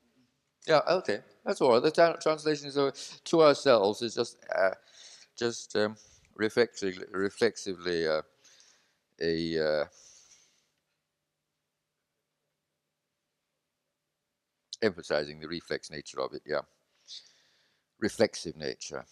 Yeah, 0.66 0.80
okay, 0.88 1.20
that's 1.44 1.60
all 1.60 1.72
right. 1.72 1.82
The 1.82 2.16
translation 2.22 2.68
is 2.68 2.78
uh, 2.78 2.90
to 3.24 3.42
ourselves 3.42 4.02
is 4.02 4.14
just 4.14 4.38
uh, 4.56 4.70
just 5.36 5.76
um, 5.76 5.96
reflexively, 6.36 7.04
reflexively 7.12 8.08
uh, 8.08 8.22
a 9.20 9.58
emphasizing 14.84 15.40
the 15.40 15.48
reflex 15.48 15.90
nature 15.90 16.20
of 16.20 16.34
it. 16.34 16.42
Yeah, 16.46 16.62
reflexive 18.00 18.56
nature. 18.56 19.04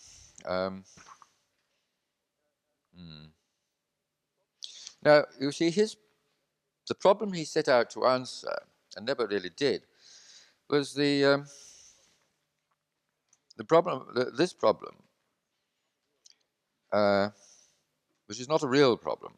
Um, 0.44 0.84
hmm. 2.94 3.26
Now, 5.04 5.24
you 5.40 5.50
see, 5.52 5.70
his 5.70 5.96
the 6.88 6.94
problem 6.94 7.32
he 7.32 7.44
set 7.44 7.68
out 7.68 7.90
to 7.90 8.06
answer, 8.06 8.54
and 8.96 9.06
never 9.06 9.26
really 9.26 9.50
did, 9.50 9.82
was 10.68 10.94
the 10.94 11.24
um, 11.24 11.46
the 13.56 13.64
problem. 13.64 14.06
th 14.14 14.26
this 14.36 14.52
problem, 14.52 14.94
uh, 16.92 17.30
which 18.26 18.40
is 18.40 18.48
not 18.48 18.62
a 18.62 18.68
real 18.68 18.96
problem. 18.96 19.32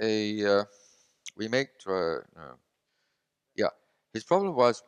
A 0.00 0.44
uh, 0.44 0.64
we 1.36 1.48
make 1.48 1.70
uh. 1.86 2.20
His 4.16 4.24
problem 4.24 4.54
was 4.54 4.82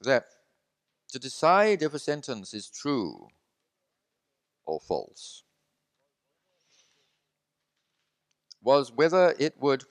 that 0.00 0.24
to 1.10 1.18
decide 1.18 1.82
if 1.82 1.92
a 1.92 1.98
sentence 1.98 2.54
is 2.54 2.70
true 2.70 3.28
or 4.64 4.80
false 4.80 5.42
was 8.62 8.90
whether 8.90 9.34
it 9.38 9.60
would 9.60 9.84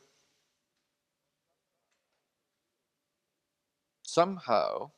somehow 4.01 4.89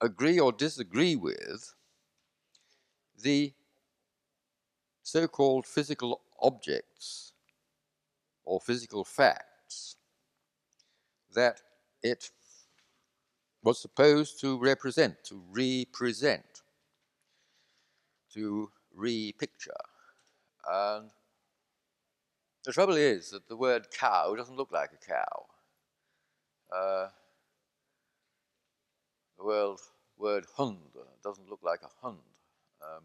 agree 0.00 0.40
or 0.40 0.50
disagree 0.50 1.14
with 1.14 1.72
the 3.16 3.54
so 5.04 5.28
called 5.28 5.68
physical 5.68 6.22
objects 6.40 7.32
or 8.44 8.60
physical 8.60 9.04
facts 9.04 9.94
that 11.34 11.60
it 12.02 12.30
was 13.62 13.80
supposed 13.80 14.40
to 14.40 14.58
represent, 14.58 15.22
to 15.24 15.42
represent, 15.50 16.62
to 18.34 18.70
repicture. 18.94 19.70
And 20.68 21.10
the 22.64 22.72
trouble 22.72 22.96
is 22.96 23.30
that 23.30 23.48
the 23.48 23.56
word 23.56 23.88
cow 23.90 24.34
doesn't 24.34 24.56
look 24.56 24.72
like 24.72 24.90
a 24.92 25.06
cow. 25.06 25.46
Uh, 26.74 27.08
the 29.38 29.44
word, 29.44 29.76
word 30.16 30.46
hund 30.56 30.78
doesn't 31.22 31.48
look 31.50 31.60
like 31.62 31.80
a 31.82 31.90
hund. 32.00 32.18
Um, 32.82 33.04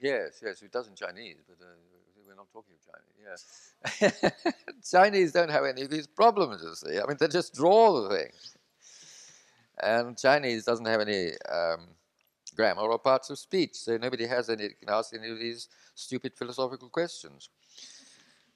yes, 0.00 0.40
yes, 0.42 0.62
it 0.62 0.72
does 0.72 0.88
in 0.88 0.94
Chinese, 0.94 1.38
but 1.46 1.64
uh, 1.64 1.74
we're 2.26 2.34
not 2.34 2.50
talking 2.52 2.74
of 2.74 2.82
Chinese. 2.84 3.10
Yeah. 4.00 4.40
Chinese 4.90 5.32
don't 5.32 5.50
have 5.50 5.64
any 5.64 5.82
of 5.82 5.90
these 5.90 6.06
problems, 6.06 6.62
you 6.62 6.74
see. 6.74 6.98
I 6.98 7.06
mean, 7.06 7.16
they 7.18 7.28
just 7.28 7.54
draw 7.54 8.02
the 8.02 8.16
thing. 8.16 8.30
And 9.82 10.16
Chinese 10.16 10.64
doesn't 10.64 10.86
have 10.86 11.00
any 11.00 11.32
um, 11.50 11.88
grammar 12.54 12.82
or 12.82 12.98
parts 12.98 13.30
of 13.30 13.38
speech, 13.38 13.74
so 13.74 13.96
nobody 13.96 14.26
has 14.26 14.48
any 14.48 14.68
can 14.68 14.88
ask 14.88 15.14
any 15.14 15.30
of 15.30 15.38
these 15.38 15.68
stupid 15.94 16.36
philosophical 16.36 16.88
questions. 16.88 17.48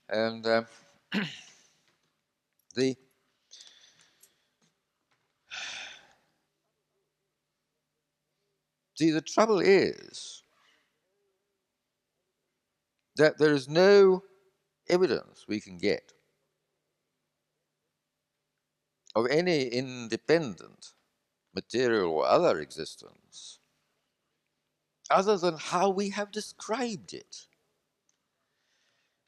And 0.08 0.46
um, 0.46 0.66
the 2.74 2.96
see 8.94 9.10
the 9.10 9.20
trouble 9.20 9.58
is 9.60 10.44
that 13.18 13.38
there 13.38 13.52
is 13.52 13.68
no 13.68 14.22
evidence 14.88 15.44
we 15.46 15.60
can 15.60 15.78
get 15.78 16.12
of 19.14 19.26
any 19.30 19.64
independent 19.64 20.94
material 21.54 22.10
or 22.10 22.26
other 22.26 22.60
existence 22.60 23.58
other 25.10 25.36
than 25.36 25.56
how 25.58 25.88
we 25.88 26.10
have 26.10 26.30
described 26.30 27.14
it. 27.14 27.46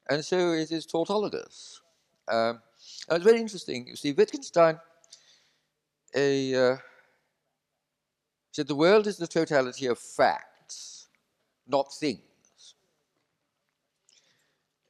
And 0.09 0.25
so 0.25 0.53
it 0.53 0.71
is 0.71 0.87
tautologous. 0.87 1.81
Um, 2.29 2.61
it's 3.11 3.25
very 3.25 3.41
interesting. 3.41 3.87
You 3.89 3.97
see, 3.97 4.13
Wittgenstein 4.13 4.79
a, 6.15 6.73
uh, 6.73 6.77
said 8.53 8.67
the 8.67 8.75
world 8.75 9.07
is 9.07 9.17
the 9.17 9.27
totality 9.27 9.87
of 9.87 9.99
facts, 9.99 11.09
not 11.67 11.93
things. 11.95 12.30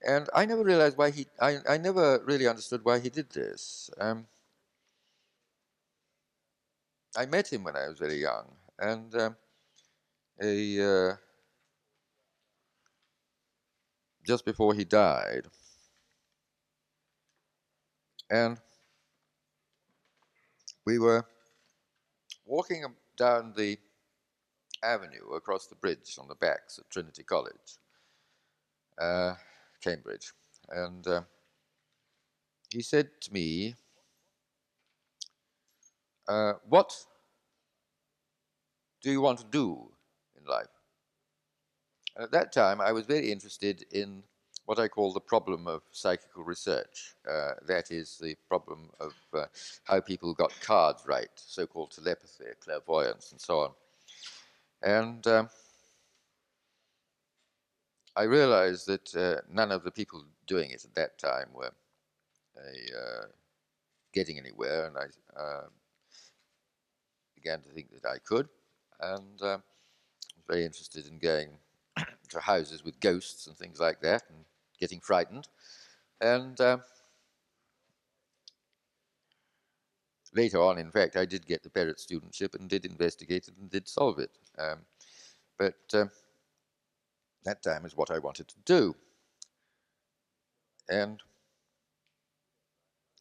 And 0.03 0.29
I 0.35 0.47
never 0.47 0.65
realized 0.65 0.97
why 0.97 1.11
he, 1.11 1.27
I, 1.41 1.59
I 1.69 1.77
never 1.77 2.23
really 2.25 2.47
understood 2.47 2.85
why 2.85 3.01
he 3.01 3.11
did 3.11 3.31
this. 3.31 3.91
Um, 3.99 4.27
I 7.17 7.27
met 7.27 7.53
him 7.53 7.65
when 7.65 7.77
I 7.77 7.89
was 7.89 7.99
very 7.99 8.17
young, 8.17 8.57
and 8.79 9.15
um, 9.15 9.37
uh, 10.41 11.17
just 14.25 14.45
before 14.45 14.75
he 14.75 14.85
died. 14.85 15.47
And 18.31 18.59
we 20.87 20.99
were 20.99 21.27
walking 22.47 22.85
down 23.17 23.53
the 23.57 23.79
avenue 24.83 25.33
across 25.35 25.67
the 25.67 25.75
bridge 25.75 26.17
on 26.19 26.29
the 26.29 26.35
backs 26.35 26.79
at 26.79 26.89
Trinity 26.91 27.23
College, 27.23 27.77
uh, 28.99 29.35
Cambridge. 29.81 30.33
And 30.69 31.07
uh, 31.07 31.23
he 32.71 32.83
said 32.83 33.09
to 33.23 33.33
me, 33.33 33.75
uh, 36.29 36.55
What 36.69 36.95
do 39.03 39.11
you 39.11 39.21
want 39.21 39.39
to 39.39 39.47
do 39.51 39.91
in 40.39 40.45
life? 40.47 40.69
And 42.17 42.25
at 42.25 42.33
that 42.33 42.53
time, 42.53 42.81
I 42.81 42.93
was 42.93 43.07
very 43.07 43.31
interested 43.31 43.85
in 43.93 44.23
what 44.67 44.79
I 44.79 44.89
call 44.89 45.13
the 45.13 45.21
problem 45.21 45.67
of 45.67 45.83
psychical 45.91 46.45
research. 46.45 47.17
Uh, 47.29 47.55
that 47.67 47.91
is 47.91 48.19
the 48.19 48.37
problem 48.49 48.91
of 49.01 49.15
uh, 49.35 49.47
how 49.85 50.01
people 50.01 50.33
got 50.35 50.53
cards 50.61 51.03
right, 51.07 51.31
so 51.35 51.67
called 51.67 51.91
telepathy, 51.91 52.45
clairvoyance, 52.63 53.33
and 53.33 53.41
so 53.41 53.61
on. 53.61 53.71
And 54.83 55.27
um, 55.27 55.49
I 58.17 58.25
realized 58.25 58.87
that 58.87 59.15
uh, 59.15 59.41
none 59.53 59.71
of 59.71 59.85
the 59.85 59.91
people 59.91 60.25
doing 60.47 60.71
it 60.71 60.85
at 60.85 60.95
that 60.95 61.19
time 61.19 61.49
were 61.55 61.73
uh, 62.57 63.27
getting 64.13 64.39
anywhere, 64.39 64.87
and 64.87 64.97
I 64.97 65.41
uh, 65.41 65.67
began 67.35 67.61
to 67.63 67.69
think 67.71 67.91
that 67.93 68.09
I 68.09 68.19
could, 68.19 68.49
and 69.01 69.41
uh, 69.41 69.59
was 70.37 70.45
very 70.49 70.65
interested 70.65 71.07
in 71.07 71.19
going 71.19 71.51
to 72.29 72.41
houses 72.41 72.85
with 72.85 73.01
ghosts 73.01 73.47
and 73.47 73.57
things 73.57 73.79
like 73.79 74.01
that, 74.01 74.23
and 74.29 74.45
getting 74.79 75.01
frightened. 75.01 75.49
And 76.21 76.61
uh, 76.61 76.79
later 80.35 80.61
on, 80.61 80.79
in 80.79 80.91
fact, 80.91 81.17
I 81.17 81.25
did 81.25 81.47
get 81.47 81.63
the 81.63 81.71
Perrott 81.71 82.05
studentship 82.05 82.55
and 82.55 82.69
did 82.69 82.85
investigate 82.85 83.49
it 83.49 83.55
and 83.59 83.71
did 83.71 83.89
solve 83.89 84.19
it. 84.19 84.31
Um, 84.59 84.81
but 85.59 85.95
that 87.45 87.63
time 87.63 87.85
is 87.85 87.97
what 87.97 88.11
I 88.11 88.19
wanted 88.19 88.49
to 88.49 88.57
do. 88.65 88.95
And 90.89 91.23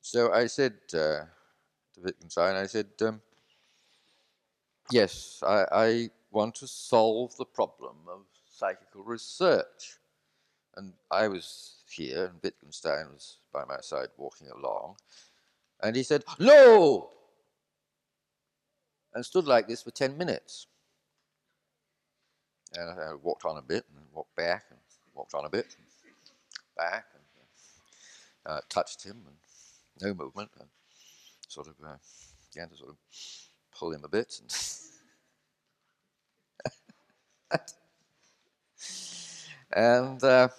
so 0.02 0.34
I 0.34 0.48
said 0.48 0.74
uh, 0.94 1.26
to 1.94 2.02
Wittgenstein, 2.04 2.56
I 2.56 2.66
said, 2.66 2.88
um, 3.02 3.22
yes, 4.92 5.44
I, 5.46 5.66
I 5.72 6.10
want 6.32 6.56
to 6.56 6.68
solve 6.68 7.36
the 7.38 7.46
problem 7.46 7.96
of 8.08 8.22
psychical 8.52 9.04
research. 9.04 9.98
And 10.76 10.94
I 11.12 11.28
was 11.28 11.84
here, 11.90 12.26
and 12.26 12.42
Wittgenstein 12.42 13.08
was 13.14 13.38
by 13.52 13.66
my 13.66 13.80
side 13.82 14.10
walking 14.18 14.48
along. 14.50 14.96
And 15.82 15.96
he 15.96 16.04
said, 16.04 16.24
No! 16.40 17.10
And 19.14 19.26
stood 19.26 19.48
like 19.48 19.68
this 19.68 19.82
for 19.82 19.92
10 19.92 20.18
minutes. 20.18 20.68
And 22.76 23.00
I 23.00 23.14
walked 23.16 23.46
on 23.46 23.58
a 23.58 23.62
bit, 23.62 23.86
and 23.96 24.06
walked 24.14 24.36
back, 24.36 24.66
and 24.70 24.80
walked 25.14 25.34
on 25.34 25.46
a 25.46 25.50
bit, 25.50 25.76
and 25.78 25.88
back, 26.78 27.06
and 27.14 27.24
uh, 28.46 28.62
touched 28.70 29.04
him, 29.04 29.18
and 29.26 29.36
no 30.02 30.14
movement, 30.14 30.52
and 30.60 30.70
sort 31.48 31.68
of 31.68 31.74
uh, 31.86 31.98
began 32.54 32.70
to 32.70 32.78
sort 32.78 32.90
of 32.92 32.98
pull 33.78 33.92
him 33.92 34.04
a 34.04 34.08
bit. 34.08 34.40
And, 37.52 37.60
and 39.74 40.24
uh, 40.24 40.50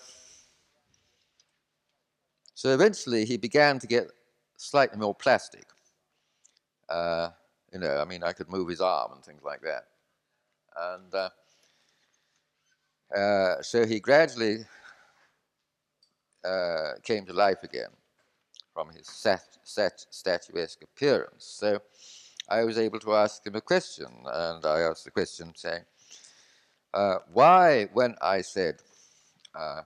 so 2.54 2.74
eventually 2.74 3.24
he 3.24 3.36
began 3.36 3.78
to 3.78 3.86
get 3.86 4.10
slightly 4.56 4.98
more 4.98 5.14
plastic. 5.14 5.64
Uh, 6.88 7.30
you 7.72 7.78
know, 7.78 7.98
I 7.98 8.04
mean, 8.04 8.22
I 8.22 8.32
could 8.32 8.50
move 8.50 8.68
his 8.68 8.80
arm 8.80 9.12
and 9.12 9.24
things 9.24 9.42
like 9.44 9.62
that. 9.62 9.84
And 10.76 11.14
uh, 13.16 13.60
so 13.62 13.86
he 13.86 14.00
gradually 14.00 14.64
uh, 16.44 16.92
came 17.02 17.26
to 17.26 17.32
life 17.32 17.62
again 17.62 17.90
from 18.72 18.90
his 18.90 19.06
statuesque 20.10 20.82
appearance. 20.82 21.44
So 21.44 21.80
I 22.48 22.64
was 22.64 22.78
able 22.78 22.98
to 23.00 23.14
ask 23.14 23.46
him 23.46 23.56
a 23.56 23.60
question, 23.60 24.08
and 24.26 24.64
I 24.64 24.80
asked 24.80 25.04
the 25.04 25.10
question 25.10 25.52
saying, 25.54 25.84
uh, 26.94 27.18
Why, 27.32 27.88
when 27.92 28.16
I 28.20 28.40
said, 28.40 28.76
uh, 29.54 29.82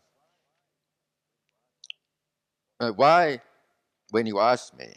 uh, 2.80 2.92
why, 2.92 3.40
when 4.10 4.26
you 4.26 4.40
asked 4.40 4.76
me 4.76 4.92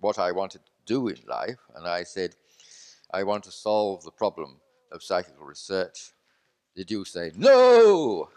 what 0.00 0.18
I 0.18 0.32
wanted 0.32 0.62
to 0.64 0.72
do 0.86 1.08
in 1.08 1.16
life, 1.26 1.58
and 1.74 1.86
I 1.86 2.02
said, 2.02 2.34
I 3.12 3.22
want 3.22 3.44
to 3.44 3.52
solve 3.52 4.02
the 4.04 4.10
problem 4.10 4.60
of 4.92 5.02
psychical 5.02 5.44
research, 5.44 6.12
did 6.76 6.90
you 6.90 7.04
say, 7.04 7.32
no, 7.34 8.28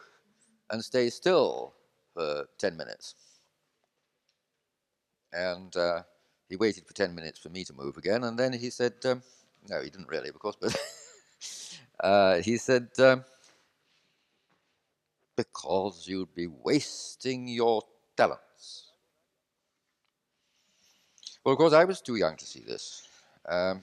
and 0.71 0.83
stay 0.83 1.09
still 1.09 1.73
for 2.13 2.45
10 2.57 2.77
minutes? 2.77 3.15
And 5.33 5.75
uh, 5.75 6.03
he 6.47 6.55
waited 6.55 6.87
for 6.87 6.93
10 6.93 7.13
minutes 7.13 7.37
for 7.39 7.49
me 7.49 7.63
to 7.65 7.73
move 7.73 7.97
again, 7.97 8.23
and 8.23 8.39
then 8.39 8.53
he 8.53 8.69
said, 8.69 8.93
um, 9.05 9.21
no, 9.69 9.81
he 9.81 9.89
didn't 9.89 10.07
really, 10.07 10.29
of 10.29 10.39
course, 10.39 10.55
but 10.59 10.75
uh, 11.99 12.37
he 12.37 12.57
said, 12.57 12.87
um, 12.99 13.23
because 15.35 16.07
you'd 16.07 16.33
be 16.33 16.47
wasting 16.47 17.47
your 17.47 17.81
talents. 18.17 18.91
Well, 21.43 21.53
of 21.53 21.57
course, 21.57 21.73
I 21.73 21.83
was 21.85 22.01
too 22.01 22.15
young 22.15 22.35
to 22.37 22.45
see 22.45 22.61
this. 22.61 23.07
Um, 23.47 23.81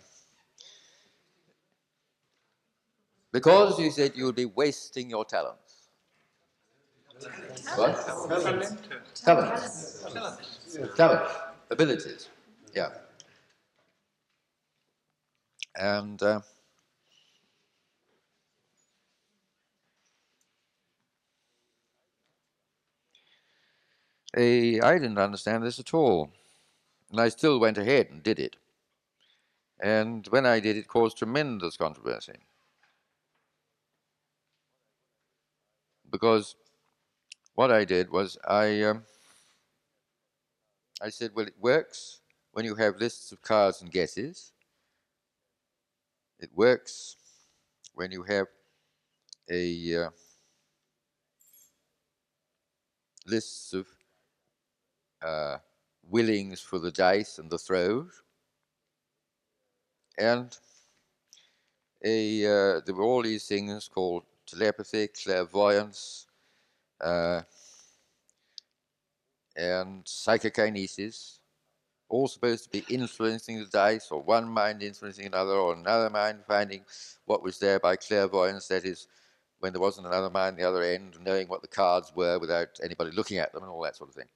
because 3.36 3.78
you 3.78 3.90
said 3.90 4.12
you 4.14 4.24
would 4.24 4.34
be 4.34 4.46
wasting 4.46 5.10
your 5.10 5.22
talents. 5.26 5.90
What? 7.76 7.94
Talents. 9.14 10.04
Talents. 10.96 11.32
Abilities. 11.70 12.30
Yeah. 12.74 12.88
And 15.78 16.22
uh, 16.22 16.40
eh, 24.36 24.80
I 24.82 24.94
didn't 24.94 25.18
understand 25.18 25.62
this 25.64 25.78
at 25.78 25.92
all. 25.92 26.32
And 27.10 27.20
I 27.20 27.28
still 27.28 27.60
went 27.60 27.76
ahead 27.78 28.08
and 28.10 28.22
did 28.22 28.38
it. 28.38 28.56
And 29.80 30.26
when 30.28 30.46
I 30.46 30.60
did, 30.60 30.78
it 30.78 30.88
caused 30.88 31.18
tremendous 31.18 31.76
controversy. 31.76 32.34
Because 36.16 36.56
what 37.56 37.70
I 37.70 37.84
did 37.84 38.08
was 38.08 38.38
I, 38.48 38.80
um, 38.84 39.02
I 41.02 41.10
said, 41.10 41.32
well, 41.34 41.46
it 41.46 41.60
works 41.60 42.20
when 42.52 42.64
you 42.64 42.74
have 42.76 42.96
lists 42.96 43.32
of 43.32 43.42
cards 43.42 43.82
and 43.82 43.90
guesses. 43.90 44.54
It 46.40 46.48
works 46.54 47.16
when 47.92 48.12
you 48.12 48.22
have 48.22 48.46
a 49.50 50.04
uh, 50.04 50.10
lists 53.26 53.74
of 53.74 53.86
uh, 55.20 55.58
willings 56.02 56.62
for 56.62 56.78
the 56.78 56.92
dice 56.92 57.38
and 57.38 57.50
the 57.50 57.58
throws. 57.58 58.22
And 60.16 60.56
a, 62.02 62.46
uh, 62.46 62.80
there 62.86 62.94
were 62.94 63.04
all 63.04 63.22
these 63.22 63.46
things 63.46 63.86
called 63.86 64.22
telepathy, 64.46 65.08
clairvoyance, 65.08 66.26
uh, 67.00 67.42
and 69.56 70.02
psychokinesis, 70.06 71.40
all 72.08 72.28
supposed 72.28 72.64
to 72.64 72.70
be 72.70 72.84
influencing 72.94 73.58
the 73.58 73.66
dice, 73.66 74.10
or 74.10 74.22
one 74.22 74.48
mind 74.48 74.82
influencing 74.82 75.26
another, 75.26 75.52
or 75.52 75.74
another 75.74 76.10
mind 76.10 76.38
finding 76.46 76.84
what 77.24 77.42
was 77.42 77.58
there 77.58 77.80
by 77.80 77.96
clairvoyance, 77.96 78.68
that 78.68 78.84
is, 78.84 79.08
when 79.58 79.72
there 79.72 79.80
wasn't 79.80 80.06
another 80.06 80.30
mind 80.30 80.56
the 80.56 80.62
other 80.62 80.82
end, 80.82 81.16
knowing 81.20 81.48
what 81.48 81.62
the 81.62 81.68
cards 81.68 82.12
were 82.14 82.38
without 82.38 82.78
anybody 82.82 83.10
looking 83.10 83.38
at 83.38 83.52
them, 83.52 83.62
and 83.62 83.72
all 83.72 83.82
that 83.82 83.96
sort 83.96 84.10
of 84.10 84.14
thing. 84.14 84.28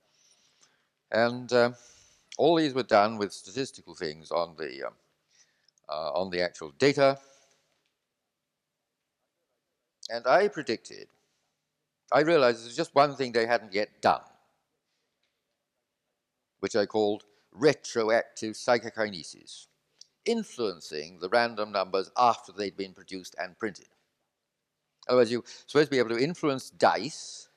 And 1.13 1.53
um, 1.53 1.75
all 2.39 2.57
these 2.57 2.75
were 2.75 2.83
done 2.83 3.19
with 3.19 3.33
statistical 3.33 3.95
things 3.95 4.31
on 4.31 4.57
the, 4.57 4.87
um, 4.87 4.95
uh, 5.89 6.13
on 6.13 6.31
the 6.31 6.41
actual 6.41 6.71
data. 6.79 7.19
And 10.11 10.27
I 10.27 10.49
predicted, 10.49 11.07
I 12.13 12.21
realized 12.21 12.65
there's 12.65 12.77
just 12.77 12.95
one 12.95 13.15
thing 13.15 13.33
they 13.33 13.47
hadn't 13.47 13.73
yet 13.73 14.03
done, 14.03 14.23
which 16.59 16.75
I 16.75 16.87
called 16.87 17.25
retroactive 17.53 18.57
psychokinesis, 18.57 19.69
influencing 20.25 21.21
the 21.21 21.29
random 21.29 21.71
numbers 21.71 22.11
after 22.17 22.53
they'd 22.53 22.77
been 22.77 22.93
produced 22.93 23.37
and 23.39 23.59
printed. 23.59 23.89
Otherwise, 25.09 25.31
you're 25.31 25.45
supposed 25.67 25.87
to 25.87 25.91
be 25.91 25.99
able 25.99 26.11
to 26.11 26.23
influence 26.23 26.71
dice 26.71 27.49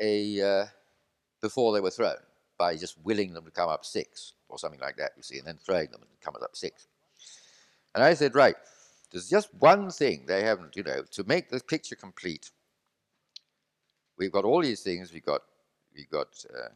a 0.00 0.40
uh, 0.40 0.66
before 1.40 1.72
they 1.72 1.80
were 1.80 1.90
thrown 1.90 2.16
by 2.58 2.76
just 2.76 2.96
willing 3.04 3.32
them 3.32 3.44
to 3.44 3.50
come 3.50 3.68
up 3.68 3.84
six 3.84 4.34
or 4.48 4.58
something 4.58 4.80
like 4.80 4.96
that, 4.96 5.12
you 5.16 5.22
see, 5.22 5.38
and 5.38 5.46
then 5.46 5.58
throwing 5.64 5.90
them 5.90 6.00
and 6.02 6.20
coming 6.20 6.42
up 6.42 6.56
six. 6.56 6.88
And 7.94 8.04
I 8.04 8.14
said, 8.14 8.34
right, 8.34 8.56
there's 9.10 9.28
just 9.28 9.54
one 9.54 9.90
thing 9.90 10.26
they 10.26 10.42
haven't, 10.42 10.76
you 10.76 10.82
know, 10.82 11.02
to 11.12 11.24
make 11.24 11.50
the 11.50 11.60
picture 11.60 11.96
complete. 11.96 12.50
We've 14.18 14.32
got 14.32 14.44
all 14.44 14.62
these 14.62 14.82
things. 14.82 15.12
We've 15.12 15.24
got, 15.24 15.42
we've 15.96 16.10
got 16.10 16.44
uh, 16.54 16.68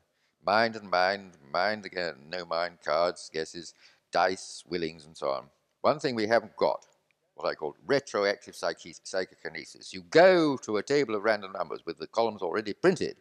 mind 0.44 0.76
and 0.76 0.90
mind, 0.90 1.32
mind 1.52 1.86
again, 1.86 2.14
no 2.30 2.44
mind, 2.46 2.78
cards, 2.84 3.30
guesses, 3.32 3.74
dice, 4.12 4.64
willings, 4.68 5.06
and 5.06 5.16
so 5.16 5.30
on. 5.30 5.46
One 5.82 5.98
thing 5.98 6.14
we 6.14 6.26
haven't 6.26 6.56
got, 6.56 6.86
what 7.34 7.48
I 7.48 7.54
call 7.54 7.76
retroactive 7.86 8.56
psyche- 8.56 8.96
psychokinesis. 9.04 9.92
You 9.92 10.02
go 10.10 10.56
to 10.58 10.78
a 10.78 10.82
table 10.82 11.14
of 11.14 11.24
random 11.24 11.52
numbers 11.52 11.82
with 11.86 11.98
the 11.98 12.06
columns 12.06 12.42
already 12.42 12.72
printed, 12.72 13.16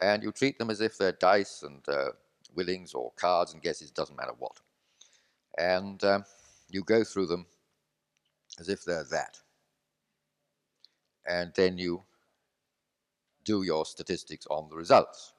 and 0.00 0.22
you 0.22 0.32
treat 0.32 0.58
them 0.58 0.70
as 0.70 0.80
if 0.80 0.98
they're 0.98 1.12
dice 1.12 1.62
and 1.62 1.82
uh, 1.88 2.10
willings 2.54 2.94
or 2.94 3.12
cards 3.16 3.52
and 3.54 3.62
guesses, 3.62 3.90
doesn't 3.90 4.16
matter 4.16 4.34
what. 4.38 4.60
And 5.58 6.02
um, 6.04 6.24
you 6.70 6.84
go 6.84 7.04
through 7.04 7.26
them 7.26 7.46
as 8.58 8.68
if 8.68 8.84
they're 8.84 9.04
that. 9.04 9.38
And 11.28 11.52
then 11.54 11.78
you 11.78 12.02
do 13.44 13.62
your 13.62 13.84
statistics 13.86 14.46
on 14.50 14.68
the 14.68 14.76
results. 14.76 15.32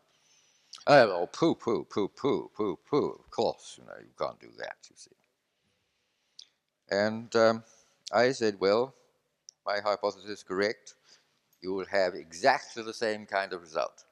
Oh, 0.85 1.27
poo, 1.31 1.55
poo, 1.55 1.85
poo, 1.85 2.07
poo, 2.07 2.49
poo, 2.55 2.79
poo. 2.89 3.19
Of 3.19 3.29
course, 3.29 3.75
you 3.77 3.85
know, 3.85 3.99
you 3.99 4.13
can't 4.17 4.39
do 4.39 4.49
that, 4.57 4.77
you 4.89 4.95
see. 4.95 5.11
And 6.89 7.35
um, 7.35 7.63
I 8.13 8.31
said, 8.31 8.57
well, 8.59 8.95
my 9.65 9.79
hypothesis 9.83 10.29
is 10.29 10.43
correct. 10.43 10.93
You 11.61 11.73
will 11.73 11.85
have 11.87 12.15
exactly 12.15 12.83
the 12.83 12.93
same 12.93 13.25
kind 13.25 13.51
of 13.51 13.61
result. 13.61 14.05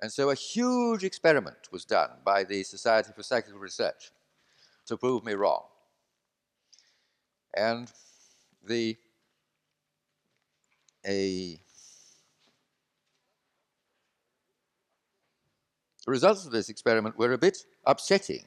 And 0.00 0.10
so 0.10 0.30
a 0.30 0.34
huge 0.34 1.04
experiment 1.04 1.68
was 1.70 1.84
done 1.84 2.10
by 2.24 2.44
the 2.44 2.62
Society 2.62 3.10
for 3.14 3.22
Psychical 3.22 3.58
Research 3.58 4.10
to 4.86 4.96
prove 4.96 5.24
me 5.24 5.34
wrong. 5.34 5.64
And 7.54 7.90
the 8.66 8.96
a 11.06 11.58
the 16.04 16.10
results 16.10 16.44
of 16.44 16.52
this 16.52 16.68
experiment 16.68 17.18
were 17.18 17.32
a 17.32 17.38
bit 17.38 17.58
upsetting 17.86 18.44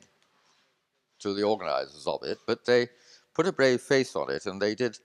to 1.19 1.33
the 1.33 1.43
organizers 1.43 2.05
of 2.05 2.23
it, 2.23 2.37
but 2.45 2.65
they 2.65 2.89
put 3.33 3.47
a 3.47 3.51
brave 3.51 3.81
face 3.81 4.15
on 4.15 4.29
it 4.29 4.45
and 4.45 4.61
they 4.61 4.75
did 4.75 4.97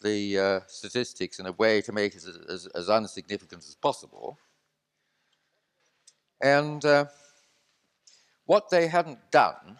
the 0.00 0.38
uh, 0.38 0.60
statistics 0.66 1.38
in 1.38 1.46
a 1.46 1.52
way 1.52 1.80
to 1.82 1.92
make 1.92 2.14
it 2.14 2.24
as, 2.48 2.68
as, 2.74 2.88
unsignificant 2.88 3.58
as 3.66 3.74
possible. 3.74 4.38
And 6.40 6.84
uh, 6.84 7.06
what 8.46 8.70
they 8.70 8.86
hadn't 8.86 9.30
done, 9.30 9.78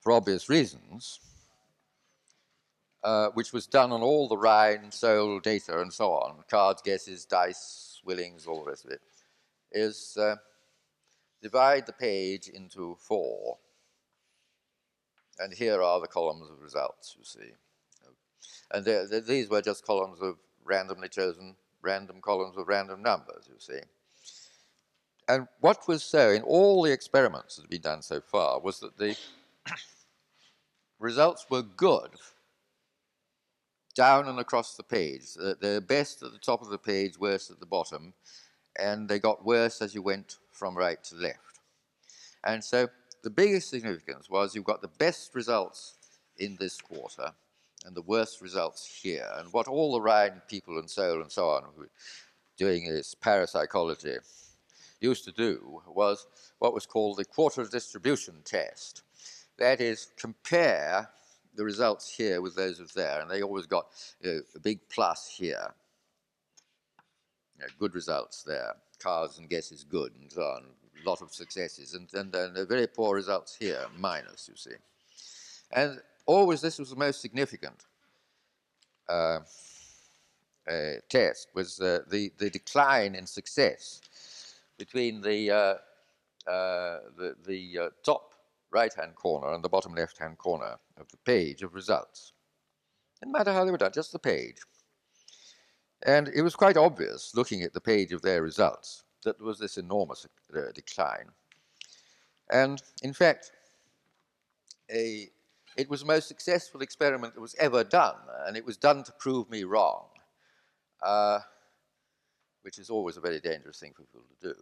for 0.00 0.12
obvious 0.12 0.48
reasons, 0.48 1.20
uh, 3.02 3.30
which 3.34 3.52
was 3.52 3.66
done 3.66 3.92
on 3.92 4.02
all 4.02 4.28
the 4.28 4.36
Rhine, 4.36 4.90
Soal 4.90 5.40
data 5.40 5.80
and 5.80 5.92
so 5.92 6.12
on, 6.12 6.44
cards, 6.48 6.82
guesses, 6.82 7.24
dice, 7.24 8.00
willings, 8.04 8.46
all 8.46 8.62
the 8.64 8.70
rest 8.70 8.84
of 8.84 8.90
it, 8.90 9.00
is 9.72 10.16
uh, 10.20 10.36
divide 11.42 11.86
the 11.86 11.92
page 11.92 12.48
into 12.48 12.96
four. 12.98 13.58
And 15.38 15.52
here 15.54 15.80
are 15.80 16.00
the 16.00 16.06
columns 16.06 16.50
of 16.50 16.60
results, 16.60 17.16
you 17.18 17.24
see. 17.24 17.52
And 18.72 18.84
they're, 18.84 19.08
they're, 19.08 19.20
these 19.20 19.48
were 19.48 19.62
just 19.62 19.86
columns 19.86 20.20
of 20.20 20.36
randomly 20.64 21.08
chosen, 21.08 21.56
random 21.80 22.20
columns 22.20 22.58
of 22.58 22.68
random 22.68 23.02
numbers, 23.02 23.48
you 23.48 23.58
see. 23.58 23.80
And 25.28 25.46
what 25.60 25.88
was 25.88 26.02
so 26.02 26.30
in 26.30 26.42
all 26.42 26.82
the 26.82 26.92
experiments 26.92 27.56
that 27.56 27.62
have 27.62 27.70
been 27.70 27.80
done 27.80 28.02
so 28.02 28.20
far 28.20 28.60
was 28.60 28.80
that 28.80 28.98
the 28.98 29.16
results 30.98 31.46
were 31.48 31.62
good 31.62 32.10
down 34.00 34.28
and 34.28 34.40
across 34.40 34.76
the 34.76 34.82
page. 34.82 35.34
They're 35.60 35.82
best 35.82 36.22
at 36.22 36.32
the 36.32 36.38
top 36.38 36.62
of 36.62 36.70
the 36.70 36.78
page, 36.78 37.18
worst 37.18 37.50
at 37.50 37.60
the 37.60 37.66
bottom, 37.66 38.14
and 38.78 39.06
they 39.06 39.18
got 39.18 39.44
worse 39.44 39.82
as 39.82 39.94
you 39.94 40.00
went 40.00 40.38
from 40.50 40.74
right 40.74 41.04
to 41.04 41.16
left. 41.16 41.60
And 42.42 42.64
so 42.64 42.88
the 43.22 43.28
biggest 43.28 43.68
significance 43.68 44.30
was 44.30 44.54
you've 44.54 44.64
got 44.64 44.80
the 44.80 44.96
best 44.98 45.34
results 45.34 45.98
in 46.38 46.56
this 46.58 46.80
quarter 46.80 47.32
and 47.84 47.94
the 47.94 48.00
worst 48.00 48.40
results 48.40 48.86
here. 49.02 49.28
And 49.36 49.52
what 49.52 49.68
all 49.68 49.92
the 49.92 50.00
Rhine 50.00 50.40
people 50.48 50.78
and 50.78 50.88
Soal 50.88 51.20
and 51.20 51.30
so 51.30 51.50
on 51.50 51.64
who 51.64 51.82
were 51.82 51.90
doing 52.56 52.88
this 52.88 53.14
parapsychology 53.14 54.16
used 55.02 55.26
to 55.26 55.32
do 55.32 55.82
was 55.86 56.26
what 56.58 56.72
was 56.72 56.86
called 56.86 57.18
the 57.18 57.26
quarter 57.26 57.66
distribution 57.66 58.36
test. 58.46 59.02
That 59.58 59.82
is, 59.82 60.08
compare 60.16 61.10
the 61.54 61.64
results 61.64 62.14
here 62.14 62.40
with 62.40 62.54
those 62.54 62.80
of 62.80 62.92
there, 62.94 63.20
and 63.20 63.30
they 63.30 63.42
always 63.42 63.66
got 63.66 63.86
you 64.20 64.34
know, 64.34 64.40
a 64.54 64.60
big 64.60 64.80
plus 64.88 65.28
here. 65.28 65.74
You 67.56 67.62
know, 67.62 67.68
good 67.78 67.94
results 67.94 68.42
there. 68.42 68.74
Cards 68.98 69.38
and 69.38 69.48
guesses 69.48 69.84
good, 69.84 70.12
and 70.20 70.30
so 70.30 70.42
on. 70.42 70.64
A 71.02 71.08
lot 71.08 71.22
of 71.22 71.32
successes, 71.32 71.94
and, 71.94 72.08
and, 72.12 72.34
and 72.34 72.68
very 72.68 72.86
poor 72.86 73.14
results 73.16 73.56
here, 73.58 73.86
minus, 73.98 74.48
you 74.48 74.56
see. 74.56 74.76
And 75.72 76.00
always 76.26 76.60
this 76.60 76.78
was 76.78 76.90
the 76.90 76.96
most 76.96 77.20
significant 77.20 77.86
uh, 79.08 79.40
uh, 80.68 80.92
test, 81.08 81.48
was 81.54 81.80
uh, 81.80 82.00
the, 82.10 82.30
the 82.38 82.50
decline 82.50 83.14
in 83.14 83.26
success 83.26 84.00
between 84.78 85.20
the, 85.20 85.50
uh, 85.50 86.50
uh, 86.50 87.00
the, 87.16 87.34
the 87.46 87.78
uh, 87.78 87.88
top 88.04 88.29
right-hand 88.72 89.14
corner 89.14 89.52
and 89.52 89.64
the 89.64 89.68
bottom 89.68 89.94
left-hand 89.94 90.38
corner 90.38 90.76
of 90.96 91.08
the 91.08 91.16
page 91.18 91.62
of 91.62 91.74
results. 91.74 92.32
Didn't 93.20 93.32
matter 93.32 93.52
how 93.52 93.64
they 93.64 93.70
were 93.70 93.78
done, 93.78 93.92
just 93.92 94.12
the 94.12 94.18
page. 94.18 94.56
And 96.02 96.28
it 96.28 96.42
was 96.42 96.56
quite 96.56 96.76
obvious, 96.76 97.34
looking 97.34 97.62
at 97.62 97.74
the 97.74 97.80
page 97.80 98.12
of 98.12 98.22
their 98.22 98.42
results, 98.42 99.04
that 99.24 99.38
there 99.38 99.46
was 99.46 99.58
this 99.58 99.76
enormous 99.76 100.26
uh, 100.56 100.72
decline. 100.74 101.28
And 102.50 102.82
in 103.02 103.12
fact, 103.12 103.52
a, 104.90 105.28
it 105.76 105.88
was 105.88 106.00
the 106.00 106.06
most 106.06 106.26
successful 106.26 106.80
experiment 106.80 107.34
that 107.34 107.40
was 107.40 107.54
ever 107.58 107.84
done, 107.84 108.16
and 108.46 108.56
it 108.56 108.64
was 108.64 108.76
done 108.76 109.04
to 109.04 109.12
prove 109.12 109.50
me 109.50 109.64
wrong, 109.64 110.06
uh, 111.02 111.40
which 112.62 112.78
is 112.78 112.90
always 112.90 113.16
a 113.16 113.20
very 113.20 113.40
dangerous 113.40 113.78
thing 113.78 113.92
for 113.94 114.02
people 114.04 114.22
to 114.40 114.48
do. 114.48 114.54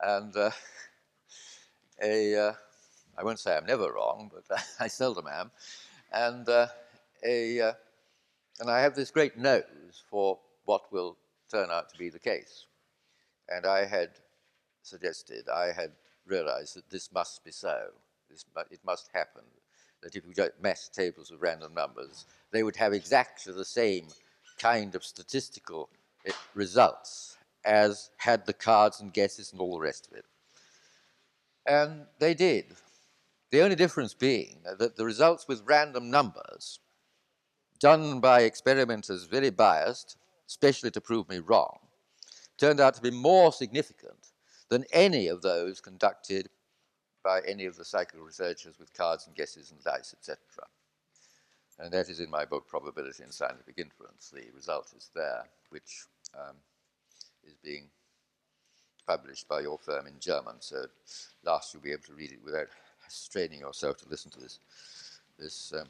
And 0.00 0.34
uh, 0.36 0.50
a, 2.02 2.36
uh, 2.36 2.52
I 3.18 3.24
won't 3.24 3.40
say 3.40 3.56
I'm 3.56 3.66
never 3.66 3.92
wrong, 3.92 4.30
but 4.32 4.62
I 4.80 4.86
seldom 4.86 5.26
am. 5.26 5.50
And 6.12 6.48
uh, 6.48 6.68
a, 7.24 7.60
uh, 7.60 7.72
and 8.60 8.70
I 8.70 8.80
have 8.80 8.94
this 8.94 9.10
great 9.10 9.36
nose 9.36 10.02
for 10.08 10.38
what 10.64 10.92
will 10.92 11.16
turn 11.50 11.70
out 11.70 11.90
to 11.90 11.98
be 11.98 12.10
the 12.10 12.18
case. 12.18 12.66
And 13.48 13.66
I 13.66 13.84
had 13.84 14.10
suggested, 14.82 15.48
I 15.48 15.72
had 15.72 15.92
realized 16.26 16.76
that 16.76 16.88
this 16.90 17.10
must 17.12 17.44
be 17.44 17.50
so. 17.50 17.88
This, 18.30 18.44
it 18.70 18.80
must 18.84 19.10
happen. 19.12 19.42
That 20.02 20.14
if 20.14 20.24
we 20.24 20.34
got 20.34 20.62
mass 20.62 20.88
tables 20.88 21.32
of 21.32 21.42
random 21.42 21.74
numbers, 21.74 22.26
they 22.52 22.62
would 22.62 22.76
have 22.76 22.92
exactly 22.92 23.52
the 23.52 23.64
same 23.64 24.06
kind 24.58 24.94
of 24.94 25.04
statistical 25.04 25.88
eh, 26.24 26.32
results 26.54 27.36
as 27.64 28.10
had 28.18 28.46
the 28.46 28.52
cards 28.52 29.00
and 29.00 29.12
guesses 29.12 29.50
and 29.52 29.60
all 29.60 29.74
the 29.74 29.80
rest 29.80 30.06
of 30.06 30.16
it. 30.16 30.24
And 31.66 32.06
they 32.18 32.34
did. 32.34 32.76
The 33.50 33.62
only 33.62 33.76
difference 33.76 34.14
being 34.14 34.60
that 34.78 34.96
the 34.96 35.04
results 35.04 35.48
with 35.48 35.62
random 35.64 36.10
numbers, 36.10 36.80
done 37.80 38.20
by 38.20 38.42
experimenters 38.42 39.24
very 39.24 39.50
biased, 39.50 40.16
especially 40.46 40.90
to 40.90 41.00
prove 41.00 41.28
me 41.28 41.38
wrong, 41.38 41.78
turned 42.58 42.80
out 42.80 42.94
to 42.94 43.02
be 43.02 43.10
more 43.10 43.52
significant 43.52 44.32
than 44.68 44.84
any 44.92 45.28
of 45.28 45.40
those 45.40 45.80
conducted 45.80 46.50
by 47.24 47.40
any 47.46 47.64
of 47.64 47.76
the 47.76 47.84
psychical 47.84 48.24
researchers 48.24 48.78
with 48.78 48.92
cards 48.92 49.26
and 49.26 49.34
guesses 49.34 49.70
and 49.70 49.82
dice, 49.82 50.14
etc. 50.16 50.38
And 51.78 51.92
that 51.92 52.08
is 52.08 52.20
in 52.20 52.30
my 52.30 52.44
book, 52.44 52.66
Probability 52.66 53.22
and 53.22 53.32
Scientific 53.32 53.78
Inference. 53.78 54.30
The 54.30 54.50
result 54.54 54.92
is 54.96 55.10
there, 55.14 55.44
which 55.70 56.04
um, 56.34 56.56
is 57.46 57.54
being 57.62 57.88
published 59.06 59.48
by 59.48 59.60
your 59.60 59.78
firm 59.78 60.06
in 60.06 60.18
German. 60.20 60.56
So 60.60 60.84
last 61.44 61.72
you'll 61.72 61.82
be 61.82 61.92
able 61.92 62.02
to 62.02 62.14
read 62.14 62.32
it 62.32 62.44
without 62.44 62.68
straining 63.08 63.60
yourself 63.60 63.96
to 63.98 64.08
listen 64.08 64.30
to 64.32 64.40
this, 64.40 64.60
this 65.38 65.72
um, 65.78 65.86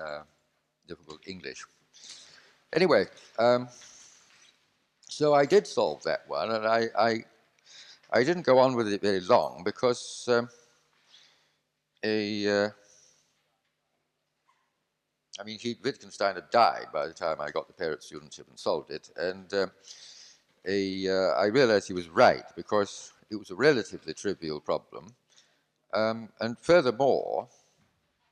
uh, 0.00 0.22
difficult 0.86 1.20
English. 1.26 1.64
Anyway, 2.72 3.06
um, 3.38 3.68
so 5.08 5.34
I 5.34 5.46
did 5.46 5.66
solve 5.66 6.02
that 6.02 6.24
one, 6.26 6.50
and 6.50 6.66
I, 6.66 6.88
I, 6.98 7.24
I 8.10 8.24
didn't 8.24 8.46
go 8.46 8.58
on 8.58 8.74
with 8.74 8.92
it 8.92 9.00
very 9.00 9.20
long 9.20 9.62
because 9.64 10.28
um, 10.28 10.48
a, 12.02 12.64
uh, 12.64 12.68
I 15.40 15.44
mean, 15.44 15.58
he, 15.58 15.76
Wittgenstein 15.82 16.34
had 16.34 16.50
died 16.50 16.86
by 16.92 17.06
the 17.06 17.12
time 17.12 17.40
I 17.40 17.50
got 17.50 17.66
the 17.66 17.72
Perrott 17.72 18.02
studentship 18.02 18.48
and 18.48 18.58
solved 18.58 18.90
it, 18.90 19.10
and 19.16 19.52
um, 19.54 19.70
a, 20.66 21.08
uh, 21.08 21.32
I 21.34 21.46
realized 21.46 21.86
he 21.86 21.94
was 21.94 22.08
right 22.08 22.44
because 22.56 23.12
it 23.30 23.36
was 23.36 23.50
a 23.50 23.54
relatively 23.54 24.14
trivial 24.14 24.60
problem, 24.60 25.14
um, 25.94 26.28
and 26.40 26.58
furthermore, 26.58 27.48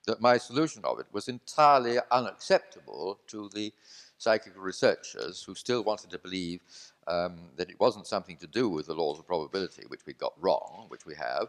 that 0.07 0.21
my 0.21 0.37
solution 0.37 0.85
of 0.85 0.99
it 0.99 1.07
was 1.13 1.29
entirely 1.29 1.99
unacceptable 2.11 3.19
to 3.29 3.49
the 3.55 3.73
psychical 4.19 4.63
researchers 4.63 5.43
who 5.43 5.55
still 5.55 5.83
wanted 5.85 6.11
to 6.11 6.19
believe 6.19 6.61
um, 7.07 7.51
that 7.57 7.71
it 7.71 7.79
wasn't 7.81 8.07
something 8.07 8.37
to 8.37 8.47
do 8.47 8.69
with 8.69 8.87
the 8.87 8.95
laws 8.95 9.19
of 9.19 9.27
probability, 9.27 9.85
which 9.89 10.07
we 10.07 10.13
got 10.13 10.33
wrong, 10.41 10.87
which 10.89 11.07
we 11.07 11.15
have, 11.15 11.49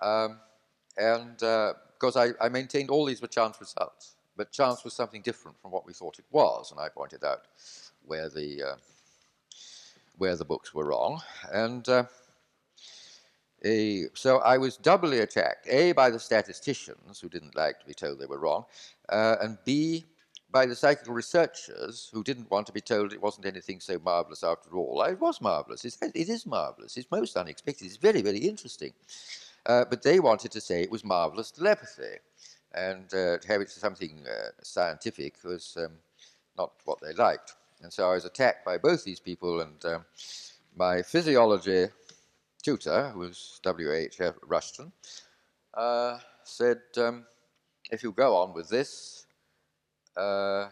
um, 0.00 0.38
and 0.96 1.42
uh, 1.42 1.74
because 1.94 2.16
I, 2.16 2.30
I 2.44 2.48
maintained 2.48 2.90
all 2.90 3.04
these 3.04 3.22
were 3.22 3.28
chance 3.28 3.60
results. 3.60 4.14
But 4.36 4.50
chance 4.50 4.82
was 4.82 4.94
something 4.94 5.20
different 5.20 5.60
from 5.60 5.70
what 5.70 5.86
we 5.86 5.92
thought 5.92 6.18
it 6.18 6.24
was, 6.30 6.70
and 6.70 6.80
I 6.80 6.88
pointed 6.88 7.22
out 7.22 7.42
where 8.06 8.28
the 8.28 8.62
uh, 8.62 8.76
where 10.16 10.36
the 10.36 10.44
books 10.44 10.72
were 10.72 10.86
wrong. 10.86 11.20
And 11.52 11.86
uh, 11.88 12.04
so 14.14 14.38
I 14.38 14.58
was 14.58 14.76
doubly 14.76 15.20
attacked: 15.20 15.68
a 15.68 15.92
by 15.92 16.10
the 16.10 16.18
statisticians 16.18 17.20
who 17.20 17.28
didn't 17.28 17.56
like 17.56 17.80
to 17.80 17.86
be 17.86 17.94
told 17.94 18.18
they 18.18 18.26
were 18.26 18.40
wrong, 18.40 18.64
uh, 19.08 19.36
and 19.40 19.58
b 19.64 20.04
by 20.50 20.66
the 20.66 20.76
psychical 20.76 21.14
researchers 21.14 22.10
who 22.12 22.22
didn't 22.22 22.50
want 22.50 22.66
to 22.66 22.72
be 22.72 22.80
told 22.80 23.12
it 23.12 23.22
wasn't 23.22 23.46
anything 23.46 23.80
so 23.80 23.98
marvelous 24.04 24.44
after 24.44 24.76
all. 24.76 25.02
It 25.02 25.18
was 25.18 25.40
marvelous. 25.40 25.84
It's, 25.86 25.96
it 26.02 26.28
is 26.28 26.44
marvelous. 26.44 26.98
It's 26.98 27.10
most 27.10 27.38
unexpected. 27.38 27.86
It's 27.86 27.96
very, 27.96 28.20
very 28.20 28.36
interesting. 28.36 28.92
Uh, 29.64 29.86
but 29.88 30.02
they 30.02 30.20
wanted 30.20 30.50
to 30.52 30.60
say 30.60 30.82
it 30.82 30.90
was 30.90 31.04
marvelous 31.04 31.50
telepathy 31.50 32.18
and 32.74 33.06
uh, 33.14 33.38
to 33.38 33.48
have 33.48 33.60
it 33.60 33.70
something 33.70 34.24
uh, 34.26 34.48
scientific 34.62 35.36
was 35.44 35.76
um, 35.78 35.92
not 36.56 36.72
what 36.84 37.00
they 37.00 37.12
liked. 37.14 37.54
And 37.82 37.92
so 37.92 38.10
I 38.10 38.14
was 38.14 38.24
attacked 38.24 38.64
by 38.64 38.78
both 38.78 39.04
these 39.04 39.20
people, 39.20 39.60
and 39.60 39.84
um, 39.84 40.04
my 40.76 41.02
physiology 41.02 41.88
tutor, 42.62 43.10
who 43.10 43.20
was 43.20 43.60
W.H.F. 43.62 44.34
Rushton, 44.46 44.92
uh, 45.74 46.18
said, 46.44 46.80
um, 46.96 47.26
if 47.90 48.02
you 48.02 48.12
go 48.12 48.36
on 48.36 48.54
with 48.54 48.68
this, 48.68 49.26
uh, 50.16 50.68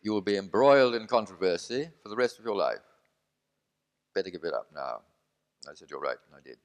you 0.00 0.12
will 0.12 0.22
be 0.22 0.36
embroiled 0.36 0.94
in 0.94 1.06
controversy 1.06 1.88
for 2.02 2.08
the 2.08 2.16
rest 2.16 2.38
of 2.38 2.44
your 2.44 2.56
life. 2.56 2.78
Better 4.14 4.30
give 4.30 4.44
it 4.44 4.54
up 4.54 4.68
now. 4.74 5.00
I 5.68 5.74
said, 5.74 5.90
you're 5.90 6.00
right, 6.00 6.16
and 6.26 6.40
I 6.40 6.48
did. 6.48 6.58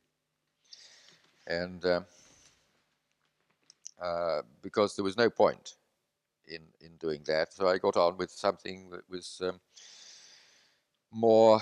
And 1.47 1.85
um, 1.85 2.05
uh, 4.01 4.41
because 4.61 4.95
there 4.95 5.03
was 5.03 5.17
no 5.17 5.29
point 5.29 5.75
in, 6.47 6.61
in 6.81 6.95
doing 6.97 7.21
that. 7.25 7.53
So 7.53 7.67
I 7.67 7.77
got 7.77 7.97
on 7.97 8.17
with 8.17 8.31
something 8.31 8.89
that 8.91 9.09
was 9.09 9.41
um, 9.43 9.59
more 11.11 11.59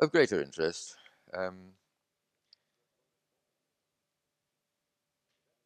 of 0.00 0.12
greater 0.12 0.40
interest. 0.40 0.96
Um, 1.32 1.72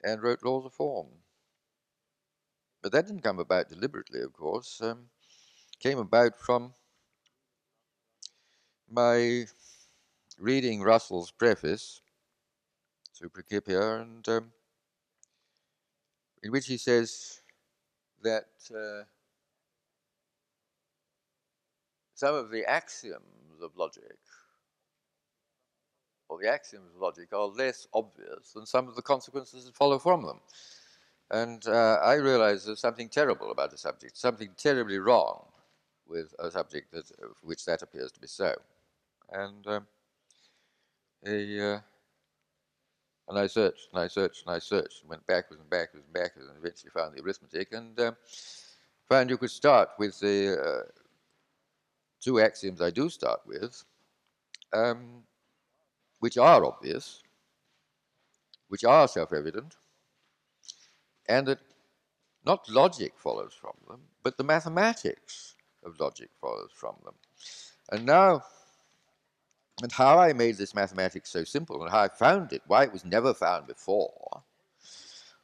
and 0.02 0.22
wrote 0.22 0.44
laws 0.44 0.66
of 0.66 0.72
form. 0.72 1.06
But 2.82 2.92
that 2.92 3.06
didn't 3.06 3.22
come 3.22 3.38
about 3.38 3.68
deliberately, 3.68 4.20
of 4.20 4.32
course. 4.32 4.80
Um, 4.82 5.06
came 5.78 5.98
about 5.98 6.36
from 6.36 6.74
my 8.90 9.44
reading 10.38 10.82
Russell's 10.82 11.30
preface 11.30 12.00
to 13.18 13.28
Principia, 13.28 14.00
and 14.00 14.28
um, 14.28 14.52
in 16.42 16.50
which 16.50 16.66
he 16.66 16.76
says 16.76 17.40
that 18.22 18.46
uh, 18.74 19.04
some 22.14 22.34
of 22.34 22.50
the 22.50 22.68
axioms 22.68 23.60
of 23.62 23.76
logic, 23.76 24.18
or 26.32 26.38
the 26.38 26.48
axioms 26.48 26.90
of 26.94 27.00
logic, 27.00 27.28
are 27.32 27.46
less 27.46 27.86
obvious 27.92 28.52
than 28.54 28.64
some 28.64 28.88
of 28.88 28.96
the 28.96 29.02
consequences 29.02 29.64
that 29.66 29.74
follow 29.74 29.98
from 29.98 30.22
them. 30.22 30.40
And 31.30 31.66
uh, 31.66 31.98
I 32.02 32.14
realize 32.14 32.64
there's 32.64 32.80
something 32.80 33.09
terrible 33.09 33.50
about 33.50 33.72
a 33.72 33.76
subject, 33.76 34.16
something 34.16 34.50
terribly 34.56 34.98
wrong 34.98 35.44
with 36.06 36.34
a 36.38 36.50
subject 36.50 36.92
that, 36.92 37.10
of 37.22 37.36
which 37.42 37.64
that 37.66 37.82
appears 37.82 38.12
to 38.12 38.20
be 38.20 38.26
so. 38.26 38.54
And 39.30 39.66
um, 39.66 39.86
a, 41.26 41.74
uh, 41.74 41.80
and 43.28 43.38
I 43.38 43.46
searched 43.46 43.88
and 43.92 44.02
I 44.02 44.09
searched 44.09 44.46
and 44.46 44.54
I 44.54 44.59
searched 44.59 45.02
and 45.02 45.10
went 45.10 45.26
backwards 45.26 45.60
and 45.60 45.70
backwards 45.70 46.04
and 46.04 46.12
backwards 46.12 46.48
and 46.48 46.59
eventually 46.59 46.90
found 46.90 47.14
the 47.14 47.22
arithmetic 47.22 47.72
and 47.72 47.98
um, 48.00 48.16
found 49.09 49.30
you 49.30 49.38
could 49.38 49.50
start 49.50 49.90
with 49.98 50.18
the 50.20 50.59
uh, 50.60 50.90
two 52.20 52.40
axioms 52.40 52.80
I 52.80 52.90
do 52.90 53.09
start 53.09 53.40
with, 53.46 53.84
um, 54.72 55.22
which 56.22 56.38
are 56.38 56.64
obvious, 56.64 57.20
which 58.68 58.84
are 58.84 59.08
self-evident, 59.08 59.74
and 61.28 61.48
that 61.48 61.58
not 62.46 62.68
logic 62.68 63.14
follows 63.16 63.52
from 63.60 63.72
them, 63.88 63.98
but 64.22 64.36
the 64.36 64.44
mathematics 64.44 65.56
of 65.84 65.98
logic 65.98 66.30
follows 66.40 66.70
from 66.72 66.94
them. 67.04 67.14
And 67.90 68.06
now 68.06 68.44
and 69.82 69.90
how 69.90 70.16
I 70.20 70.32
made 70.32 70.58
this 70.58 70.76
mathematics 70.76 71.28
so 71.28 71.42
simple 71.42 71.82
and 71.82 71.90
how 71.90 72.02
I 72.02 72.08
found 72.08 72.52
it, 72.52 72.62
why 72.68 72.84
it 72.84 72.92
was 72.92 73.04
never 73.04 73.34
found 73.34 73.66
before, 73.66 74.44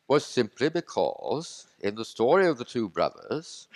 was 0.07 0.25
simply 0.25 0.69
because 0.69 1.67
in 1.81 1.97
the 1.97 2.05
story 2.05 2.47
of 2.47 2.57
the 2.57 2.65
two 2.65 2.89
brothers, 2.89 3.67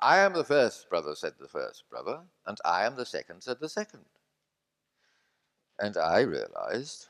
I 0.00 0.18
am 0.18 0.34
the 0.34 0.44
first 0.44 0.90
brother, 0.90 1.14
said 1.14 1.32
the 1.40 1.48
first 1.48 1.84
brother, 1.88 2.20
and 2.44 2.58
I 2.62 2.84
am 2.84 2.96
the 2.96 3.06
second, 3.06 3.42
said 3.42 3.56
the 3.58 3.70
second. 3.70 4.04
And 5.80 5.96
I 5.96 6.20
realized 6.20 7.06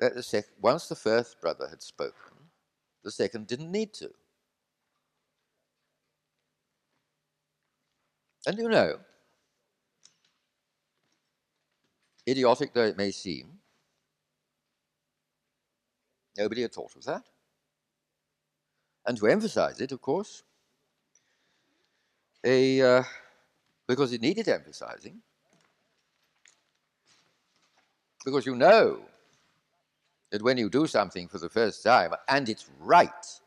that 0.00 0.14
the 0.14 0.44
once 0.60 0.88
the 0.88 0.96
first 0.96 1.40
brother 1.40 1.68
had 1.68 1.80
spoken, 1.82 2.50
the 3.04 3.10
second 3.10 3.46
didn't 3.46 3.70
need 3.70 3.94
to. 3.94 4.10
And 8.46 8.58
you 8.58 8.68
know, 8.68 8.98
idiotic 12.28 12.74
though 12.74 12.86
it 12.86 12.96
may 12.96 13.10
seem, 13.12 13.60
nobody 16.36 16.62
had 16.62 16.72
thought 16.72 16.96
of 16.96 17.04
that. 17.04 17.24
And 19.06 19.16
to 19.18 19.28
emphasize 19.28 19.80
it, 19.80 19.92
of 19.92 20.00
course, 20.02 20.42
a, 22.44 22.80
uh, 22.80 23.02
because 23.88 24.12
it 24.12 24.20
needed 24.20 24.48
emphasizing, 24.48 25.22
because 28.26 28.44
you 28.44 28.56
know 28.56 28.98
that 30.32 30.42
when 30.42 30.58
you 30.58 30.68
do 30.68 30.88
something 30.88 31.28
for 31.28 31.38
the 31.38 31.48
first 31.48 31.84
time 31.84 32.12
and 32.28 32.48
it's 32.48 32.68
right, 32.80 33.40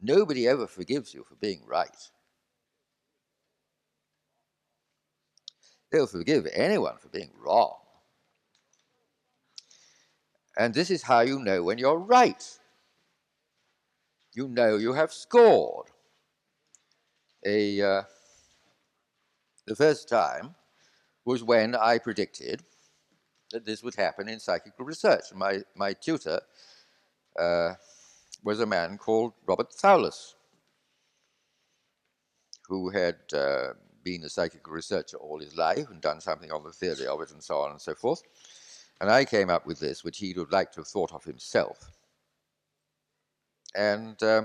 nobody 0.00 0.46
ever 0.46 0.68
forgives 0.68 1.12
you 1.12 1.24
for 1.24 1.34
being 1.34 1.60
right. 1.66 2.10
They'll 5.90 6.06
forgive 6.06 6.46
anyone 6.54 6.96
for 6.98 7.08
being 7.08 7.32
wrong. 7.44 7.74
And 10.56 10.72
this 10.72 10.90
is 10.90 11.02
how 11.02 11.20
you 11.20 11.40
know 11.40 11.64
when 11.64 11.78
you're 11.78 11.98
right. 11.98 12.58
You 14.34 14.46
know 14.46 14.76
you 14.76 14.92
have 14.92 15.12
scored. 15.12 15.88
A, 17.44 17.82
uh, 17.82 18.02
the 19.66 19.74
first 19.74 20.08
time 20.08 20.54
was 21.24 21.42
when 21.42 21.74
I 21.74 21.98
predicted 21.98 22.62
that 23.52 23.64
this 23.64 23.82
would 23.82 23.94
happen 23.94 24.28
in 24.28 24.40
psychical 24.40 24.84
research. 24.84 25.24
My, 25.34 25.62
my 25.76 25.92
tutor 25.92 26.40
uh, 27.38 27.74
was 28.42 28.60
a 28.60 28.66
man 28.66 28.98
called 28.98 29.34
Robert 29.46 29.72
Thouless, 29.72 30.34
who 32.68 32.90
had 32.90 33.16
uh, 33.34 33.68
been 34.02 34.24
a 34.24 34.28
psychical 34.28 34.72
researcher 34.72 35.16
all 35.18 35.38
his 35.38 35.56
life 35.56 35.88
and 35.90 36.00
done 36.00 36.20
something 36.20 36.50
on 36.50 36.64
the 36.64 36.72
theory 36.72 37.06
of 37.06 37.20
it 37.20 37.30
and 37.30 37.42
so 37.42 37.58
on 37.58 37.70
and 37.70 37.80
so 37.80 37.94
forth. 37.94 38.22
And 39.00 39.10
I 39.10 39.24
came 39.24 39.50
up 39.50 39.66
with 39.66 39.80
this, 39.80 40.04
which 40.04 40.18
he 40.18 40.32
would 40.34 40.52
like 40.52 40.72
to 40.72 40.80
have 40.80 40.88
thought 40.88 41.12
of 41.12 41.24
himself. 41.24 41.90
And 43.74 44.20
uh, 44.22 44.44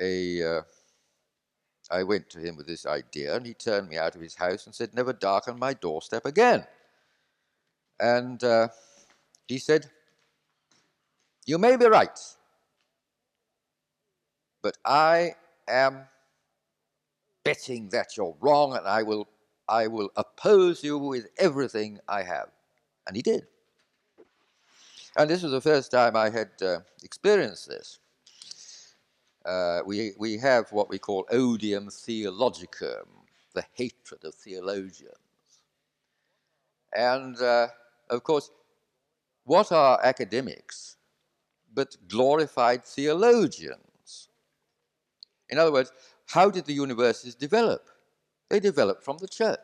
a, 0.00 0.42
uh, 0.42 0.62
I 1.90 2.02
went 2.02 2.30
to 2.30 2.38
him 2.38 2.56
with 2.56 2.66
this 2.66 2.86
idea, 2.86 3.36
and 3.36 3.46
he 3.46 3.54
turned 3.54 3.88
me 3.88 3.98
out 3.98 4.14
of 4.14 4.20
his 4.20 4.34
house 4.34 4.66
and 4.66 4.74
said, 4.74 4.94
Never 4.94 5.12
darken 5.12 5.58
my 5.58 5.74
doorstep 5.74 6.24
again. 6.24 6.66
And 8.00 8.42
uh, 8.42 8.68
he 9.46 9.58
said, 9.58 9.90
You 11.46 11.58
may 11.58 11.76
be 11.76 11.86
right, 11.86 12.18
but 14.62 14.78
I 14.84 15.34
am 15.68 16.06
betting 17.44 17.90
that 17.90 18.16
you're 18.16 18.36
wrong, 18.40 18.76
and 18.76 18.86
I 18.86 19.02
will, 19.02 19.28
I 19.68 19.86
will 19.86 20.10
oppose 20.16 20.82
you 20.82 20.98
with 20.98 21.26
everything 21.38 22.00
I 22.08 22.22
have. 22.22 22.48
And 23.06 23.14
he 23.14 23.22
did. 23.22 23.46
And 25.16 25.30
this 25.30 25.42
was 25.42 25.52
the 25.52 25.60
first 25.60 25.90
time 25.90 26.16
I 26.16 26.30
had 26.30 26.50
uh, 26.62 26.80
experienced 27.02 27.68
this. 27.68 28.00
Uh, 29.44 29.80
we, 29.84 30.12
we 30.18 30.38
have 30.38 30.72
what 30.72 30.88
we 30.88 30.98
call 30.98 31.26
odium 31.30 31.88
theologicum, 31.90 33.06
the 33.54 33.64
hatred 33.74 34.24
of 34.24 34.34
theologians. 34.34 35.14
And 36.94 37.40
uh, 37.40 37.68
of 38.08 38.22
course, 38.22 38.50
what 39.44 39.70
are 39.72 40.00
academics 40.02 40.96
but 41.74 41.96
glorified 42.08 42.84
theologians? 42.84 44.28
In 45.50 45.58
other 45.58 45.72
words, 45.72 45.92
how 46.26 46.48
did 46.48 46.64
the 46.64 46.72
universities 46.72 47.34
develop? 47.34 47.86
They 48.48 48.60
developed 48.60 49.04
from 49.04 49.18
the 49.18 49.28
church. 49.28 49.58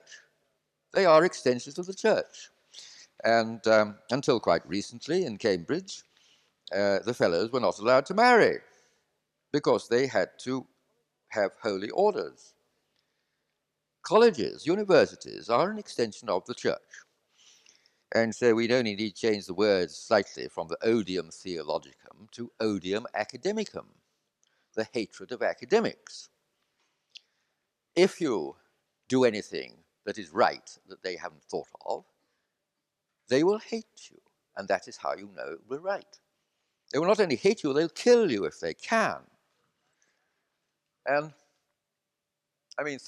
They 0.93 1.07
are 1.07 1.25
extensions 1.25 1.79
of 1.79 1.87
the 1.87 1.95
church. 1.95 2.51
And 3.25 3.67
um, 3.67 3.97
until 4.11 4.41
quite 4.41 4.67
recently 4.69 5.25
in 5.25 5.39
Cambridge, 5.39 6.03
uh, 6.75 6.99
the 7.05 7.15
fellows 7.15 7.51
were 7.51 7.61
not 7.61 7.79
allowed 7.79 8.07
to 8.07 8.15
marry 8.15 8.59
because 9.53 9.89
they 9.89 10.07
had 10.07 10.31
to 10.45 10.67
have 11.29 11.53
holy 11.63 11.91
orders. 11.91 12.55
Colleges, 14.03 14.67
universities 14.67 15.49
are 15.49 15.71
an 15.71 15.79
extension 15.79 16.29
of 16.29 16.45
the 16.47 16.55
church. 16.55 16.79
And 18.13 18.35
so 18.35 18.55
we'd 18.55 18.73
only 18.73 18.97
need 18.97 19.15
to 19.15 19.29
change 19.29 19.47
the 19.47 19.55
words 19.55 19.95
slightly 19.95 20.49
from 20.49 20.67
the 20.69 20.79
odium 20.83 21.31
theologicum 21.31 22.29
to 22.33 22.51
odium 22.59 23.07
academicum, 23.15 23.87
the 24.75 24.89
hatred 24.93 25.31
of 25.31 25.43
academics. 25.43 26.29
If 27.95 28.21
you 28.21 28.57
do 29.09 29.25
anything 29.25 29.75
that 30.07 30.19
is 30.19 30.33
right 30.33 30.77
that 30.89 31.03
they 31.03 31.17
haven't 31.17 31.45
thought 31.45 31.69
of, 31.87 32.05
they 33.29 33.45
will 33.45 33.59
hate 33.59 34.11
you. 34.11 34.21
And 34.57 34.67
that 34.69 34.89
is 34.89 34.97
how 34.97 35.15
you 35.15 35.31
know 35.37 35.53
it 35.53 35.61
will 35.69 35.79
be 35.79 35.83
right. 35.83 36.19
They 36.93 36.99
will 36.99 37.07
not 37.07 37.21
only 37.21 37.37
hate 37.37 37.63
you, 37.63 37.73
they'll 37.73 37.89
kill 37.89 38.31
you 38.31 38.45
if 38.45 38.59
they 38.59 38.75
can. 38.75 39.19
And 41.07 41.33
I 42.79 42.83
mean, 42.83 42.99